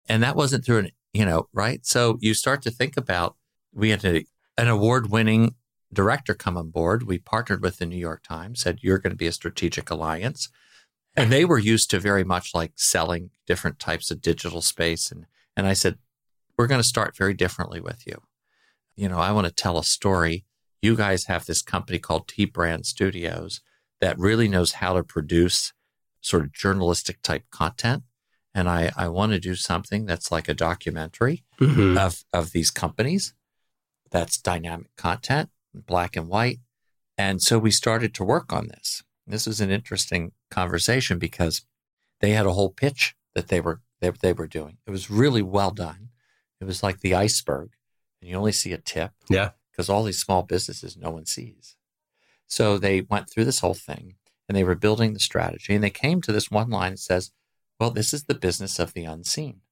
And 0.09 0.23
that 0.23 0.37
wasn't 0.37 0.65
through 0.65 0.79
an, 0.79 0.91
you 1.13 1.25
know, 1.25 1.49
right? 1.53 1.85
So 1.85 2.19
you 2.21 2.35
start 2.35 2.63
to 2.63 2.71
think 2.71 2.97
about, 2.97 3.37
we 3.73 3.91
had 3.91 4.05
a, 4.05 4.25
an 4.57 4.69
award 4.69 5.11
winning 5.11 5.55
director 5.93 6.35
come 6.35 6.57
on 6.57 6.71
board. 6.71 7.03
We 7.03 7.19
partnered 7.19 7.63
with 7.63 7.79
the 7.79 7.87
New 7.87 7.97
York 7.97 8.23
Times, 8.23 8.61
said, 8.61 8.79
you're 8.83 8.99
going 8.99 9.13
to 9.13 9.17
be 9.17 9.27
a 9.27 9.33
strategic 9.33 9.91
alliance. 9.91 10.49
And 11.17 11.33
they 11.33 11.45
were 11.45 11.59
used 11.59 11.91
to 11.91 11.99
very 11.99 12.23
much 12.23 12.55
like 12.55 12.73
selling 12.77 13.31
different 13.47 13.79
types 13.81 14.11
of 14.11 14.21
digital 14.21 14.63
space. 14.63 15.11
And, 15.11 15.27
and 15.57 15.67
I 15.67 15.73
said, 15.73 15.99
we're 16.57 16.69
going 16.69 16.81
to 16.81 16.87
start 16.87 17.17
very 17.17 17.35
differently 17.35 17.81
with 17.81 18.07
you. 18.07 18.23
You 18.95 19.09
know, 19.09 19.19
I 19.19 19.33
want 19.33 19.47
to 19.47 19.53
tell 19.53 19.79
a 19.79 19.85
story. 19.85 20.45
You 20.83 20.95
guys 20.95 21.25
have 21.25 21.47
this 21.47 21.63
company 21.63 21.99
called 21.99 22.29
T 22.29 22.45
Brand 22.45 22.87
Studios 22.87 23.61
that 24.01 24.19
really 24.19 24.47
knows 24.47 24.73
how 24.73 24.95
to 24.95 25.03
produce 25.03 25.73
sort 26.21 26.45
of 26.45 26.53
journalistic 26.53 27.23
type 27.23 27.45
content. 27.51 28.05
And 28.55 28.69
I, 28.69 28.91
I 28.97 29.09
want 29.09 29.33
to 29.33 29.39
do 29.39 29.55
something 29.55 30.07
that's 30.07 30.33
like 30.33 30.49
a 30.49 30.55
documentary 30.55 31.45
Mhm. 31.61 31.97
of, 31.99 32.25
of 32.33 32.53
these 32.53 32.71
companies 32.71 33.33
that's 34.11 34.39
dynamic 34.41 34.95
content, 34.97 35.51
black 35.73 36.17
and 36.17 36.27
white. 36.29 36.59
And 37.17 37.41
so 37.41 37.59
we 37.59 37.71
started 37.71 38.13
to 38.15 38.25
work 38.25 38.53
on 38.53 38.69
this. 38.69 39.03
This 39.27 39.47
was 39.47 39.61
an 39.61 39.71
interesting 39.71 40.33
conversation 40.51 41.19
because 41.19 41.63
they 42.21 42.31
had 42.31 42.47
a 42.47 42.53
whole 42.53 42.71
pitch 42.71 43.15
that 43.35 43.49
they 43.49 43.61
were 43.61 43.81
they, 44.01 44.11
they 44.11 44.33
were 44.33 44.47
doing. 44.49 44.79
It 44.87 44.91
was 44.91 45.11
really 45.11 45.43
well 45.43 45.71
done. 45.71 46.09
It 46.61 46.65
was 46.65 46.83
like 46.83 47.01
the 47.01 47.15
iceberg, 47.15 47.71
and 48.21 48.31
you 48.31 48.37
only 48.37 48.53
see 48.53 48.73
a 48.73 48.79
tip 48.79 49.13
Yeah. 49.29 49.51
because 49.71 49.89
all 49.91 50.03
these 50.05 50.19
small 50.19 50.43
businesses 50.43 50.97
no 50.97 51.11
one 51.11 51.27
sees. 51.27 51.77
So 52.47 52.79
they 52.79 53.03
went 53.03 53.29
through 53.31 53.45
this 53.45 53.61
whole 53.61 53.75
thing 53.75 54.15
and 54.49 54.57
they 54.57 54.65
were 54.65 54.75
building 54.75 55.13
the 55.13 55.21
strategy 55.21 55.75
and 55.75 55.85
they 55.85 55.91
came 55.91 56.21
to 56.23 56.33
this 56.33 56.51
one 56.51 56.71
line 56.71 56.93
that 56.93 56.99
says, 56.99 57.31
Well, 57.81 57.91
this 57.91 58.13
is 58.13 58.25
the 58.25 58.35
business 58.35 58.79
of 58.79 58.93
the 58.93 59.07
unseen. 59.07 59.63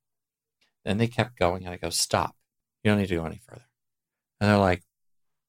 Then 0.84 0.96
they 0.96 1.06
kept 1.06 1.38
going 1.38 1.64
and 1.64 1.74
I 1.74 1.76
go, 1.76 1.90
Stop. 1.90 2.34
You 2.82 2.90
don't 2.90 2.98
need 2.98 3.08
to 3.08 3.16
go 3.16 3.26
any 3.26 3.42
further. 3.46 3.66
And 4.40 4.48
they're 4.48 4.56
like, 4.56 4.82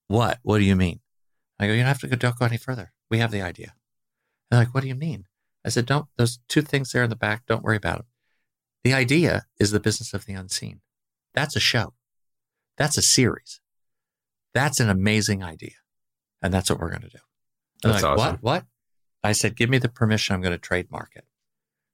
What? 0.09 0.39
What 0.43 0.57
do 0.57 0.65
you 0.65 0.75
mean? 0.75 0.99
I 1.57 1.67
go, 1.67 1.73
You 1.73 1.79
don't 1.79 1.87
have 1.87 2.01
to 2.01 2.07
go, 2.07 2.17
don't 2.17 2.37
go 2.37 2.45
any 2.45 2.57
further. 2.57 2.91
We 3.09 3.19
have 3.19 3.31
the 3.31 3.41
idea. 3.41 3.73
And 4.51 4.57
they're 4.57 4.65
like, 4.65 4.73
What 4.73 4.81
do 4.81 4.89
you 4.89 4.95
mean? 4.95 5.25
I 5.65 5.69
said, 5.69 5.85
Don't, 5.85 6.07
those 6.17 6.39
two 6.49 6.61
things 6.61 6.91
there 6.91 7.03
in 7.03 7.09
the 7.09 7.15
back, 7.15 7.45
don't 7.47 7.63
worry 7.63 7.77
about 7.77 7.99
them. 7.99 8.07
The 8.83 8.93
idea 8.93 9.45
is 9.57 9.71
the 9.71 9.79
business 9.79 10.13
of 10.13 10.25
the 10.25 10.33
unseen. 10.33 10.81
That's 11.33 11.55
a 11.55 11.61
show. 11.61 11.93
That's 12.77 12.97
a 12.97 13.01
series. 13.01 13.61
That's 14.53 14.79
an 14.81 14.89
amazing 14.89 15.43
idea. 15.43 15.75
And 16.41 16.53
that's 16.53 16.69
what 16.69 16.79
we're 16.79 16.89
going 16.89 17.01
to 17.01 17.09
do. 17.09 17.19
And 17.83 17.93
That's 17.93 18.03
like, 18.03 18.17
awesome. 18.17 18.33
What? 18.41 18.43
What? 18.43 18.65
I 19.23 19.31
said, 19.31 19.55
Give 19.55 19.69
me 19.69 19.77
the 19.77 19.89
permission. 19.89 20.35
I'm 20.35 20.41
going 20.41 20.51
to 20.53 20.57
trademark 20.57 21.11
it. 21.15 21.25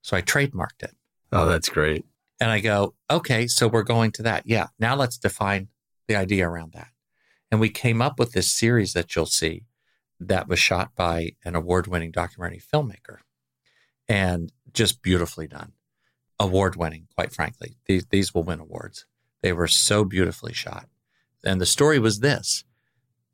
So 0.06 0.16
I 0.16 0.22
trademarked 0.22 0.84
it. 0.84 0.96
Oh, 1.32 1.48
that's 1.48 1.68
great. 1.68 2.06
And 2.40 2.52
I 2.52 2.60
go, 2.60 2.94
Okay, 3.10 3.48
so 3.48 3.68
we're 3.68 3.82
going 3.82 4.12
to 4.12 4.22
that. 4.22 4.44
Yeah. 4.46 4.68
Now 4.78 4.96
let's 4.96 5.18
define 5.18 5.70
the 6.08 6.16
idea 6.16 6.48
around 6.48 6.74
that. 6.74 6.90
And 7.50 7.60
we 7.60 7.70
came 7.70 8.04
up 8.04 8.20
with 8.20 8.34
this 8.34 8.48
series 8.48 8.94
that 8.94 9.16
you'll 9.16 9.26
see 9.26 9.64
that 10.20 10.48
was 10.48 10.60
shot 10.60 10.92
by 10.96 11.32
an 11.44 11.56
award 11.56 11.88
winning 11.88 12.12
documentary 12.12 12.62
filmmaker 12.62 13.18
and 14.08 14.52
just 14.74 15.02
beautifully 15.02 15.48
done. 15.48 15.72
Award 16.40 16.76
winning, 16.76 17.08
quite 17.16 17.34
frankly. 17.34 17.78
These, 17.88 18.06
these 18.12 18.32
will 18.32 18.44
win 18.44 18.60
awards. 18.60 19.08
They 19.42 19.54
were 19.54 19.68
so 19.68 20.06
beautifully 20.06 20.54
shot. 20.54 20.88
And 21.44 21.60
the 21.60 21.66
story 21.66 21.98
was 21.98 22.20
this 22.20 22.64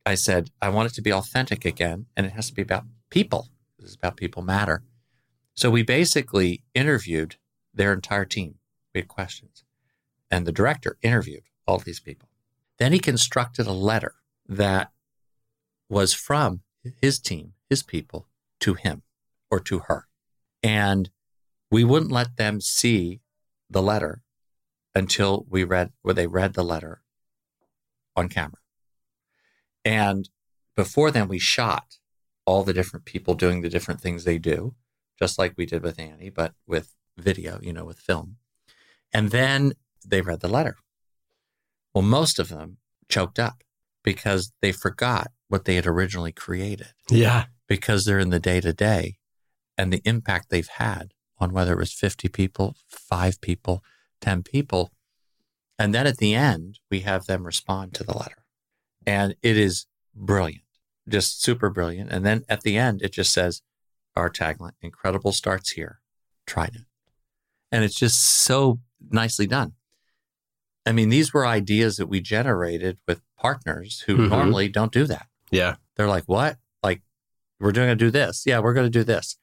I 0.05 0.15
said, 0.15 0.51
I 0.62 0.69
want 0.69 0.89
it 0.89 0.95
to 0.95 1.01
be 1.01 1.12
authentic 1.12 1.65
again, 1.65 2.05
and 2.15 2.25
it 2.25 2.31
has 2.31 2.47
to 2.47 2.53
be 2.53 2.62
about 2.62 2.86
people. 3.10 3.49
This 3.77 3.89
is 3.89 3.95
about 3.95 4.15
people 4.15 4.41
matter. 4.41 4.84
So 5.55 5.69
we 5.69 5.83
basically 5.83 6.63
interviewed 6.73 7.35
their 7.73 7.93
entire 7.93 8.25
team. 8.25 8.55
We 8.93 9.01
had 9.01 9.07
questions. 9.07 9.63
And 10.29 10.45
the 10.45 10.51
director 10.51 10.97
interviewed 11.01 11.43
all 11.67 11.77
these 11.77 11.99
people. 11.99 12.29
Then 12.77 12.93
he 12.93 12.99
constructed 12.99 13.67
a 13.67 13.73
letter 13.73 14.15
that 14.47 14.91
was 15.89 16.13
from 16.13 16.61
his 17.01 17.19
team, 17.19 17.53
his 17.69 17.83
people, 17.83 18.27
to 18.61 18.73
him 18.73 19.03
or 19.49 19.59
to 19.59 19.79
her. 19.87 20.07
And 20.63 21.09
we 21.69 21.83
wouldn't 21.83 22.11
let 22.11 22.37
them 22.37 22.61
see 22.61 23.21
the 23.69 23.81
letter 23.81 24.21
until 24.93 25.45
we 25.49 25.63
read 25.63 25.91
where 26.01 26.13
they 26.13 26.27
read 26.27 26.53
the 26.53 26.63
letter 26.63 27.01
on 28.15 28.29
camera. 28.29 28.59
And 29.85 30.29
before 30.75 31.11
then 31.11 31.27
we 31.27 31.39
shot 31.39 31.97
all 32.45 32.63
the 32.63 32.73
different 32.73 33.06
people 33.06 33.33
doing 33.33 33.62
the 33.62 33.69
different 33.69 34.02
things 34.02 34.23
they 34.23 34.37
do, 34.37 34.75
just 35.22 35.38
like 35.38 35.54
we 35.56 35.65
did 35.67 35.84
with 35.84 36.00
Annie, 36.00 36.32
but 36.32 36.54
with 36.65 36.96
video, 37.17 37.60
you 37.62 37.72
know, 37.72 37.86
with 37.86 38.00
film. 38.00 38.38
And 39.13 39.30
then 39.30 39.74
they 40.06 40.22
read 40.22 40.40
the 40.40 40.48
letter. 40.48 40.78
Well, 41.94 42.02
most 42.02 42.40
of 42.40 42.50
them 42.50 42.78
choked 43.08 43.38
up 43.38 43.63
because 44.04 44.52
they 44.62 44.72
forgot 44.72 45.32
what 45.48 45.65
they 45.65 45.76
had 45.76 45.86
originally 45.86 46.32
created 46.32 46.94
Yeah. 47.10 47.46
because 47.67 48.06
they're 48.06 48.17
in 48.17 48.30
the 48.32 48.40
day 48.40 48.62
to 48.62 48.74
day 48.74 49.17
and 49.78 49.94
the 49.94 50.02
impact 50.06 50.50
they've 50.50 50.67
had 50.67 51.13
on 51.38 51.54
whether 51.54 51.74
it 51.74 51.78
was 51.80 51.94
50 51.94 52.28
people, 52.30 52.76
five 52.90 53.40
people, 53.42 53.84
10 54.22 54.42
people. 54.44 54.92
And 55.78 55.94
then 55.94 56.08
at 56.08 56.17
the 56.17 56.34
end, 56.34 56.80
we 56.90 57.02
have 57.02 57.26
them 57.26 57.46
respond 57.46 57.94
to 57.96 58.04
the 58.04 58.17
letter. 58.17 58.44
And 59.06 59.36
it 59.44 59.58
is 59.58 59.86
brilliant, 60.15 60.63
just 61.08 61.44
super 61.44 61.69
brilliant. 61.69 62.12
And 62.12 62.26
then 62.26 62.44
at 62.50 62.62
the 62.62 62.78
end, 62.78 63.02
it 63.04 63.12
just 63.13 63.34
says, 63.34 63.62
our 64.15 64.29
tagline, 64.29 64.73
incredible 64.81 65.31
starts 65.31 65.71
here, 65.71 66.01
TriNet. 66.47 66.85
And 67.71 67.83
it's 67.83 67.95
just 67.95 68.21
so 68.21 68.79
nicely 69.09 69.47
done. 69.47 69.73
I 70.85 70.91
mean, 70.91 71.09
these 71.09 71.33
were 71.33 71.45
ideas 71.45 71.97
that 71.97 72.07
we 72.07 72.19
generated 72.21 72.97
with 73.07 73.21
partners 73.37 74.01
who 74.07 74.17
Mhm. 74.17 74.29
normally 74.29 74.67
don't 74.67 74.91
do 74.91 75.05
that 75.05 75.27
Yeah. 75.51 75.75
they're 75.95 76.07
like, 76.07 76.25
what? 76.25 76.57
Like, 76.83 77.01
we're 77.59 77.71
going 77.71 77.89
to 77.89 77.95
do 77.95 78.12
this. 78.12 78.43
Yeah, 78.45 78.59
we're 78.59 78.73
going 78.73 78.87
to 78.91 78.99
do 78.99 79.03
this. 79.03 79.37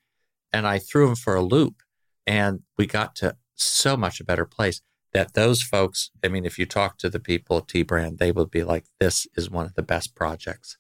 And 0.52 0.66
I 0.66 0.78
threw 0.78 1.06
them 1.06 1.16
for 1.16 1.34
a 1.36 1.42
loop 1.42 1.82
and 2.26 2.62
we 2.76 2.86
got 2.86 3.14
to 3.16 3.36
so 3.54 3.96
much 3.96 4.20
a 4.20 4.24
better 4.24 4.44
place 4.44 4.82
that 5.12 5.34
those 5.34 5.62
folks, 5.62 6.10
I 6.22 6.28
mean, 6.28 6.44
if 6.44 6.58
you 6.58 6.66
talk 6.66 6.98
to 6.98 7.08
the 7.08 7.20
people 7.20 7.58
at 7.58 7.68
T 7.68 7.82
Brand, 7.82 8.18
they 8.18 8.30
would 8.32 8.50
be 8.50 8.62
like, 8.64 8.84
this 9.00 9.26
is 9.36 9.48
one 9.50 9.64
of 9.66 9.74
the 9.74 9.82
best 9.82 10.14
projects 10.14 10.76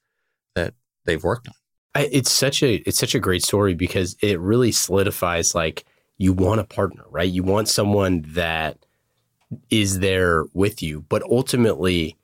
that 0.54 0.74
they've 1.04 1.22
worked 1.22 1.48
on. 1.48 1.54
I, 1.98 2.08
it's 2.12 2.30
such 2.30 2.62
a 2.62 2.76
it's 2.88 2.98
such 2.98 3.14
a 3.14 3.18
great 3.18 3.42
story 3.42 3.74
because 3.74 4.16
it 4.22 4.38
really 4.40 4.72
solidifies 4.72 5.54
like 5.54 5.84
you 6.16 6.32
want 6.32 6.60
a 6.60 6.64
partner, 6.64 7.04
right? 7.10 7.28
You 7.30 7.42
want 7.42 7.68
someone 7.68 8.24
that 8.28 8.78
is 9.70 10.00
there 10.00 10.44
with 10.52 10.82
you, 10.82 11.02
but 11.08 11.22
ultimately 11.22 12.16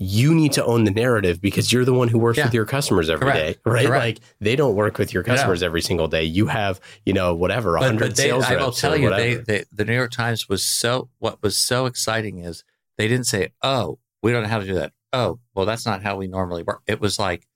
you 0.00 0.32
need 0.32 0.52
to 0.52 0.64
own 0.64 0.84
the 0.84 0.92
narrative 0.92 1.40
because 1.40 1.72
you're 1.72 1.84
the 1.84 1.92
one 1.92 2.06
who 2.06 2.18
works 2.20 2.38
Yeah. 2.38 2.44
with 2.44 2.54
your 2.54 2.64
customers 2.64 3.10
every 3.10 3.32
day, 3.32 3.54
Correct. 3.54 3.66
right? 3.66 3.86
Correct. 3.86 4.04
Like 4.04 4.18
they 4.40 4.54
don't 4.54 4.76
work 4.76 4.96
with 4.96 5.12
your 5.12 5.24
customers 5.24 5.60
every 5.62 5.82
single 5.82 6.06
day. 6.06 6.22
You 6.22 6.46
have, 6.46 6.80
you 7.04 7.12
know, 7.12 7.34
whatever, 7.34 7.72
But, 7.72 7.80
100 7.80 7.98
but 7.98 8.16
they, 8.16 8.22
sales 8.28 8.44
I 8.44 8.54
will 8.56 8.70
tell 8.70 8.96
you, 8.96 9.10
they, 9.10 9.34
they, 9.34 9.64
the 9.72 9.84
New 9.84 9.94
York 9.94 10.12
Times 10.12 10.48
was 10.48 10.62
so, 10.62 11.08
what 11.18 11.42
was 11.42 11.58
so 11.58 11.86
exciting 11.86 12.38
is 12.38 12.62
they 12.96 13.08
didn't 13.08 13.26
say, 13.26 13.48
oh, 13.62 13.98
we 14.22 14.30
don't 14.30 14.44
know 14.44 14.48
how 14.48 14.60
to 14.60 14.66
do 14.66 14.74
that. 14.74 14.92
Oh, 15.12 15.40
well, 15.54 15.66
that's 15.66 15.84
not 15.84 16.02
how 16.02 16.16
we 16.16 16.28
normally 16.28 16.62
work. 16.62 16.82
It 16.86 17.00
was 17.00 17.18
like, 17.18 17.48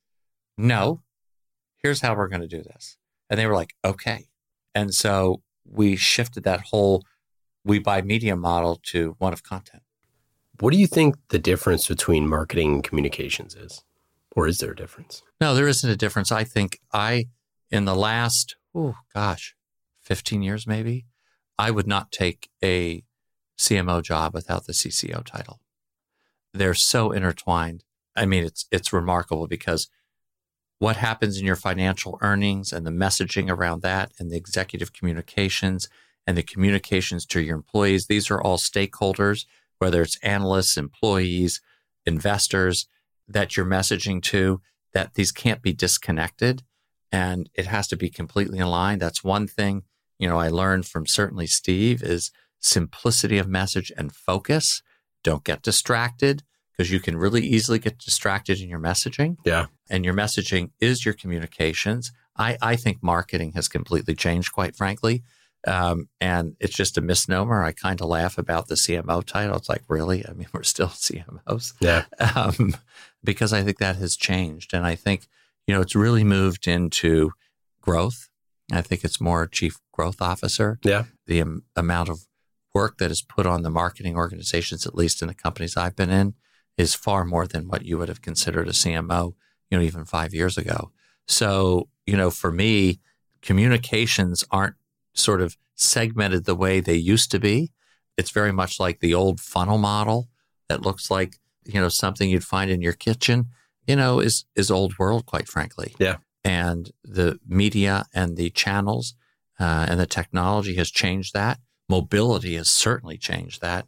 no, 0.58 1.00
here's 1.82 2.00
how 2.00 2.14
we're 2.14 2.28
going 2.28 2.42
to 2.42 2.48
do 2.48 2.62
this. 2.62 2.96
And 3.28 3.38
they 3.38 3.46
were 3.46 3.54
like, 3.54 3.74
okay. 3.84 4.26
And 4.74 4.94
so 4.94 5.42
we 5.64 5.96
shifted 5.96 6.44
that 6.44 6.60
whole 6.70 7.04
we 7.64 7.78
buy 7.78 8.02
media 8.02 8.36
model 8.36 8.80
to 8.82 9.14
one 9.18 9.32
of 9.32 9.42
content. 9.42 9.82
What 10.60 10.72
do 10.72 10.78
you 10.78 10.86
think 10.86 11.16
the 11.28 11.38
difference 11.38 11.88
between 11.88 12.28
marketing 12.28 12.74
and 12.74 12.84
communications 12.84 13.54
is? 13.54 13.84
Or 14.34 14.46
is 14.46 14.58
there 14.58 14.72
a 14.72 14.76
difference? 14.76 15.22
No, 15.40 15.54
there 15.54 15.68
isn't 15.68 15.88
a 15.88 15.96
difference. 15.96 16.32
I 16.32 16.44
think 16.44 16.78
I, 16.92 17.26
in 17.70 17.84
the 17.84 17.94
last, 17.94 18.56
oh 18.74 18.96
gosh, 19.14 19.54
15 20.00 20.42
years 20.42 20.66
maybe, 20.66 21.06
I 21.58 21.70
would 21.70 21.86
not 21.86 22.10
take 22.10 22.48
a 22.64 23.04
CMO 23.58 24.02
job 24.02 24.34
without 24.34 24.66
the 24.66 24.72
CCO 24.72 25.24
title. 25.24 25.60
They're 26.52 26.74
so 26.74 27.12
intertwined. 27.12 27.84
I 28.16 28.26
mean, 28.26 28.44
it's 28.44 28.66
it's 28.70 28.92
remarkable 28.92 29.46
because 29.46 29.88
what 30.82 30.96
happens 30.96 31.38
in 31.38 31.46
your 31.46 31.54
financial 31.54 32.18
earnings 32.22 32.72
and 32.72 32.84
the 32.84 32.90
messaging 32.90 33.48
around 33.48 33.82
that 33.82 34.10
and 34.18 34.32
the 34.32 34.36
executive 34.36 34.92
communications 34.92 35.88
and 36.26 36.36
the 36.36 36.42
communications 36.42 37.24
to 37.24 37.40
your 37.40 37.54
employees, 37.54 38.08
these 38.08 38.32
are 38.32 38.42
all 38.42 38.58
stakeholders, 38.58 39.46
whether 39.78 40.02
it's 40.02 40.18
analysts, 40.24 40.76
employees, 40.76 41.60
investors 42.04 42.88
that 43.28 43.56
you're 43.56 43.64
messaging 43.64 44.20
to, 44.20 44.60
that 44.92 45.14
these 45.14 45.30
can't 45.30 45.62
be 45.62 45.72
disconnected 45.72 46.64
and 47.12 47.48
it 47.54 47.66
has 47.66 47.86
to 47.86 47.96
be 47.96 48.10
completely 48.10 48.58
aligned. 48.58 49.00
That's 49.00 49.22
one 49.22 49.46
thing, 49.46 49.84
you 50.18 50.26
know, 50.26 50.40
I 50.40 50.48
learned 50.48 50.86
from 50.86 51.06
certainly 51.06 51.46
Steve 51.46 52.02
is 52.02 52.32
simplicity 52.58 53.38
of 53.38 53.46
message 53.46 53.92
and 53.96 54.12
focus. 54.12 54.82
Don't 55.22 55.44
get 55.44 55.62
distracted 55.62 56.42
because 56.76 56.90
you 56.90 57.00
can 57.00 57.16
really 57.16 57.42
easily 57.42 57.78
get 57.78 57.98
distracted 57.98 58.60
in 58.60 58.68
your 58.68 58.78
messaging 58.80 59.36
Yeah. 59.44 59.66
and 59.90 60.04
your 60.04 60.14
messaging 60.14 60.70
is 60.80 61.04
your 61.04 61.14
communications. 61.14 62.12
I, 62.36 62.56
I 62.62 62.76
think 62.76 63.02
marketing 63.02 63.52
has 63.52 63.68
completely 63.68 64.14
changed, 64.14 64.52
quite 64.52 64.74
frankly. 64.76 65.22
Um, 65.66 66.08
and 66.20 66.56
it's 66.58 66.74
just 66.74 66.98
a 66.98 67.00
misnomer. 67.00 67.62
I 67.62 67.72
kind 67.72 68.00
of 68.00 68.08
laugh 68.08 68.36
about 68.38 68.66
the 68.68 68.74
CMO 68.74 69.22
title. 69.24 69.56
It's 69.56 69.68
like, 69.68 69.82
really? 69.88 70.26
I 70.26 70.32
mean, 70.32 70.48
we're 70.52 70.62
still 70.64 70.88
CMOs 70.88 71.74
Yeah. 71.80 72.04
um, 72.34 72.74
because 73.22 73.52
I 73.52 73.62
think 73.62 73.78
that 73.78 73.96
has 73.96 74.16
changed. 74.16 74.74
And 74.74 74.84
I 74.86 74.94
think, 74.96 75.28
you 75.66 75.74
know, 75.74 75.80
it's 75.80 75.94
really 75.94 76.24
moved 76.24 76.66
into 76.66 77.32
growth. 77.80 78.28
I 78.72 78.80
think 78.80 79.04
it's 79.04 79.20
more 79.20 79.46
chief 79.46 79.78
growth 79.92 80.20
officer. 80.22 80.78
Yeah. 80.82 81.04
The 81.26 81.40
am- 81.40 81.64
amount 81.76 82.08
of 82.08 82.26
work 82.74 82.96
that 82.98 83.10
is 83.10 83.20
put 83.22 83.44
on 83.46 83.62
the 83.62 83.70
marketing 83.70 84.16
organizations, 84.16 84.86
at 84.86 84.94
least 84.94 85.20
in 85.20 85.28
the 85.28 85.34
companies 85.34 85.76
I've 85.76 85.94
been 85.94 86.10
in, 86.10 86.34
is 86.82 86.94
far 86.94 87.24
more 87.24 87.46
than 87.46 87.68
what 87.68 87.84
you 87.84 87.96
would 87.96 88.08
have 88.08 88.20
considered 88.20 88.68
a 88.68 88.72
CMO, 88.72 89.34
you 89.70 89.78
know, 89.78 89.84
even 89.84 90.04
five 90.04 90.34
years 90.34 90.58
ago. 90.58 90.90
So, 91.26 91.88
you 92.06 92.16
know, 92.16 92.30
for 92.30 92.50
me, 92.50 92.98
communications 93.40 94.44
aren't 94.50 94.74
sort 95.14 95.40
of 95.40 95.56
segmented 95.76 96.44
the 96.44 96.56
way 96.56 96.80
they 96.80 96.96
used 96.96 97.30
to 97.30 97.38
be. 97.38 97.70
It's 98.18 98.30
very 98.30 98.52
much 98.52 98.80
like 98.80 98.98
the 98.98 99.14
old 99.14 99.40
funnel 99.40 99.78
model 99.78 100.28
that 100.68 100.82
looks 100.82 101.10
like, 101.10 101.36
you 101.64 101.80
know, 101.80 101.88
something 101.88 102.28
you'd 102.28 102.44
find 102.44 102.68
in 102.70 102.82
your 102.82 102.92
kitchen, 102.92 103.46
you 103.86 103.94
know, 103.94 104.18
is, 104.18 104.44
is 104.56 104.70
old 104.70 104.98
world, 104.98 105.24
quite 105.24 105.48
frankly. 105.48 105.94
Yeah. 106.00 106.16
And 106.44 106.90
the 107.04 107.38
media 107.46 108.06
and 108.12 108.36
the 108.36 108.50
channels 108.50 109.14
uh, 109.60 109.86
and 109.88 110.00
the 110.00 110.06
technology 110.06 110.74
has 110.74 110.90
changed 110.90 111.32
that. 111.34 111.60
Mobility 111.88 112.56
has 112.56 112.68
certainly 112.68 113.18
changed 113.18 113.60
that. 113.60 113.86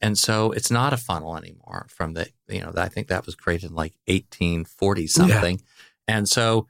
And 0.00 0.18
so 0.18 0.52
it's 0.52 0.70
not 0.70 0.92
a 0.92 0.98
funnel 0.98 1.36
anymore 1.36 1.86
from 1.88 2.14
the, 2.14 2.28
you 2.48 2.60
know, 2.60 2.72
I 2.76 2.88
think 2.88 3.08
that 3.08 3.26
was 3.26 3.34
created 3.34 3.70
in 3.70 3.76
like 3.76 3.94
1840 4.06 5.06
something. 5.06 5.62
And 6.06 6.28
so, 6.28 6.66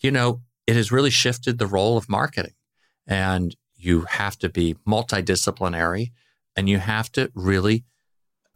you 0.00 0.10
know, 0.10 0.40
it 0.66 0.76
has 0.76 0.90
really 0.90 1.10
shifted 1.10 1.58
the 1.58 1.66
role 1.66 1.96
of 1.96 2.08
marketing. 2.08 2.54
And 3.06 3.54
you 3.74 4.02
have 4.02 4.38
to 4.38 4.48
be 4.48 4.76
multidisciplinary 4.86 6.12
and 6.56 6.68
you 6.68 6.78
have 6.78 7.10
to 7.12 7.30
really 7.34 7.84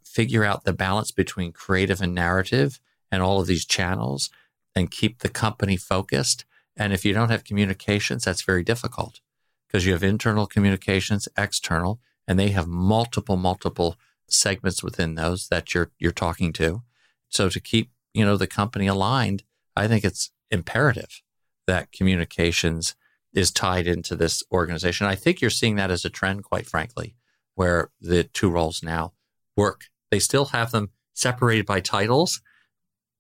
figure 0.03 0.45
out 0.45 0.65
the 0.65 0.73
balance 0.73 1.11
between 1.11 1.53
creative 1.53 2.01
and 2.01 2.15
narrative 2.15 2.81
and 3.11 3.23
all 3.23 3.41
of 3.41 3.47
these 3.47 3.65
channels 3.65 4.31
and 4.75 4.91
keep 4.91 5.21
the 5.21 5.29
company 5.29 5.77
focused. 5.77 6.45
And 6.77 6.93
if 6.93 7.05
you 7.05 7.13
don't 7.13 7.31
have 7.31 7.45
communications, 7.45 8.25
that's 8.25 8.43
very 8.43 8.63
difficult 8.63 9.21
because 9.67 9.87
you 9.87 9.93
have 9.93 10.03
internal 10.03 10.47
communications, 10.47 11.29
external, 11.37 12.01
and 12.29 12.39
they 12.39 12.51
have 12.51 12.67
multiple, 12.67 13.37
multiple 13.37 13.97
segments 14.29 14.83
within 14.83 15.15
those 15.15 15.49
that 15.49 15.75
you're 15.75 15.91
you're 15.99 16.13
talking 16.13 16.53
to. 16.55 16.83
So 17.29 17.49
to 17.49 17.61
keep, 17.61 17.91
you 18.13 18.25
know, 18.25 18.37
the 18.37 18.47
company 18.47 18.87
aligned, 18.87 19.43
I 19.77 19.89
think 19.89 20.05
it's 20.05 20.31
imperative 20.51 21.23
that 21.67 21.93
communications 21.93 22.95
is 23.35 23.51
tied 23.51 23.87
into 23.87 24.15
this 24.15 24.43
organization. 24.53 25.07
I 25.07 25.17
think 25.17 25.41
you're 25.41 25.51
seeing 25.51 25.77
that 25.77 25.91
as 25.91 26.05
a 26.05 26.11
trend, 26.11 26.45
quite 26.45 26.67
frankly, 26.67 27.17
where 27.55 27.91
the 28.01 28.25
two 28.25 28.49
roles 28.49 28.83
now 28.83 29.13
work. 29.57 29.87
They 30.11 30.21
still 30.21 30.47
have 30.47 30.71
them 30.71 30.91
separated 31.15 31.67
by 31.67 31.81
titles, 31.81 32.41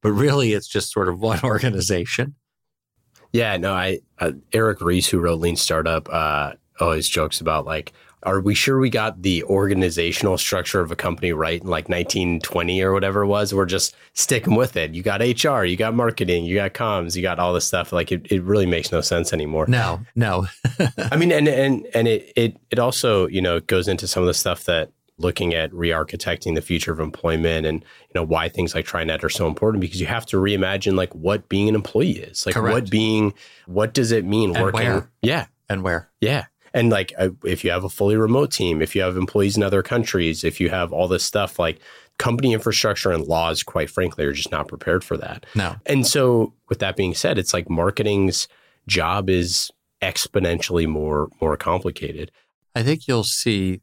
but 0.02 0.12
really 0.12 0.52
it's 0.52 0.68
just 0.68 0.92
sort 0.92 1.08
of 1.08 1.20
one 1.20 1.40
organization. 1.42 2.36
Yeah, 3.32 3.56
no, 3.56 3.74
I 3.74 3.98
uh, 4.20 4.32
Eric 4.52 4.80
Ries, 4.80 5.08
who 5.08 5.18
wrote 5.18 5.40
Lean 5.40 5.56
Startup, 5.56 6.08
uh, 6.08 6.52
always 6.78 7.08
jokes 7.08 7.40
about 7.40 7.66
like, 7.66 7.92
are 8.24 8.40
we 8.40 8.54
sure 8.54 8.78
we 8.78 8.90
got 8.90 9.22
the 9.22 9.44
organizational 9.44 10.38
structure 10.38 10.80
of 10.80 10.90
a 10.90 10.96
company 10.96 11.32
right 11.32 11.60
in 11.60 11.68
like 11.68 11.88
1920 11.88 12.82
or 12.82 12.92
whatever 12.92 13.22
it 13.22 13.26
was? 13.26 13.52
We're 13.54 13.66
just 13.66 13.94
sticking 14.14 14.54
with 14.54 14.76
it. 14.76 14.94
You 14.94 15.02
got 15.02 15.20
HR, 15.20 15.64
you 15.64 15.76
got 15.76 15.94
marketing, 15.94 16.44
you 16.44 16.54
got 16.56 16.74
comms, 16.74 17.16
you 17.16 17.22
got 17.22 17.38
all 17.38 17.52
this 17.54 17.66
stuff. 17.66 17.92
Like 17.92 18.10
it, 18.12 18.26
it 18.32 18.42
really 18.42 18.66
makes 18.66 18.90
no 18.90 19.00
sense 19.00 19.32
anymore. 19.32 19.66
No, 19.68 20.00
no. 20.14 20.46
I 20.98 21.16
mean, 21.16 21.32
and 21.32 21.48
and 21.48 21.86
and 21.94 22.08
it 22.08 22.32
it 22.36 22.56
it 22.70 22.78
also 22.78 23.26
you 23.28 23.42
know 23.42 23.60
goes 23.60 23.88
into 23.88 24.06
some 24.06 24.22
of 24.22 24.26
the 24.26 24.34
stuff 24.34 24.64
that 24.64 24.90
looking 25.16 25.54
at 25.54 25.72
re-architecting 25.72 26.54
the 26.56 26.60
future 26.60 26.90
of 26.92 26.98
employment 26.98 27.66
and 27.66 27.82
you 27.82 28.12
know 28.16 28.24
why 28.24 28.48
things 28.48 28.74
like 28.74 28.84
TriNet 28.84 29.22
are 29.22 29.28
so 29.28 29.46
important 29.46 29.80
because 29.80 30.00
you 30.00 30.06
have 30.08 30.26
to 30.26 30.36
reimagine 30.38 30.96
like 30.96 31.14
what 31.14 31.48
being 31.48 31.68
an 31.68 31.76
employee 31.76 32.18
is 32.18 32.44
like 32.44 32.54
Correct. 32.56 32.74
what 32.74 32.90
being 32.90 33.32
what 33.66 33.94
does 33.94 34.10
it 34.10 34.24
mean 34.24 34.56
And 34.56 34.64
working 34.64 34.80
where. 34.80 35.10
yeah 35.22 35.46
and 35.68 35.84
where? 35.84 36.10
yeah 36.20 36.46
and 36.74 36.90
like 36.90 37.12
if 37.44 37.64
you 37.64 37.70
have 37.70 37.84
a 37.84 37.88
fully 37.88 38.16
remote 38.16 38.50
team 38.50 38.82
if 38.82 38.94
you 38.94 39.00
have 39.00 39.16
employees 39.16 39.56
in 39.56 39.62
other 39.62 39.82
countries 39.82 40.44
if 40.44 40.60
you 40.60 40.68
have 40.68 40.92
all 40.92 41.08
this 41.08 41.24
stuff 41.24 41.58
like 41.58 41.78
company 42.18 42.52
infrastructure 42.52 43.10
and 43.12 43.26
laws 43.26 43.62
quite 43.62 43.88
frankly 43.88 44.24
are 44.24 44.32
just 44.32 44.52
not 44.52 44.68
prepared 44.68 45.02
for 45.02 45.16
that 45.16 45.46
No. 45.54 45.76
and 45.86 46.06
so, 46.06 46.52
with 46.68 46.78
that 46.80 46.96
being 46.96 47.14
said, 47.14 47.38
it's 47.38 47.52
like 47.54 47.68
marketing's 47.70 48.48
job 48.86 49.30
is 49.30 49.70
exponentially 50.02 50.86
more 50.86 51.28
more 51.40 51.56
complicated. 51.56 52.30
I 52.74 52.82
think 52.82 53.06
you'll 53.08 53.24
see, 53.24 53.80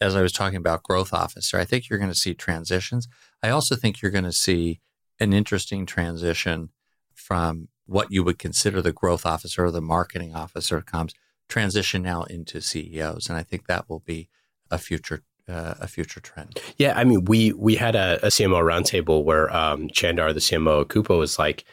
as 0.00 0.14
I 0.14 0.22
was 0.22 0.32
talking 0.32 0.56
about 0.56 0.82
growth 0.82 1.12
officer, 1.12 1.58
I 1.58 1.64
think 1.64 1.88
you're 1.88 1.98
going 1.98 2.12
to 2.12 2.18
see 2.18 2.34
transitions. 2.34 3.08
I 3.42 3.48
also 3.50 3.74
think 3.76 4.00
you're 4.00 4.10
going 4.10 4.24
to 4.24 4.32
see 4.32 4.80
an 5.20 5.32
interesting 5.32 5.86
transition 5.86 6.70
from 7.14 7.68
what 7.86 8.10
you 8.10 8.22
would 8.24 8.38
consider 8.38 8.80
the 8.82 8.92
growth 8.92 9.24
officer 9.26 9.64
or 9.64 9.70
the 9.70 9.80
marketing 9.80 10.34
officer 10.34 10.80
comes 10.80 11.14
transition 11.48 12.02
now 12.02 12.22
into 12.24 12.60
CEOs, 12.60 13.28
and 13.28 13.38
I 13.38 13.42
think 13.42 13.66
that 13.66 13.88
will 13.88 14.00
be 14.00 14.28
a 14.70 14.78
future 14.78 15.22
uh, 15.48 15.74
a 15.78 15.86
future 15.86 16.20
trend. 16.20 16.58
Yeah, 16.78 16.94
I 16.96 17.04
mean, 17.04 17.24
we 17.26 17.52
we 17.52 17.76
had 17.76 17.94
a, 17.94 18.18
a 18.24 18.28
CMO 18.28 18.62
roundtable 18.62 19.24
where 19.24 19.54
um, 19.54 19.88
Chandar, 19.88 20.32
the 20.32 20.40
CMO 20.40 20.88
at 20.88 21.18
was 21.18 21.38
like 21.38 21.64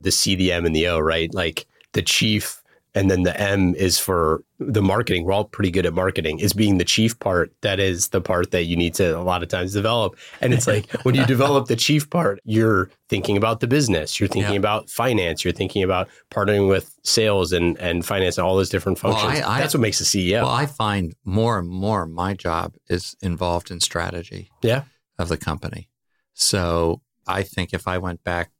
the 0.00 0.10
CDM 0.10 0.66
and 0.66 0.74
the 0.74 0.88
O, 0.88 0.98
right? 0.98 1.32
Like 1.32 1.66
the 1.92 2.02
chief 2.02 2.61
and 2.94 3.10
then 3.10 3.22
the 3.22 3.38
M 3.40 3.74
is 3.74 3.98
for 3.98 4.44
the 4.58 4.82
marketing. 4.82 5.24
We're 5.24 5.32
all 5.32 5.44
pretty 5.46 5.70
good 5.70 5.86
at 5.86 5.94
marketing. 5.94 6.38
Is 6.40 6.52
being 6.52 6.78
the 6.78 6.84
chief 6.84 7.18
part 7.18 7.52
that 7.62 7.80
is 7.80 8.08
the 8.08 8.20
part 8.20 8.50
that 8.50 8.64
you 8.64 8.76
need 8.76 8.94
to 8.94 9.18
a 9.18 9.22
lot 9.22 9.42
of 9.42 9.48
times 9.48 9.72
develop. 9.72 10.16
And 10.40 10.52
it's 10.52 10.66
like 10.66 10.90
when 11.04 11.14
you 11.14 11.24
develop 11.24 11.68
the 11.68 11.76
chief 11.76 12.10
part, 12.10 12.38
you're 12.44 12.90
thinking 13.08 13.36
about 13.36 13.60
the 13.60 13.66
business, 13.66 14.20
you're 14.20 14.28
thinking 14.28 14.52
Yeah. 14.54 14.58
about 14.58 14.90
finance, 14.90 15.42
you're 15.44 15.52
thinking 15.54 15.82
about 15.82 16.08
partnering 16.30 16.68
with 16.68 16.94
sales 17.02 17.52
and 17.52 17.78
and 17.78 18.04
finance 18.04 18.36
and 18.38 18.46
all 18.46 18.56
those 18.56 18.68
different 18.70 19.02
Well, 19.02 19.14
functions. 19.14 19.44
I- 19.44 19.56
I- 19.56 19.60
That's 19.60 19.74
what 19.74 19.80
makes 19.80 20.00
a 20.00 20.04
CEO. 20.04 20.42
Well, 20.42 20.50
I 20.50 20.66
find 20.66 21.14
more 21.24 21.58
and 21.58 21.68
more 21.68 22.04
my 22.06 22.34
job 22.34 22.74
is 22.88 23.16
involved 23.22 23.70
in 23.70 23.80
strategy 23.80 24.50
yeah. 24.62 24.82
of 25.18 25.28
the 25.28 25.36
company. 25.38 25.88
So 26.34 27.00
I 27.26 27.42
think 27.42 27.72
if 27.72 27.88
I 27.88 27.98
went 27.98 28.22
back 28.24 28.50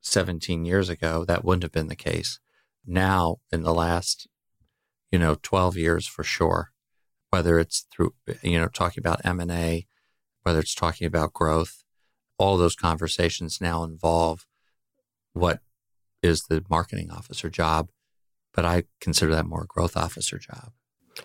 17 0.00 0.64
years 0.64 0.88
ago, 0.88 1.24
that 1.26 1.44
wouldn't 1.44 1.62
have 1.62 1.72
been 1.72 1.88
the 1.88 1.96
case. 1.96 2.40
Now, 2.86 3.36
in 3.52 3.62
the 3.62 3.74
last, 3.74 4.26
you 5.10 5.18
know, 5.18 5.36
12 5.42 5.76
years 5.76 6.06
for 6.06 6.24
sure, 6.24 6.72
whether 7.30 7.58
it's 7.58 7.86
through, 7.90 8.14
you 8.42 8.58
know, 8.58 8.68
talking 8.68 9.00
about 9.00 9.24
M&A, 9.24 9.86
whether 10.42 10.58
it's 10.60 10.74
talking 10.74 11.06
about 11.06 11.32
growth, 11.32 11.84
all 12.38 12.56
those 12.56 12.74
conversations 12.74 13.60
now 13.60 13.84
involve 13.84 14.46
what 15.32 15.60
is 16.22 16.42
the 16.44 16.64
marketing 16.68 17.10
officer 17.10 17.48
job, 17.48 17.88
but 18.52 18.64
I 18.64 18.84
consider 19.00 19.32
that 19.34 19.46
more 19.46 19.62
a 19.62 19.66
growth 19.66 19.96
officer 19.96 20.38
job. 20.38 20.72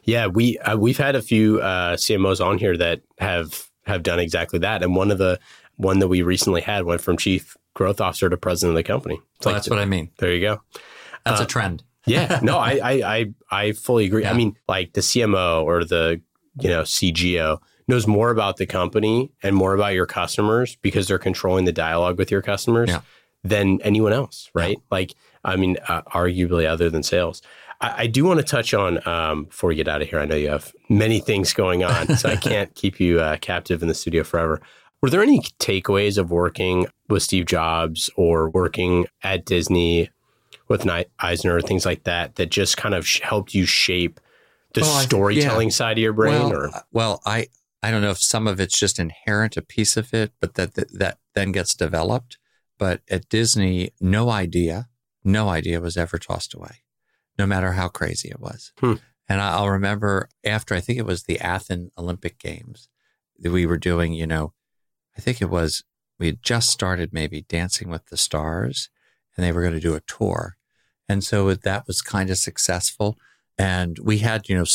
Yeah, 0.03 0.27
we 0.27 0.57
uh, 0.59 0.77
we've 0.77 0.97
had 0.97 1.15
a 1.15 1.21
few 1.21 1.61
uh, 1.61 1.95
CMOs 1.95 2.45
on 2.45 2.57
here 2.57 2.75
that 2.77 3.01
have 3.19 3.69
have 3.85 4.03
done 4.03 4.19
exactly 4.19 4.59
that, 4.59 4.83
and 4.83 4.95
one 4.95 5.11
of 5.11 5.17
the 5.17 5.39
one 5.77 5.99
that 5.99 6.07
we 6.09 6.21
recently 6.23 6.61
had 6.61 6.83
went 6.83 6.99
from 6.99 7.15
chief 7.17 7.55
growth 7.73 8.01
officer 8.01 8.29
to 8.29 8.35
president 8.37 8.77
of 8.77 8.83
the 8.83 8.87
company. 8.87 9.15
It's 9.15 9.43
So 9.45 9.49
like, 9.49 9.55
that's 9.57 9.69
what 9.69 9.79
I 9.79 9.85
mean. 9.85 10.11
there 10.19 10.33
you 10.33 10.41
go. 10.41 10.61
That's 11.29 11.41
Uh, 11.41 11.45
a 11.45 11.47
trend. 11.47 11.83
Yeah, 12.05 12.39
no, 12.41 12.57
I 12.57 12.79
I 12.83 12.91
I, 13.15 13.25
I 13.51 13.71
fully 13.73 14.05
agree. 14.05 14.25
I 14.25 14.33
mean, 14.33 14.55
like 14.67 14.93
the 14.93 15.01
CMO 15.01 15.63
or 15.65 15.83
the 15.83 16.21
you 16.61 16.69
know 16.69 16.83
CGO 16.83 17.59
knows 17.89 18.07
more 18.07 18.29
about 18.31 18.57
the 18.57 18.65
company 18.65 19.31
and 19.43 19.55
more 19.55 19.73
about 19.73 19.93
your 19.93 20.05
customers 20.05 20.77
because 20.81 21.07
they're 21.07 21.17
controlling 21.19 21.65
the 21.65 21.71
dialogue 21.71 22.17
with 22.17 22.29
your 22.31 22.41
customers 22.41 22.89
Yeah. 22.89 23.01
than 23.43 23.79
anyone 23.81 24.11
else, 24.13 24.49
right? 24.53 24.77
Like, 24.91 25.13
I 25.45 25.55
mean, 25.55 25.77
uh, 25.87 26.01
arguably 26.13 26.65
other 26.67 26.89
than 26.89 27.01
sales. 27.03 27.41
I, 27.79 28.03
I 28.03 28.07
do 28.07 28.25
want 28.25 28.39
to 28.41 28.45
touch 28.45 28.73
on 28.73 29.05
um, 29.07 29.45
before 29.45 29.69
we 29.69 29.75
get 29.75 29.87
out 29.87 30.01
of 30.01 30.09
here. 30.09 30.19
I 30.19 30.25
know 30.25 30.35
you 30.35 30.49
have 30.49 30.73
many 30.89 31.19
things 31.19 31.53
going 31.53 31.83
on, 31.85 32.17
so 32.17 32.27
I 32.29 32.35
can't 32.49 32.73
keep 32.75 32.99
you 32.99 33.21
uh, 33.21 33.37
captive 33.37 33.81
in 33.81 33.87
the 33.87 33.93
studio 33.93 34.23
forever. 34.23 34.59
Were 35.01 35.09
there 35.09 35.21
any 35.21 35.39
takeaways 35.59 36.17
of 36.17 36.29
working 36.31 36.87
with 37.07 37.23
Steve 37.23 37.45
Jobs 37.45 38.09
or 38.17 38.49
working 38.49 39.07
at 39.23 39.45
Disney 39.45 40.09
with 40.67 40.87
Eisner, 41.19 41.61
things 41.61 41.85
like 41.85 42.03
that, 42.03 42.35
that 42.35 42.49
just 42.49 42.77
kind 42.77 42.93
of 42.95 43.07
helped 43.23 43.53
you 43.53 43.65
shape 43.65 44.19
the 44.73 44.81
Well, 44.81 44.97
I- 44.97 45.03
storytelling 45.03 45.71
side 45.71 45.97
of 45.97 46.01
your 46.01 46.13
brain? 46.13 46.33
well, 46.33 46.53
or 46.53 46.67
uh, 46.75 46.81
well, 46.91 47.21
I 47.25 47.47
I 47.83 47.91
don't 47.91 48.01
know 48.01 48.09
if 48.11 48.17
some 48.19 48.47
of 48.47 48.59
it's 48.59 48.77
just 48.77 48.99
inherent, 48.99 49.55
a 49.55 49.61
piece 49.61 49.95
of 49.97 50.13
it, 50.13 50.33
but 50.41 50.55
that 50.55 50.73
that, 50.75 50.91
that 50.99 51.17
then 51.35 51.51
gets 51.51 51.73
developed. 51.75 52.37
But 52.77 53.01
at 53.09 53.29
Disney, 53.29 53.91
no 54.01 54.29
idea, 54.29 54.87
no 55.23 55.49
idea 55.49 55.79
was 55.81 55.97
ever 55.97 56.17
tossed 56.17 56.53
away, 56.53 56.83
no 57.37 57.45
matter 57.47 57.71
how 57.73 57.87
crazy 57.87 58.29
it 58.29 58.39
was. 58.39 58.71
Hmm. 58.79 58.93
And 59.29 59.41
I'll 59.41 59.69
remember 59.69 60.29
after 60.43 60.73
I 60.75 60.79
think 60.79 60.99
it 60.99 61.05
was 61.05 61.23
the 61.23 61.39
Athens 61.39 61.91
Olympic 61.97 62.39
Games 62.39 62.87
that 63.39 63.51
we 63.51 63.65
were 63.65 63.77
doing. 63.77 64.13
You 64.13 64.27
know, 64.27 64.53
I 65.17 65.21
think 65.21 65.41
it 65.41 65.49
was 65.49 65.83
we 66.19 66.27
had 66.27 66.41
just 66.43 66.69
started 66.69 67.13
maybe 67.13 67.41
Dancing 67.41 67.89
with 67.89 68.07
the 68.07 68.17
Stars, 68.17 68.89
and 69.35 69.45
they 69.45 69.51
were 69.51 69.61
going 69.61 69.73
to 69.73 69.79
do 69.79 69.95
a 69.95 70.01
tour, 70.01 70.56
and 71.09 71.23
so 71.23 71.53
that 71.53 71.87
was 71.87 72.01
kind 72.01 72.29
of 72.29 72.37
successful. 72.37 73.17
And 73.57 73.97
we 73.99 74.19
had 74.19 74.49
you 74.49 74.57
know 74.57 74.65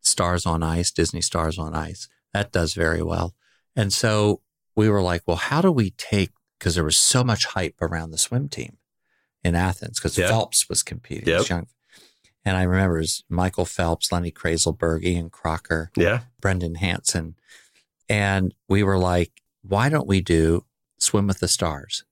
Stars 0.00 0.46
on 0.46 0.62
Ice, 0.62 0.90
Disney 0.90 1.20
Stars 1.20 1.58
on 1.58 1.74
Ice. 1.74 2.08
That 2.32 2.52
does 2.52 2.74
very 2.74 3.02
well. 3.02 3.34
And 3.76 3.92
so 3.92 4.40
we 4.76 4.88
were 4.88 5.02
like, 5.02 5.22
well, 5.26 5.36
how 5.36 5.60
do 5.60 5.70
we 5.70 5.90
take, 5.92 6.30
because 6.58 6.74
there 6.74 6.84
was 6.84 6.98
so 6.98 7.22
much 7.24 7.44
hype 7.46 7.76
around 7.82 8.10
the 8.10 8.18
swim 8.18 8.48
team 8.48 8.78
in 9.44 9.54
Athens, 9.54 9.98
because 9.98 10.16
Yeah. 10.16 10.28
Phelps 10.28 10.68
was 10.68 10.82
competing. 10.82 11.28
Yep. 11.28 11.48
young. 11.48 11.66
And 12.44 12.56
I 12.56 12.62
remember 12.62 12.96
it 12.96 13.00
was 13.02 13.24
Michael 13.28 13.66
Phelps, 13.66 14.10
Lenny 14.10 14.30
Krayzelburg, 14.30 15.04
Ian 15.04 15.28
Crocker, 15.28 15.90
yeah, 15.96 16.20
Brendan 16.40 16.76
Hansen. 16.76 17.34
And 18.08 18.54
we 18.68 18.82
were 18.82 18.98
like, 18.98 19.32
why 19.62 19.88
don't 19.88 20.06
we 20.06 20.20
do 20.22 20.64
Swim 20.98 21.26
with 21.26 21.40
the 21.40 21.48
Stars? 21.48 22.04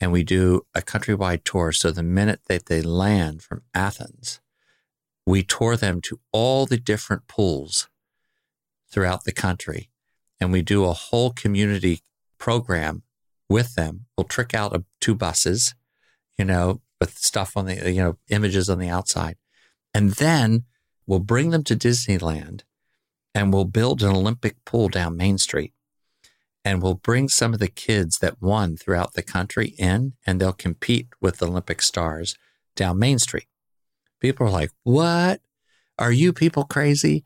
And 0.00 0.12
we 0.12 0.22
do 0.22 0.66
a 0.74 0.82
countrywide 0.82 1.44
tour. 1.44 1.72
So 1.72 1.90
the 1.90 2.02
minute 2.02 2.40
that 2.48 2.66
they 2.66 2.82
land 2.82 3.42
from 3.42 3.62
Athens, 3.72 4.40
we 5.26 5.42
tour 5.42 5.76
them 5.76 6.00
to 6.02 6.20
all 6.32 6.66
the 6.66 6.76
different 6.76 7.26
pools 7.26 7.88
throughout 8.90 9.24
the 9.24 9.32
country. 9.32 9.90
And 10.40 10.52
we 10.52 10.62
do 10.62 10.84
a 10.84 10.92
whole 10.92 11.30
community 11.30 12.00
program 12.38 13.02
with 13.48 13.74
them. 13.74 14.06
We'll 14.16 14.24
trick 14.24 14.52
out 14.52 14.74
a, 14.74 14.84
two 15.00 15.14
buses, 15.14 15.74
you 16.36 16.44
know, 16.44 16.80
with 17.00 17.16
stuff 17.18 17.56
on 17.56 17.66
the, 17.66 17.92
you 17.92 18.02
know, 18.02 18.18
images 18.28 18.68
on 18.68 18.78
the 18.78 18.88
outside. 18.88 19.36
And 19.92 20.12
then 20.12 20.64
we'll 21.06 21.20
bring 21.20 21.50
them 21.50 21.64
to 21.64 21.76
Disneyland 21.76 22.62
and 23.34 23.52
we'll 23.52 23.64
build 23.64 24.02
an 24.02 24.14
Olympic 24.14 24.64
pool 24.64 24.88
down 24.88 25.16
Main 25.16 25.38
Street. 25.38 25.72
And 26.64 26.82
we'll 26.82 26.94
bring 26.94 27.28
some 27.28 27.52
of 27.52 27.60
the 27.60 27.68
kids 27.68 28.18
that 28.18 28.40
won 28.40 28.76
throughout 28.76 29.12
the 29.12 29.22
country 29.22 29.74
in 29.78 30.14
and 30.26 30.40
they'll 30.40 30.52
compete 30.52 31.08
with 31.20 31.38
the 31.38 31.46
Olympic 31.46 31.82
stars 31.82 32.36
down 32.74 32.98
Main 32.98 33.18
Street. 33.18 33.48
People 34.20 34.46
are 34.46 34.50
like, 34.50 34.70
What? 34.82 35.40
Are 35.98 36.12
you 36.12 36.32
people 36.32 36.64
crazy? 36.64 37.24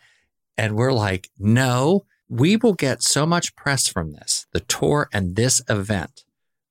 And 0.56 0.74
we're 0.74 0.92
like, 0.92 1.30
No, 1.38 2.04
we 2.28 2.56
will 2.56 2.74
get 2.74 3.02
so 3.02 3.24
much 3.24 3.54
press 3.54 3.86
from 3.86 4.12
this, 4.12 4.46
the 4.52 4.60
tour 4.60 5.08
and 5.12 5.36
this 5.36 5.62
event. 5.68 6.24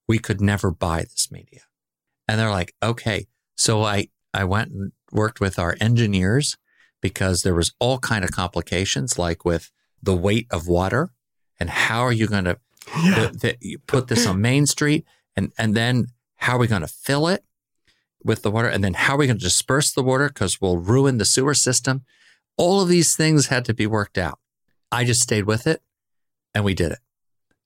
We 0.08 0.20
could 0.20 0.42
never 0.42 0.70
buy 0.70 1.02
this 1.04 1.32
media. 1.32 1.62
And 2.28 2.40
they're 2.40 2.52
like, 2.52 2.76
Okay. 2.84 3.28
So 3.56 3.84
I, 3.84 4.10
I 4.34 4.44
went 4.44 4.72
and 4.72 4.92
worked 5.12 5.40
with 5.40 5.58
our 5.58 5.78
engineers 5.80 6.58
because 7.02 7.42
there 7.42 7.56
was 7.56 7.74
all 7.80 7.98
kind 8.00 8.26
of 8.26 8.32
complications 8.32 9.18
like 9.18 9.46
with 9.46 9.72
the 10.04 10.16
weight 10.16 10.48
of 10.52 10.68
water 10.68 11.12
and 11.60 11.70
how 11.70 12.02
are 12.02 12.14
you 12.14 12.28
going 12.28 12.46
to 12.46 12.58
th- 13.04 13.40
th- 13.40 13.78
put 13.88 14.08
this 14.08 14.26
on 14.28 14.42
Main 14.42 14.66
Street? 14.66 15.06
And 15.36 15.52
and 15.58 15.76
then 15.76 16.08
how 16.38 16.56
are 16.56 16.60
we 16.60 16.68
going 16.68 16.82
to 16.82 16.88
fill 16.88 17.28
it 17.28 17.44
with 18.24 18.42
the 18.42 18.52
water? 18.52 18.68
And 18.68 18.84
then 18.84 18.94
how 18.94 19.16
are 19.16 19.18
we 19.18 19.28
going 19.28 19.38
to 19.40 19.44
disperse 19.44 19.92
the 19.92 20.04
water? 20.04 20.28
Because 20.28 20.60
we'll 20.62 20.78
ruin 20.78 21.18
the 21.18 21.26
sewer 21.26 21.54
system. 21.54 22.04
All 22.58 22.82
of 22.82 22.90
these 22.90 23.16
things 23.16 23.48
had 23.48 23.66
to 23.66 23.74
be 23.74 23.86
worked 23.88 24.18
out. 24.18 24.40
I 24.92 25.04
just 25.04 25.22
stayed 25.22 25.44
with 25.46 25.68
it 25.68 25.82
and 26.56 26.64
we 26.64 26.74
did 26.74 26.92
it. 26.92 27.00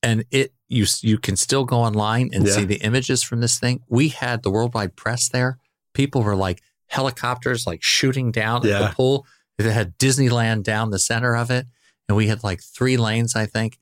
And 0.04 0.26
it 0.32 0.54
you 0.68 0.86
you 1.02 1.18
can 1.18 1.36
still 1.36 1.64
go 1.66 1.78
online 1.78 2.30
and 2.34 2.46
Yeah. 2.48 2.54
see 2.54 2.66
the 2.66 2.78
images 2.82 3.22
from 3.24 3.40
this 3.42 3.60
thing. 3.60 3.82
We 3.88 4.10
had 4.10 4.42
the 4.44 4.50
worldwide 4.52 4.96
press 4.96 5.30
there. 5.30 5.60
People 5.94 6.24
were 6.24 6.36
like 6.36 6.62
helicopters 6.88 7.66
like 7.68 7.84
shooting 7.84 8.32
down 8.32 8.58
at 8.68 8.80
the 8.90 8.94
pool. 8.96 9.26
They 9.58 9.72
had 9.72 9.98
Disneyland 10.00 10.64
down 10.64 10.90
the 10.90 11.00
center 11.00 11.36
of 11.36 11.52
it 11.52 11.68
and 12.12 12.18
we 12.18 12.28
had 12.28 12.44
like 12.44 12.62
three 12.62 12.98
lanes 12.98 13.36
I 13.36 13.46
think 13.46 13.80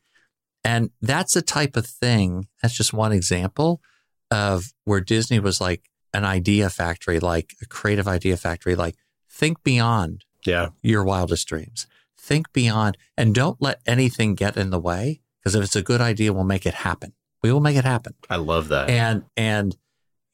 and 0.64 0.90
that's 1.02 1.34
the 1.34 1.42
type 1.42 1.76
of 1.76 1.86
thing, 1.86 2.48
that's 2.62 2.76
just 2.76 2.94
one 2.94 3.12
example 3.12 3.82
of 4.30 4.74
where 4.84 5.02
Disney 5.02 5.40
was 5.40 5.62
like 5.62 5.84
an 6.14 6.26
idea 6.26 6.70
factory, 6.70 7.20
like 7.20 7.54
a 7.62 7.66
creative 7.66 8.08
idea 8.08 8.38
factory, 8.38 8.76
like 8.76 8.96
think 9.30 9.64
beyond 9.64 10.26
yeah, 10.46 10.70
your 10.82 11.04
wildest 11.04 11.48
dreams. 11.48 11.88
Think 12.18 12.52
beyond 12.54 12.98
and 13.18 13.34
don't 13.34 13.62
let 13.62 13.82
anything 13.86 14.36
get 14.36 14.58
in 14.58 14.70
the 14.70 14.80
way. 14.80 15.22
Because 15.40 15.56
if 15.56 15.64
it's 15.64 15.76
a 15.76 15.82
good 15.82 16.02
idea, 16.02 16.34
we'll 16.34 16.44
make 16.44 16.66
it 16.66 16.74
happen. 16.74 17.14
We 17.42 17.52
will 17.52 17.62
make 17.62 17.78
it 17.78 17.86
happen. 17.86 18.14
I 18.30 18.36
love 18.36 18.68
that. 18.68 18.90
And 18.90 19.24
and 19.38 19.76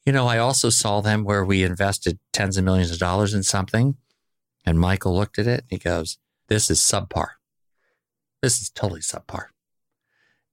you 0.04 0.12
know, 0.12 0.26
I 0.26 0.38
also 0.38 0.70
saw 0.70 1.00
them 1.00 1.24
where 1.24 1.44
we 1.44 1.62
invested 1.62 2.18
tens 2.32 2.56
of 2.56 2.64
millions 2.64 2.90
of 2.90 2.98
dollars 2.98 3.34
in 3.34 3.42
something, 3.42 3.96
and 4.64 4.78
Michael 4.78 5.16
looked 5.16 5.38
at 5.38 5.46
it 5.46 5.60
and 5.60 5.70
he 5.70 5.78
goes, 5.78 6.18
"This 6.48 6.70
is 6.70 6.80
subpar. 6.80 7.35
This 8.42 8.60
is 8.60 8.70
totally 8.70 9.00
subpar." 9.00 9.46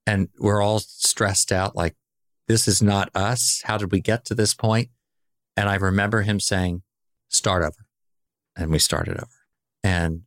And 0.05 0.29
we're 0.39 0.61
all 0.61 0.79
stressed 0.79 1.51
out, 1.51 1.75
like, 1.75 1.95
"This 2.47 2.67
is 2.67 2.81
not 2.81 3.09
us. 3.15 3.61
How 3.65 3.77
did 3.77 3.91
we 3.91 4.01
get 4.01 4.25
to 4.25 4.35
this 4.35 4.53
point?" 4.53 4.89
And 5.55 5.69
I 5.69 5.75
remember 5.75 6.21
him 6.21 6.39
saying, 6.39 6.83
"Start 7.29 7.63
over," 7.63 7.87
and 8.55 8.71
we 8.71 8.79
started 8.79 9.17
over 9.17 9.47
and 9.83 10.23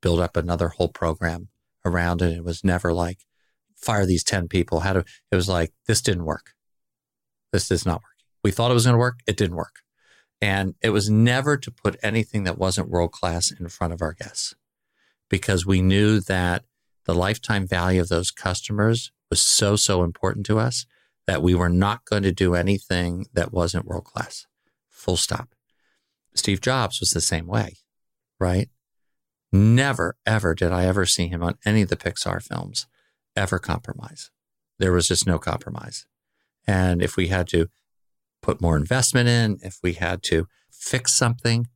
build 0.00 0.20
up 0.20 0.36
another 0.36 0.68
whole 0.68 0.88
program 0.88 1.48
around 1.84 2.22
it. 2.22 2.36
It 2.36 2.44
was 2.44 2.62
never 2.62 2.92
like 2.92 3.24
fire 3.76 4.06
these 4.06 4.24
10 4.24 4.48
people. 4.48 4.80
How 4.80 4.92
to, 4.94 5.04
it 5.30 5.36
was 5.36 5.48
like, 5.48 5.72
this 5.86 6.02
didn't 6.02 6.24
work. 6.24 6.54
This 7.52 7.70
is 7.70 7.86
not 7.86 8.02
working. 8.02 8.26
We 8.44 8.50
thought 8.50 8.70
it 8.70 8.74
was 8.74 8.84
going 8.84 8.94
to 8.94 8.98
work. 8.98 9.20
It 9.26 9.36
didn't 9.36 9.56
work. 9.56 9.76
And 10.40 10.74
it 10.82 10.90
was 10.90 11.10
never 11.10 11.56
to 11.56 11.70
put 11.70 11.98
anything 12.02 12.44
that 12.44 12.58
wasn't 12.58 12.90
world 12.90 13.12
class 13.12 13.50
in 13.50 13.68
front 13.68 13.92
of 13.92 14.02
our 14.02 14.12
guests 14.12 14.54
because 15.28 15.66
we 15.66 15.82
knew 15.82 16.20
that 16.20 16.64
the 17.08 17.14
lifetime 17.14 17.66
value 17.66 18.02
of 18.02 18.10
those 18.10 18.30
customers 18.30 19.12
was 19.30 19.40
so, 19.40 19.76
so 19.76 20.04
important 20.04 20.44
to 20.44 20.58
us 20.58 20.84
that 21.26 21.42
we 21.42 21.54
were 21.54 21.70
not 21.70 22.04
going 22.04 22.22
to 22.22 22.32
do 22.32 22.54
anything 22.54 23.24
that 23.32 23.50
wasn't 23.50 23.86
world 23.86 24.04
class. 24.04 24.46
Full 24.90 25.16
stop. 25.16 25.48
Steve 26.34 26.60
Jobs 26.60 27.00
was 27.00 27.12
the 27.12 27.22
same 27.22 27.46
way, 27.46 27.78
right? 28.38 28.68
Never, 29.50 30.18
ever 30.26 30.54
did 30.54 30.70
I 30.70 30.84
ever 30.84 31.06
see 31.06 31.28
him 31.28 31.42
on 31.42 31.54
any 31.64 31.80
of 31.80 31.88
the 31.88 31.96
Pixar 31.96 32.42
films 32.42 32.86
ever 33.34 33.58
compromise. 33.58 34.30
There 34.78 34.92
was 34.92 35.08
just 35.08 35.26
no 35.26 35.38
compromise. 35.38 36.06
And 36.66 37.00
if 37.02 37.16
we 37.16 37.28
had 37.28 37.48
to 37.48 37.68
put 38.42 38.60
more 38.60 38.76
investment 38.76 39.30
in, 39.30 39.60
if 39.62 39.78
we 39.82 39.94
had 39.94 40.22
to 40.24 40.46
fix 40.70 41.14
something, 41.14 41.68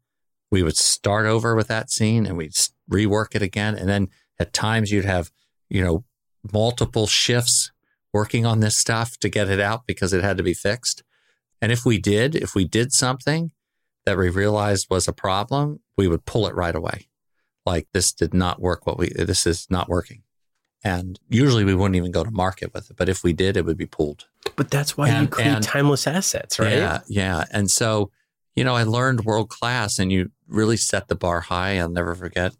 we 0.50 0.62
would 0.62 0.76
start 0.76 1.24
over 1.24 1.54
with 1.56 1.68
that 1.68 1.90
scene 1.90 2.26
and 2.26 2.36
we'd 2.36 2.52
rework 2.90 3.34
it 3.34 3.40
again. 3.40 3.74
And 3.74 3.88
then 3.88 4.08
at 4.42 4.52
times 4.52 4.90
you'd 4.90 5.04
have, 5.04 5.30
you 5.70 5.82
know, 5.82 6.04
multiple 6.52 7.06
shifts 7.06 7.70
working 8.12 8.44
on 8.44 8.60
this 8.60 8.76
stuff 8.76 9.16
to 9.18 9.28
get 9.28 9.48
it 9.48 9.60
out 9.60 9.86
because 9.86 10.12
it 10.12 10.22
had 10.22 10.36
to 10.36 10.42
be 10.42 10.52
fixed. 10.54 11.02
And 11.62 11.70
if 11.72 11.84
we 11.86 11.98
did, 11.98 12.34
if 12.34 12.54
we 12.54 12.64
did 12.66 12.92
something 12.92 13.52
that 14.04 14.18
we 14.18 14.28
realized 14.28 14.88
was 14.90 15.06
a 15.08 15.12
problem, 15.12 15.80
we 15.96 16.08
would 16.08 16.26
pull 16.26 16.46
it 16.48 16.54
right 16.54 16.74
away. 16.74 17.08
Like 17.64 17.86
this 17.94 18.12
did 18.12 18.34
not 18.34 18.60
work. 18.60 18.84
What 18.86 18.98
we, 18.98 19.08
this 19.10 19.46
is 19.46 19.66
not 19.70 19.88
working. 19.88 20.24
And 20.84 21.20
usually 21.28 21.64
we 21.64 21.76
wouldn't 21.76 21.94
even 21.94 22.10
go 22.10 22.24
to 22.24 22.30
market 22.32 22.74
with 22.74 22.90
it. 22.90 22.96
But 22.96 23.08
if 23.08 23.22
we 23.22 23.32
did, 23.32 23.56
it 23.56 23.64
would 23.64 23.78
be 23.78 23.86
pulled. 23.86 24.26
But 24.56 24.68
that's 24.70 24.96
why 24.96 25.08
And- 25.10 25.22
you 25.22 25.28
create 25.28 25.46
and- 25.54 25.64
timeless 25.64 26.08
assets, 26.08 26.58
right? 26.58 26.72
Yeah. 26.72 27.00
Yeah. 27.08 27.44
And 27.52 27.70
so, 27.70 28.10
you 28.56 28.64
know, 28.64 28.74
I 28.74 28.82
learned 28.82 29.24
world 29.24 29.48
class 29.48 30.00
and 30.00 30.10
you 30.10 30.32
really 30.48 30.76
set 30.76 31.06
the 31.06 31.14
bar 31.14 31.40
high. 31.42 31.78
I'll 31.78 31.88
never 31.88 32.14
forget 32.16 32.52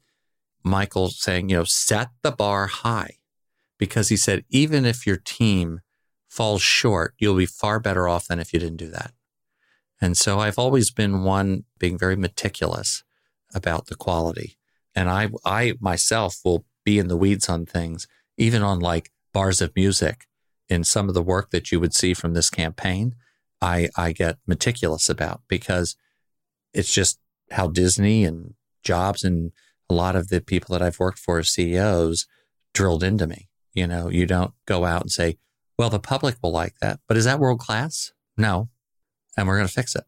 Michael 0.65 1.09
saying, 1.09 1.49
you 1.49 1.57
know, 1.57 1.65
set 1.65 2.11
the 2.23 2.33
bar 2.33 2.67
high 2.67 3.17
because 3.79 4.09
he 4.09 4.17
said, 4.17 4.45
even 4.49 4.85
if 4.85 5.07
your 5.07 5.17
team 5.17 5.81
falls 6.29 6.63
short, 6.63 7.15
you'll 7.19 7.37
be 7.37 7.47
far 7.47 7.81
better 7.81 8.09
off 8.09 8.29
than 8.29 8.39
if 8.39 8.53
you 8.53 8.61
didn't 8.61 8.79
do 8.79 8.89
that. 8.89 9.13
And 10.01 10.17
so 10.17 10.41
I've 10.41 10.59
always 10.59 10.91
been 10.91 11.25
one 11.25 11.65
being 11.79 11.99
very 11.99 12.17
meticulous 12.17 13.05
about 13.55 13.87
the 13.87 13.95
quality. 13.95 14.57
And 14.95 15.09
I, 15.09 15.31
I 15.45 15.75
myself 15.81 16.39
will 16.45 16.65
be 16.85 16.99
in 16.99 17.09
the 17.09 17.17
weeds 17.17 17.49
on 17.49 17.67
things, 17.67 18.07
even 18.37 18.63
on 18.63 18.81
like 18.81 19.11
bars 19.33 19.61
of 19.61 19.77
music 19.77 20.27
in 20.69 20.85
some 20.85 21.09
of 21.09 21.15
the 21.15 21.23
work 21.23 21.51
that 21.51 21.71
you 21.71 21.79
would 21.79 21.95
see 21.95 22.15
from 22.15 22.35
this 22.35 22.51
campaign. 22.51 23.15
I, 23.61 23.91
I 23.97 24.13
get 24.13 24.39
meticulous 24.47 25.09
about 25.09 25.43
because 25.49 25.97
it's 26.73 26.93
just 26.93 27.21
how 27.51 27.69
Disney 27.69 28.25
and 28.25 28.55
Jobs 28.83 29.23
and 29.23 29.53
a 29.93 29.95
lot 29.95 30.17
of 30.17 30.29
the 30.29 30.41
people 30.41 30.73
that 30.73 30.83
I've 30.83 30.99
worked 30.99 31.19
for 31.19 31.39
as 31.39 31.51
CEOs 31.51 32.27
drilled 32.75 33.03
into 33.03 33.27
me. 33.27 33.49
You 33.75 33.87
know, 33.87 34.09
you 34.09 34.27
don't 34.27 34.53
go 34.67 34.85
out 34.85 35.03
and 35.03 35.11
say, 35.11 35.39
well, 35.79 35.91
the 35.91 35.99
public 35.99 36.37
will 36.43 36.53
like 36.53 36.75
that, 36.81 37.01
but 37.09 37.17
is 37.17 37.25
that 37.25 37.39
world 37.39 37.61
class? 37.61 38.13
No. 38.37 38.69
And 39.37 39.47
we're 39.47 39.57
going 39.57 39.69
to 39.69 39.73
fix 39.73 39.95
it 39.95 40.05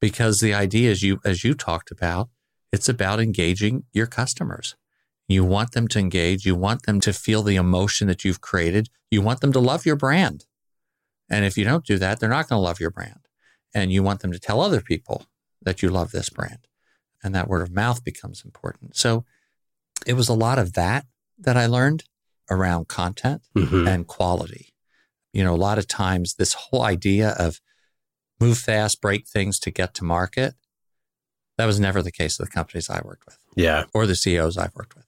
because 0.00 0.40
the 0.40 0.54
idea 0.54 0.90
is 0.90 1.02
you, 1.02 1.20
as 1.24 1.44
you 1.44 1.54
talked 1.54 1.90
about, 1.90 2.28
it's 2.72 2.88
about 2.88 3.20
engaging 3.20 3.84
your 3.92 4.06
customers. 4.06 4.76
You 5.26 5.44
want 5.44 5.72
them 5.72 5.88
to 5.88 5.98
engage. 5.98 6.44
You 6.44 6.54
want 6.54 6.84
them 6.84 7.00
to 7.00 7.12
feel 7.12 7.42
the 7.42 7.56
emotion 7.56 8.08
that 8.08 8.24
you've 8.24 8.40
created. 8.40 8.88
You 9.10 9.22
want 9.22 9.40
them 9.40 9.52
to 9.52 9.60
love 9.60 9.86
your 9.86 9.96
brand. 9.96 10.46
And 11.30 11.44
if 11.44 11.58
you 11.58 11.64
don't 11.64 11.84
do 11.84 11.98
that, 11.98 12.20
they're 12.20 12.28
not 12.28 12.48
going 12.48 12.58
to 12.58 12.64
love 12.64 12.80
your 12.80 12.90
brand. 12.90 13.20
And 13.74 13.92
you 13.92 14.02
want 14.02 14.20
them 14.20 14.32
to 14.32 14.38
tell 14.38 14.60
other 14.60 14.80
people 14.80 15.26
that 15.62 15.82
you 15.82 15.90
love 15.90 16.12
this 16.12 16.30
brand. 16.30 16.67
And 17.22 17.34
that 17.34 17.48
word 17.48 17.62
of 17.62 17.70
mouth 17.72 18.04
becomes 18.04 18.44
important. 18.44 18.96
So 18.96 19.24
it 20.06 20.12
was 20.14 20.28
a 20.28 20.34
lot 20.34 20.58
of 20.58 20.74
that 20.74 21.06
that 21.38 21.56
I 21.56 21.66
learned 21.66 22.04
around 22.50 22.88
content 22.88 23.42
Mhm. 23.54 23.88
and 23.88 24.06
quality. 24.06 24.72
You 25.32 25.44
know, 25.44 25.54
a 25.54 25.56
lot 25.56 25.78
of 25.78 25.86
times 25.86 26.34
this 26.34 26.54
whole 26.54 26.82
idea 26.82 27.30
of 27.30 27.60
move 28.40 28.58
fast, 28.58 29.00
break 29.00 29.26
things 29.28 29.58
to 29.60 29.70
get 29.70 29.94
to 29.94 30.04
market, 30.04 30.54
that 31.56 31.66
was 31.66 31.80
never 31.80 32.02
the 32.02 32.12
case 32.12 32.38
of 32.38 32.46
the 32.46 32.52
companies 32.52 32.88
I 32.88 33.00
worked 33.04 33.26
with 33.26 33.38
Yeah. 33.56 33.84
or 33.92 34.06
the 34.06 34.14
CEOs 34.16 34.56
I've 34.56 34.74
worked 34.76 34.94
with. 34.94 35.06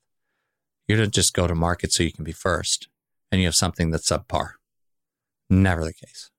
You 0.89 0.97
don't 0.97 1.15
just 1.15 1.33
go 1.33 1.47
to 1.47 1.55
market 1.55 1.93
so 1.93 2.03
you 2.03 2.13
can 2.13 2.25
be 2.25 2.33
first 2.33 2.89
and 3.31 3.41
you 3.41 3.47
have 3.47 3.55
something 3.55 3.91
that's 3.93 4.09
subpar. 4.11 4.55
Never 5.49 5.85
the 5.85 5.95
case. 5.95 6.31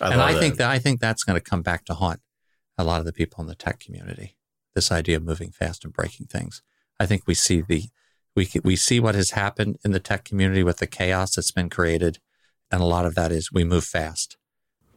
and 0.00 0.16
love 0.18 0.30
I 0.30 0.38
think 0.40 0.56
that 0.56 0.70
I 0.70 0.78
think 0.78 0.98
that's 1.00 1.24
going 1.24 1.34
to 1.38 1.40
come 1.50 1.62
back 1.62 1.84
to 1.84 1.94
haunt 1.94 2.20
a 2.78 2.84
lot 2.84 3.00
of 3.00 3.04
the 3.06 3.12
people 3.12 3.40
in 3.42 3.46
the 3.48 3.54
tech 3.54 3.78
community. 3.80 4.36
This 4.74 4.92
idea 4.92 5.16
of 5.16 5.24
moving 5.24 5.50
fast 5.50 5.84
and 5.84 5.92
breaking 5.92 6.26
things. 6.26 6.62
I 6.98 7.06
think 7.06 7.26
we 7.26 7.34
see 7.34 7.60
the 7.60 7.84
we 8.36 8.48
we 8.62 8.76
see 8.76 9.00
what 9.00 9.14
has 9.14 9.32
happened 9.32 9.78
in 9.84 9.90
the 9.90 10.00
tech 10.00 10.24
community 10.24 10.62
with 10.62 10.78
the 10.78 10.86
chaos 10.86 11.34
that's 11.34 11.50
been 11.50 11.68
created, 11.70 12.18
and 12.70 12.80
a 12.80 12.84
lot 12.86 13.06
of 13.06 13.14
that 13.16 13.32
is 13.32 13.50
we 13.52 13.64
move 13.64 13.84
fast. 13.84 14.36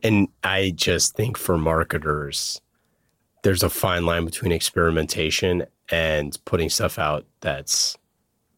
And 0.03 0.27
I 0.43 0.73
just 0.75 1.15
think 1.15 1.37
for 1.37 1.57
marketers, 1.57 2.61
there's 3.43 3.63
a 3.63 3.69
fine 3.69 4.05
line 4.05 4.25
between 4.25 4.51
experimentation 4.51 5.65
and 5.89 6.37
putting 6.45 6.69
stuff 6.69 6.99
out 6.99 7.25
that's 7.41 7.97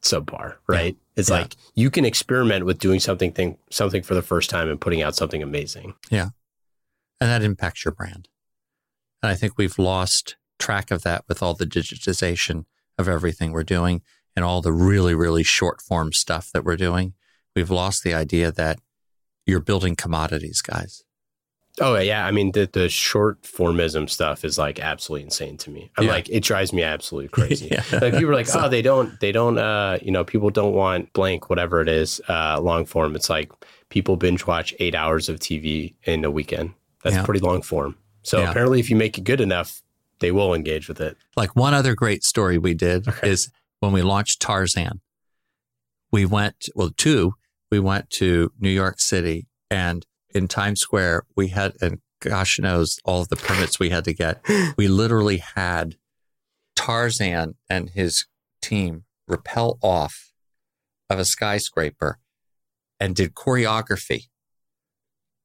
subpar, 0.01 0.55
right? 0.67 0.97
It's 1.15 1.29
Yeah. 1.29 1.37
like 1.41 1.55
you 1.75 1.89
can 1.89 2.03
experiment 2.05 2.65
with 2.65 2.79
doing 2.79 2.99
something 2.99 3.31
thing, 3.31 3.57
something 3.71 4.03
for 4.03 4.15
the 4.15 4.21
first 4.21 4.49
time 4.49 4.69
and 4.69 4.79
putting 4.81 5.01
out 5.01 5.15
something 5.15 5.41
amazing. 5.41 5.93
Yeah. 6.09 6.29
And 7.21 7.29
that 7.29 7.41
impacts 7.41 7.85
your 7.85 7.93
brand. 7.93 8.27
And 9.23 9.31
I 9.31 9.35
think 9.35 9.57
we've 9.57 9.79
lost 9.79 10.35
track 10.59 10.91
of 10.91 11.03
that 11.03 11.23
with 11.27 11.41
all 11.43 11.53
the 11.53 11.65
digitization 11.65 12.65
of 12.97 13.07
everything 13.07 13.51
we're 13.51 13.63
doing 13.63 14.01
and 14.35 14.43
all 14.45 14.61
the 14.61 14.73
really, 14.73 15.13
really 15.15 15.43
short 15.43 15.81
form 15.81 16.13
stuff 16.13 16.49
that 16.53 16.63
we're 16.63 16.77
doing. 16.77 17.13
We've 17.55 17.69
lost 17.71 18.03
the 18.03 18.13
idea 18.13 18.51
that 18.51 18.79
you're 19.45 19.59
building 19.61 19.95
commodities, 19.95 20.61
guys. 20.61 21.03
Oh 21.81 21.97
yeah, 21.99 22.25
I 22.25 22.31
mean 22.31 22.53
the 22.53 22.69
the 22.71 22.87
short 22.87 23.45
formism 23.45 24.07
stuff 24.07 24.45
is 24.45 24.57
like 24.57 24.79
absolutely 24.79 25.25
insane 25.25 25.57
to 25.57 25.69
me. 25.69 25.91
I'm 25.97 26.05
Yeah. 26.05 26.11
like 26.11 26.29
it 26.29 26.41
drives 26.41 26.71
me 26.71 26.83
absolutely 26.83 27.27
crazy. 27.37 27.67
Yeah. 27.69 27.83
Like 27.91 28.13
people 28.13 28.29
are 28.29 28.33
like, 28.33 28.47
oh, 28.55 28.69
they 28.69 28.81
don't, 28.81 29.19
they 29.19 29.33
don't, 29.33 29.57
uh, 29.57 29.97
you 30.01 30.09
know, 30.11 30.23
people 30.23 30.49
don't 30.51 30.73
want 30.73 31.11
blank, 31.11 31.49
whatever 31.49 31.81
it 31.81 31.89
is, 31.89 32.21
uh, 32.29 32.61
long 32.61 32.85
form. 32.85 33.13
It's 33.13 33.29
like 33.29 33.51
people 33.89 34.15
binge 34.15 34.47
watch 34.47 34.73
eight 34.79 34.95
hours 34.95 35.27
of 35.27 35.39
TV 35.39 35.95
in 36.03 36.23
a 36.23 36.31
weekend. 36.31 36.73
That's 37.03 37.17
Yeah. 37.17 37.25
pretty 37.25 37.41
long 37.41 37.61
form. 37.61 37.97
So 38.23 38.43
apparently, 38.43 38.79
if 38.79 38.89
you 38.89 38.95
make 38.95 39.17
it 39.17 39.25
good 39.25 39.41
enough, 39.41 39.83
they 40.25 40.31
will 40.31 40.55
engage 40.55 40.87
with 40.87 40.99
it. 40.99 41.15
Like 41.37 41.55
one 41.55 41.75
other 41.75 41.93
great 41.93 42.23
story 42.23 42.57
we 42.57 42.73
did 42.73 43.07
Okay. 43.07 43.29
is 43.29 43.51
when 43.79 43.91
we 43.91 44.01
launched 44.01 44.41
Tarzan, 44.41 44.99
we 46.11 46.25
went, 46.25 46.67
well, 46.73 46.89
two, 46.97 47.35
we 47.69 47.79
went 47.79 48.09
to 48.21 48.51
New 48.59 48.71
York 48.71 48.99
City 48.99 49.45
and 49.69 50.03
in 50.33 50.47
Times 50.47 50.79
Square, 50.81 51.27
we 51.35 51.49
had, 51.49 51.73
and 51.79 51.99
gosh 52.21 52.57
knows 52.57 52.97
all 53.05 53.21
of 53.21 53.29
the 53.29 53.35
permits 53.35 53.77
we 53.77 53.91
had 53.91 54.03
to 54.05 54.13
get. 54.13 54.41
We 54.77 54.87
literally 54.87 55.37
had 55.37 55.95
Tarzan 56.75 57.53
and 57.69 57.91
his 57.91 58.25
team 58.63 59.03
rappel 59.27 59.77
off 59.83 60.31
of 61.07 61.19
a 61.19 61.25
skyscraper 61.25 62.17
and 62.99 63.15
did 63.15 63.35
choreography 63.35 64.23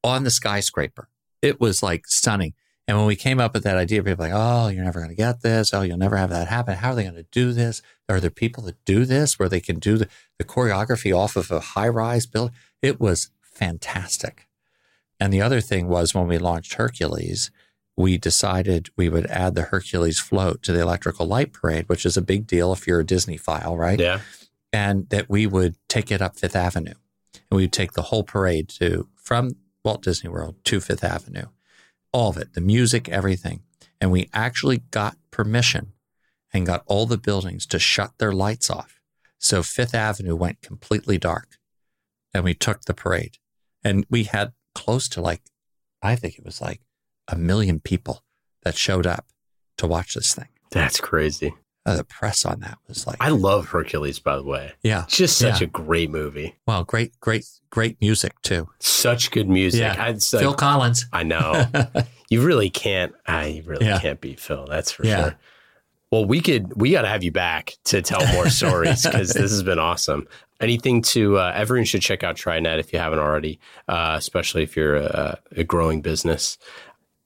on 0.02 0.24
the 0.24 0.30
skyscraper. 0.30 1.10
It 1.42 1.60
was 1.60 1.82
like 1.82 2.06
stunning. 2.06 2.54
And 2.88 2.96
when 2.98 3.06
we 3.06 3.14
came 3.16 3.38
up 3.38 3.54
with 3.54 3.62
that 3.64 3.76
idea, 3.76 4.02
people 4.02 4.24
were 4.24 4.30
like, 4.30 4.36
oh, 4.36 4.68
you're 4.68 4.84
never 4.84 4.98
going 4.98 5.10
to 5.10 5.16
get 5.16 5.42
this. 5.42 5.72
Oh, 5.72 5.82
you'll 5.82 5.96
never 5.96 6.16
have 6.16 6.30
that 6.30 6.48
happen. 6.48 6.74
How 6.76 6.90
are 6.90 6.94
they 6.96 7.04
going 7.04 7.14
to 7.14 7.26
do 7.30 7.52
this? 7.52 7.82
Are 8.08 8.18
there 8.18 8.30
people 8.30 8.64
that 8.64 8.84
do 8.84 9.04
this 9.04 9.38
where 9.38 9.48
they 9.48 9.60
can 9.60 9.78
do 9.78 9.96
the, 9.96 10.08
the 10.38 10.44
choreography 10.44 11.16
off 11.16 11.36
of 11.36 11.50
a 11.52 11.60
high 11.60 11.86
rise 11.88 12.26
building? 12.26 12.54
It 12.82 12.98
was 12.98 13.30
fantastic. 13.42 14.48
And 15.20 15.32
the 15.32 15.42
other 15.42 15.60
thing 15.60 15.86
was 15.86 16.14
when 16.14 16.26
we 16.26 16.38
launched 16.38 16.74
Hercules, 16.74 17.50
we 17.96 18.18
decided 18.18 18.88
we 18.96 19.08
would 19.08 19.26
add 19.26 19.54
the 19.54 19.62
Hercules 19.64 20.18
float 20.18 20.62
to 20.64 20.72
the 20.72 20.80
electrical 20.80 21.26
light 21.26 21.52
parade, 21.52 21.88
which 21.88 22.04
is 22.06 22.16
a 22.16 22.22
big 22.22 22.46
deal 22.46 22.72
if 22.72 22.86
you're 22.86 23.00
a 23.00 23.06
Disney 23.06 23.36
file, 23.36 23.76
right? 23.76 24.00
Yeah. 24.00 24.20
and 24.72 25.08
that 25.10 25.28
we 25.28 25.46
would 25.46 25.74
take 25.88 26.10
it 26.10 26.22
up 26.22 26.36
Fifth 26.36 26.56
Avenue. 26.56 26.94
And 27.34 27.56
we 27.56 27.64
would 27.64 27.72
take 27.72 27.92
the 27.92 28.02
whole 28.02 28.24
parade 28.24 28.68
to 28.70 29.08
from 29.16 29.56
Walt 29.84 30.02
Disney 30.02 30.30
World 30.30 30.56
to 30.64 30.80
Fifth 30.80 31.04
Avenue. 31.04 31.46
All 32.12 32.30
of 32.30 32.36
it, 32.36 32.54
the 32.54 32.60
music, 32.60 33.08
everything. 33.08 33.62
And 34.00 34.10
we 34.10 34.28
actually 34.32 34.78
got 34.90 35.16
permission 35.30 35.92
and 36.52 36.66
got 36.66 36.82
all 36.86 37.06
the 37.06 37.18
buildings 37.18 37.66
to 37.66 37.78
shut 37.78 38.12
their 38.18 38.32
lights 38.32 38.70
off. 38.70 39.00
So 39.38 39.62
Fifth 39.62 39.94
Avenue 39.94 40.36
went 40.36 40.62
completely 40.62 41.18
dark. 41.18 41.58
And 42.32 42.44
we 42.44 42.54
took 42.54 42.82
the 42.82 42.94
parade. 42.94 43.38
And 43.82 44.06
we 44.10 44.24
had 44.24 44.52
close 44.74 45.08
to 45.10 45.20
like, 45.20 45.42
I 46.02 46.16
think 46.16 46.38
it 46.38 46.44
was 46.44 46.60
like 46.60 46.80
a 47.28 47.36
million 47.36 47.80
people 47.80 48.24
that 48.62 48.76
showed 48.76 49.06
up 49.06 49.26
to 49.78 49.86
watch 49.86 50.14
this 50.14 50.34
thing. 50.34 50.48
That's 50.70 51.00
crazy. 51.00 51.54
Uh, 51.86 51.96
the 51.96 52.04
press 52.04 52.44
on 52.44 52.60
that 52.60 52.76
was 52.88 53.06
like, 53.06 53.16
I 53.20 53.30
love 53.30 53.68
Hercules, 53.68 54.18
by 54.18 54.36
the 54.36 54.42
way. 54.44 54.72
yeah. 54.82 55.06
Just 55.08 55.38
such 55.38 55.60
Yeah. 55.60 55.66
a 55.66 55.70
great 55.70 56.10
movie. 56.10 56.56
Well, 56.66 56.84
great, 56.84 57.18
great, 57.20 57.46
great 57.70 57.98
music 58.02 58.40
too. 58.42 58.68
Such 58.80 59.30
good 59.30 59.48
music. 59.48 59.80
Yeah. 59.80 59.96
I, 59.98 60.10
like- 60.10 60.20
Phil 60.22 60.54
Collins. 60.54 61.06
I 61.12 61.22
know. 61.22 61.66
you 62.30 62.42
really 62.42 62.68
can't. 62.68 63.14
I 63.26 63.62
really 63.64 63.86
Yeah. 63.86 63.98
can't 63.98 64.20
beat 64.20 64.38
Phil. 64.40 64.66
That's 64.68 64.92
for 64.92 65.06
Yeah. 65.06 65.22
sure. 65.22 65.38
Well, 66.12 66.24
we 66.26 66.40
could. 66.40 66.72
We 66.74 66.90
got 66.90 67.02
to 67.02 67.08
have 67.08 67.22
you 67.22 67.30
back 67.32 67.74
to 67.84 68.02
tell 68.02 68.26
more 68.34 68.48
stories 68.50 69.02
because 69.04 69.30
this 69.32 69.50
has 69.50 69.62
been 69.62 69.78
awesome. 69.78 70.26
Anything 70.60 71.00
to 71.02 71.38
uh, 71.38 71.52
everyone 71.54 71.84
should 71.86 72.02
check 72.02 72.22
out 72.24 72.36
TriNet 72.36 72.78
if 72.80 72.92
you 72.92 72.98
haven't 72.98 73.20
already, 73.20 73.58
uh, 73.88 74.16
especially 74.18 74.62
if 74.64 74.76
you're 74.76 74.96
a, 74.96 75.38
a 75.56 75.64
growing 75.64 76.02
business. 76.02 76.58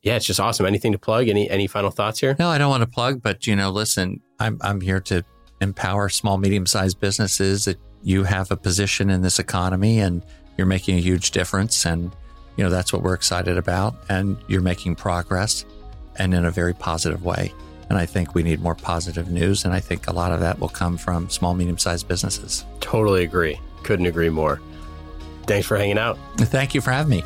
Yeah, 0.05 0.17
it's 0.17 0.27
just 0.27 0.39
awesome. 0.39 0.67
Anything 0.67 0.93
to 0.93 0.99
plug? 0.99 1.29
Any 1.29 1.51
any 1.51 1.67
final 1.67 1.91
thoughts 1.91 2.21
here? 2.21 2.37
No, 2.39 2.49
I 2.49 2.59
don't 2.59 2.71
want 2.71 2.83
to 2.83 2.89
plug, 2.89 3.23
but 3.23 3.47
you 3.47 3.57
know, 3.57 3.71
listen, 3.71 4.21
I'm 4.39 4.59
I'm 4.61 4.81
here 4.81 5.01
to 5.01 5.25
empower 5.61 6.09
small, 6.09 6.39
medium 6.39 6.67
sized 6.67 7.01
businesses 7.01 7.65
that 7.65 7.79
you 8.03 8.23
have 8.25 8.51
a 8.51 8.57
position 8.57 9.11
in 9.11 9.23
this 9.23 9.39
economy 9.39 9.99
and 9.99 10.23
you're 10.57 10.67
making 10.67 10.99
a 10.99 11.01
huge 11.01 11.31
difference. 11.31 11.87
And, 11.87 12.13
you 12.57 12.63
know, 12.63 12.71
that's 12.71 12.93
what 12.93 13.03
we're 13.03 13.15
excited 13.15 13.57
about. 13.57 13.97
And 14.09 14.37
you're 14.47 14.61
making 14.61 14.97
progress 14.97 15.65
and 16.17 16.35
in 16.35 16.45
a 16.45 16.51
very 16.51 16.75
positive 16.75 17.25
way. 17.25 17.53
And 17.89 17.99
I 17.99 18.07
think 18.07 18.35
we 18.35 18.43
need 18.43 18.61
more 18.61 18.75
positive 18.75 19.31
news. 19.31 19.65
And 19.65 19.75
I 19.75 19.81
think 19.81 20.07
a 20.07 20.13
lot 20.13 20.33
of 20.33 20.41
that 20.41 20.59
will 20.59 20.69
come 20.69 20.97
from 20.97 21.29
small, 21.31 21.55
medium 21.55 21.79
sized 21.79 22.07
businesses. 22.07 22.65
Totally 22.81 23.25
agree. 23.25 23.59
Couldn't 23.83 24.07
agree 24.07 24.31
more. 24.31 24.61
Thanks 25.47 25.67
for 25.67 25.77
hanging 25.77 25.99
out. 25.99 26.19
Thank 26.37 26.75
you 26.75 26.81
for 26.81 26.91
having 26.91 27.11
me. 27.11 27.25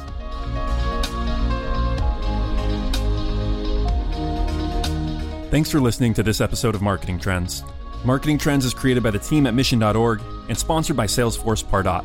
Thanks 5.50 5.70
for 5.70 5.80
listening 5.80 6.12
to 6.12 6.22
this 6.22 6.42
episode 6.42 6.74
of 6.74 6.82
Marketing 6.82 7.18
Trends. 7.18 7.64
Marketing 8.04 8.36
Trends 8.36 8.66
is 8.66 8.74
created 8.74 9.02
by 9.02 9.10
the 9.10 9.18
team 9.18 9.46
at 9.46 9.54
Mission.org 9.54 10.20
and 10.50 10.58
sponsored 10.58 10.94
by 10.94 11.06
Salesforce 11.06 11.64
Pardot. 11.64 12.04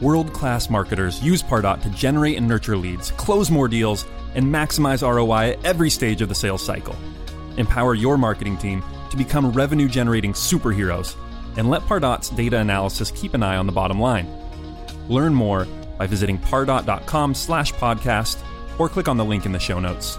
World 0.00 0.32
class 0.32 0.70
marketers 0.70 1.20
use 1.20 1.42
Pardot 1.42 1.82
to 1.82 1.90
generate 1.90 2.36
and 2.38 2.46
nurture 2.46 2.76
leads, 2.76 3.10
close 3.12 3.50
more 3.50 3.66
deals, 3.66 4.06
and 4.36 4.46
maximize 4.46 5.02
ROI 5.02 5.50
at 5.50 5.64
every 5.64 5.90
stage 5.90 6.22
of 6.22 6.28
the 6.28 6.34
sales 6.34 6.64
cycle. 6.64 6.94
Empower 7.56 7.96
your 7.96 8.16
marketing 8.16 8.56
team 8.56 8.84
to 9.10 9.16
become 9.16 9.50
revenue 9.50 9.88
generating 9.88 10.32
superheroes 10.32 11.16
and 11.56 11.68
let 11.68 11.82
Pardot's 11.82 12.30
data 12.30 12.58
analysis 12.58 13.10
keep 13.10 13.34
an 13.34 13.42
eye 13.42 13.56
on 13.56 13.66
the 13.66 13.72
bottom 13.72 13.98
line. 13.98 14.32
Learn 15.08 15.34
more 15.34 15.66
by 15.98 16.06
visiting 16.06 16.38
pardot.com 16.38 17.34
slash 17.34 17.72
podcast 17.74 18.38
or 18.78 18.88
click 18.88 19.08
on 19.08 19.16
the 19.16 19.24
link 19.24 19.44
in 19.44 19.50
the 19.50 19.58
show 19.58 19.80
notes. 19.80 20.18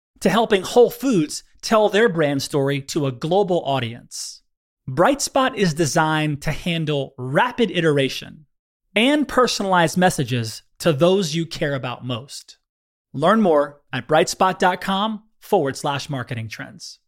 to 0.21 0.29
helping 0.29 0.61
Whole 0.63 0.89
Foods 0.89 1.43
tell 1.61 1.89
their 1.89 2.09
brand 2.09 2.41
story 2.41 2.81
to 2.81 3.05
a 3.05 3.11
global 3.11 3.61
audience. 3.65 4.41
Brightspot 4.89 5.55
is 5.55 5.73
designed 5.73 6.41
to 6.43 6.51
handle 6.51 7.13
rapid 7.17 7.69
iteration 7.71 8.45
and 8.95 9.27
personalized 9.27 9.97
messages 9.97 10.63
to 10.79 10.91
those 10.91 11.35
you 11.35 11.45
care 11.45 11.75
about 11.75 12.05
most. 12.05 12.57
Learn 13.13 13.41
more 13.41 13.81
at 13.93 14.07
brightspot.com 14.07 15.23
forward 15.39 15.77
slash 15.77 16.09
marketing 16.09 16.47
trends. 16.47 16.99